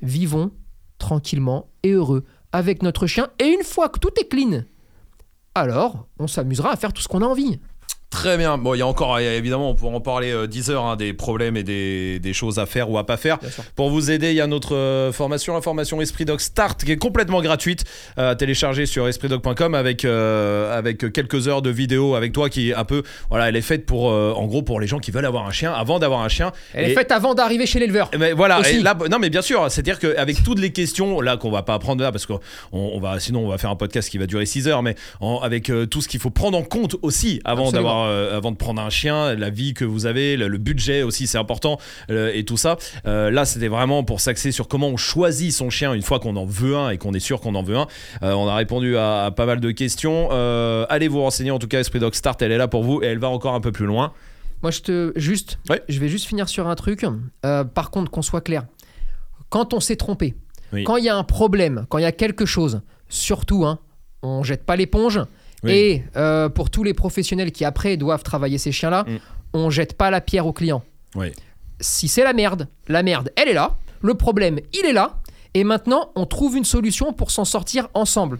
Vivons 0.00 0.50
tranquillement 0.98 1.68
et 1.82 1.90
heureux 1.90 2.24
avec 2.50 2.82
notre 2.82 3.06
chien 3.06 3.28
et 3.38 3.46
une 3.46 3.62
fois 3.62 3.88
que 3.88 4.00
tout 4.00 4.10
est 4.18 4.28
clean, 4.28 4.62
alors 5.54 6.08
on 6.18 6.26
s'amusera 6.26 6.72
à 6.72 6.76
faire 6.76 6.92
tout 6.92 7.02
ce 7.02 7.08
qu'on 7.08 7.22
a 7.22 7.26
envie. 7.26 7.60
Très 8.12 8.36
bien. 8.36 8.58
Bon, 8.58 8.74
il 8.74 8.78
y 8.78 8.82
a 8.82 8.86
encore, 8.86 9.18
évidemment, 9.18 9.70
on 9.70 9.74
pourra 9.74 9.96
en 9.96 10.00
parler 10.00 10.30
euh, 10.30 10.46
10 10.46 10.70
heures, 10.70 10.84
hein, 10.84 10.96
des 10.96 11.14
problèmes 11.14 11.56
et 11.56 11.62
des, 11.62 12.18
des 12.20 12.32
choses 12.34 12.58
à 12.58 12.66
faire 12.66 12.90
ou 12.90 12.98
à 12.98 13.06
pas 13.06 13.16
faire. 13.16 13.38
Pour 13.74 13.88
vous 13.88 14.10
aider, 14.10 14.30
il 14.30 14.36
y 14.36 14.40
a 14.42 14.46
notre 14.46 14.76
euh, 14.76 15.12
formation, 15.12 15.54
la 15.54 15.62
formation 15.62 16.00
Esprit 16.02 16.26
Dog 16.26 16.38
Start, 16.40 16.84
qui 16.84 16.92
est 16.92 16.96
complètement 16.98 17.40
gratuite, 17.40 17.84
euh, 18.18 18.32
à 18.32 18.36
télécharger 18.36 18.84
sur 18.84 19.08
espritdog.com 19.08 19.74
avec, 19.74 20.04
euh, 20.04 20.76
avec 20.78 21.10
quelques 21.12 21.48
heures 21.48 21.62
de 21.62 21.70
vidéo 21.70 22.14
avec 22.14 22.32
toi 22.32 22.50
qui 22.50 22.68
est 22.70 22.74
un 22.74 22.84
peu, 22.84 23.02
voilà, 23.30 23.48
elle 23.48 23.56
est 23.56 23.62
faite 23.62 23.86
pour, 23.86 24.10
euh, 24.10 24.34
en 24.36 24.46
gros, 24.46 24.60
pour 24.62 24.78
les 24.78 24.86
gens 24.86 24.98
qui 24.98 25.10
veulent 25.10 25.24
avoir 25.24 25.46
un 25.46 25.50
chien 25.50 25.72
avant 25.72 25.98
d'avoir 25.98 26.20
un 26.20 26.28
chien. 26.28 26.52
Elle 26.74 26.88
Et- 26.88 26.92
est 26.92 26.94
faite 26.94 27.12
avant 27.12 27.32
d'arriver 27.34 27.64
chez 27.64 27.78
l'éleveur. 27.78 28.10
mais 28.18 28.32
voilà, 28.34 28.60
Aussi. 28.60 28.76
et 28.76 28.82
là, 28.82 28.94
non 29.10 29.18
mais 29.18 29.30
bien 29.30 29.42
sûr, 29.42 29.70
c'est-à-dire 29.70 29.98
qu'avec 29.98 30.42
toutes 30.44 30.58
les 30.60 30.70
questions 30.70 31.22
là 31.22 31.38
qu'on 31.38 31.50
va 31.50 31.62
pas 31.62 31.72
apprendre 31.74 32.02
là 32.02 32.12
parce 32.12 32.26
qu'on 32.26 32.40
on 32.72 33.00
va 33.00 33.18
sinon 33.20 33.46
on 33.46 33.48
va 33.48 33.56
faire 33.56 33.70
un 33.70 33.76
podcast 33.76 34.10
qui 34.10 34.18
va 34.18 34.26
durer 34.26 34.44
6 34.44 34.68
heures, 34.68 34.82
mais 34.82 34.96
en- 35.20 35.38
avec 35.40 35.72
tout 35.90 36.02
ce 36.02 36.08
qu'il 36.08 36.20
faut 36.20 36.28
prendre 36.30 36.58
en 36.58 36.62
compte 36.62 36.96
aussi 37.00 37.40
avant 37.46 37.72
d'avoir 37.72 38.01
euh, 38.06 38.36
avant 38.36 38.50
de 38.52 38.56
prendre 38.56 38.80
un 38.82 38.90
chien, 38.90 39.34
la 39.34 39.50
vie 39.50 39.74
que 39.74 39.84
vous 39.84 40.06
avez, 40.06 40.36
le, 40.36 40.48
le 40.48 40.58
budget 40.58 41.02
aussi 41.02 41.26
c'est 41.26 41.38
important 41.38 41.78
euh, 42.10 42.30
et 42.34 42.44
tout 42.44 42.56
ça. 42.56 42.76
Euh, 43.06 43.30
là 43.30 43.44
c'était 43.44 43.68
vraiment 43.68 44.04
pour 44.04 44.20
s'axer 44.20 44.52
sur 44.52 44.68
comment 44.68 44.88
on 44.88 44.96
choisit 44.96 45.52
son 45.52 45.70
chien 45.70 45.92
une 45.94 46.02
fois 46.02 46.18
qu'on 46.20 46.36
en 46.36 46.44
veut 46.46 46.76
un 46.76 46.90
et 46.90 46.98
qu'on 46.98 47.12
est 47.14 47.20
sûr 47.20 47.40
qu'on 47.40 47.54
en 47.54 47.62
veut 47.62 47.76
un. 47.76 47.86
Euh, 48.22 48.32
on 48.32 48.48
a 48.48 48.54
répondu 48.54 48.96
à, 48.96 49.24
à 49.26 49.30
pas 49.30 49.46
mal 49.46 49.60
de 49.60 49.70
questions. 49.70 50.30
Allez 50.88 51.08
vous 51.08 51.20
renseigner 51.22 51.50
en 51.50 51.58
tout 51.58 51.68
cas 51.68 51.80
Esprit 51.80 51.98
Dog 52.00 52.14
Start, 52.14 52.40
elle 52.42 52.52
est 52.52 52.58
là 52.58 52.68
pour 52.68 52.82
vous 52.84 53.02
et 53.02 53.06
elle 53.06 53.18
va 53.18 53.28
encore 53.28 53.54
un 53.54 53.60
peu 53.60 53.72
plus 53.72 53.86
loin. 53.86 54.12
Moi, 54.62 54.70
je 54.70 54.80
te 54.80 55.12
juste, 55.16 55.58
je 55.88 55.98
vais 55.98 56.08
juste 56.08 56.26
finir 56.26 56.48
sur 56.48 56.68
un 56.68 56.74
truc. 56.76 57.04
Par 57.74 57.90
contre, 57.90 58.10
qu'on 58.10 58.22
soit 58.22 58.40
clair, 58.42 58.64
quand 59.48 59.74
on 59.74 59.80
s'est 59.80 59.96
trompé, 59.96 60.34
Oui. 60.72 60.84
quand 60.84 60.96
il 60.96 61.04
y 61.04 61.08
a 61.08 61.16
un 61.16 61.24
problème, 61.24 61.84
quand 61.88 61.98
il 61.98 62.02
y 62.02 62.06
a 62.06 62.12
quelque 62.12 62.46
chose, 62.46 62.80
surtout, 63.08 63.64
hein, 63.66 63.78
on 64.22 64.42
jette 64.44 64.64
pas 64.64 64.76
l'éponge. 64.76 65.20
Oui. 65.64 65.70
Et 65.72 66.04
euh, 66.16 66.48
pour 66.48 66.70
tous 66.70 66.82
les 66.82 66.94
professionnels 66.94 67.52
qui 67.52 67.64
après 67.64 67.96
doivent 67.96 68.22
travailler 68.22 68.58
ces 68.58 68.72
chiens-là, 68.72 69.04
Mm. 69.06 69.16
on 69.54 69.70
jette 69.70 69.94
pas 69.94 70.10
la 70.10 70.20
pierre 70.20 70.46
au 70.46 70.52
client. 70.52 70.82
Oui. 71.14 71.28
Si 71.80 72.08
c'est 72.08 72.24
la 72.24 72.32
merde, 72.32 72.68
la 72.88 73.02
merde, 73.02 73.30
elle 73.36 73.48
est 73.48 73.54
là. 73.54 73.76
Le 74.02 74.14
problème, 74.14 74.58
il 74.72 74.84
est 74.86 74.92
là. 74.92 75.18
Et 75.54 75.64
maintenant, 75.64 76.10
on 76.16 76.24
trouve 76.26 76.56
une 76.56 76.64
solution 76.64 77.12
pour 77.12 77.30
s'en 77.30 77.44
sortir 77.44 77.88
ensemble. 77.94 78.38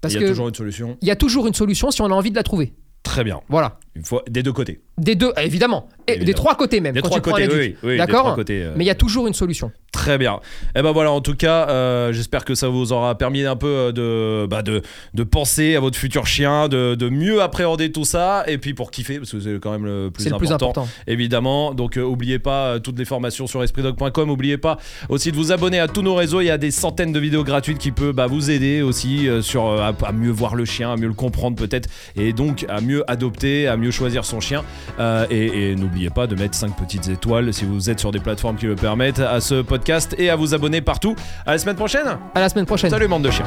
Parce 0.00 0.14
il 0.14 0.20
y 0.20 0.24
a 0.24 0.26
que 0.26 0.30
toujours 0.32 0.48
une 0.48 0.54
solution. 0.54 0.96
il 1.02 1.08
y 1.08 1.10
a 1.10 1.16
toujours 1.16 1.46
une 1.46 1.54
solution 1.54 1.90
si 1.90 2.00
on 2.02 2.06
a 2.06 2.10
envie 2.14 2.30
de 2.30 2.36
la 2.36 2.42
trouver. 2.42 2.72
Très 3.02 3.24
bien. 3.24 3.40
Voilà. 3.48 3.78
Une 3.96 4.04
fois 4.04 4.22
des 4.28 4.42
deux 4.42 4.52
côtés. 4.52 4.80
Des 4.98 5.14
deux, 5.14 5.32
évidemment. 5.38 5.88
Et 6.06 6.18
des 6.18 6.34
trois 6.34 6.54
côtés 6.54 6.80
même. 6.80 6.94
Des 6.94 7.00
quand 7.00 7.08
trois 7.08 7.20
tu 7.20 7.30
côtés, 7.30 7.48
oui, 7.50 7.76
oui, 7.82 7.96
D'accord 7.96 8.34
côtés, 8.34 8.62
euh. 8.62 8.74
Mais 8.76 8.84
il 8.84 8.86
y 8.86 8.90
a 8.90 8.94
toujours 8.94 9.26
une 9.26 9.32
solution. 9.32 9.72
Très 9.90 10.18
bien. 10.18 10.38
Et 10.76 10.82
ben 10.82 10.92
voilà, 10.92 11.10
en 11.10 11.22
tout 11.22 11.34
cas, 11.34 11.68
euh, 11.70 12.12
j'espère 12.12 12.44
que 12.44 12.54
ça 12.54 12.68
vous 12.68 12.92
aura 12.92 13.16
permis 13.16 13.42
un 13.44 13.56
peu 13.56 13.66
euh, 13.66 13.92
de, 13.92 14.46
bah 14.46 14.60
de, 14.60 14.82
de 15.14 15.22
penser 15.22 15.76
à 15.76 15.80
votre 15.80 15.96
futur 15.98 16.26
chien, 16.26 16.68
de, 16.68 16.94
de 16.94 17.08
mieux 17.08 17.40
appréhender 17.40 17.90
tout 17.90 18.04
ça, 18.04 18.44
et 18.46 18.58
puis 18.58 18.74
pour 18.74 18.90
kiffer, 18.90 19.18
parce 19.18 19.32
que 19.32 19.40
c'est 19.40 19.58
quand 19.60 19.72
même 19.72 19.86
le 19.86 20.10
plus 20.12 20.24
C'est 20.24 20.28
le 20.28 20.34
important. 20.36 20.56
plus 20.56 20.80
important. 20.82 20.88
Évidemment, 21.06 21.72
donc 21.72 21.96
euh, 21.96 22.02
oubliez 22.02 22.38
pas 22.38 22.78
toutes 22.80 22.98
les 22.98 23.06
formations 23.06 23.46
sur 23.46 23.62
espritdog.com. 23.62 24.28
Oubliez 24.28 24.58
pas 24.58 24.76
aussi 25.08 25.32
de 25.32 25.36
vous 25.36 25.52
abonner 25.52 25.80
à 25.80 25.88
tous 25.88 26.02
nos 26.02 26.14
réseaux. 26.14 26.42
Il 26.42 26.46
y 26.46 26.50
a 26.50 26.58
des 26.58 26.70
centaines 26.70 27.12
de 27.12 27.18
vidéos 27.18 27.44
gratuites 27.44 27.78
qui 27.78 27.92
peuvent 27.92 28.12
bah, 28.12 28.26
vous 28.26 28.50
aider 28.50 28.82
aussi 28.82 29.26
sur 29.40 29.80
à, 29.80 29.94
à 30.04 30.12
mieux 30.12 30.30
voir 30.30 30.54
le 30.54 30.66
chien, 30.66 30.92
à 30.92 30.96
mieux 30.96 31.08
le 31.08 31.14
comprendre 31.14 31.56
peut-être, 31.56 31.88
et 32.16 32.34
donc 32.34 32.66
à 32.68 32.82
mieux 32.82 33.10
adopter, 33.10 33.66
à 33.66 33.78
mieux 33.78 33.85
choisir 33.90 34.24
son 34.24 34.40
chien. 34.40 34.64
Euh, 34.98 35.26
et 35.30 35.70
et 35.70 35.76
n'oubliez 35.76 36.10
pas 36.10 36.26
de 36.26 36.34
mettre 36.34 36.54
5 36.54 36.76
petites 36.76 37.08
étoiles 37.08 37.52
si 37.52 37.64
vous 37.64 37.90
êtes 37.90 38.00
sur 38.00 38.10
des 38.10 38.20
plateformes 38.20 38.56
qui 38.56 38.66
le 38.66 38.76
permettent 38.76 39.20
à 39.20 39.40
ce 39.40 39.62
podcast 39.62 40.14
et 40.18 40.30
à 40.30 40.36
vous 40.36 40.54
abonner 40.54 40.80
partout. 40.80 41.16
À 41.46 41.52
la 41.52 41.58
semaine 41.58 41.76
prochaine. 41.76 42.18
À 42.34 42.40
la 42.40 42.48
semaine 42.48 42.66
prochaine. 42.66 42.90
Salut 42.90 43.08
bande 43.08 43.22
de 43.22 43.30
chiens. 43.30 43.46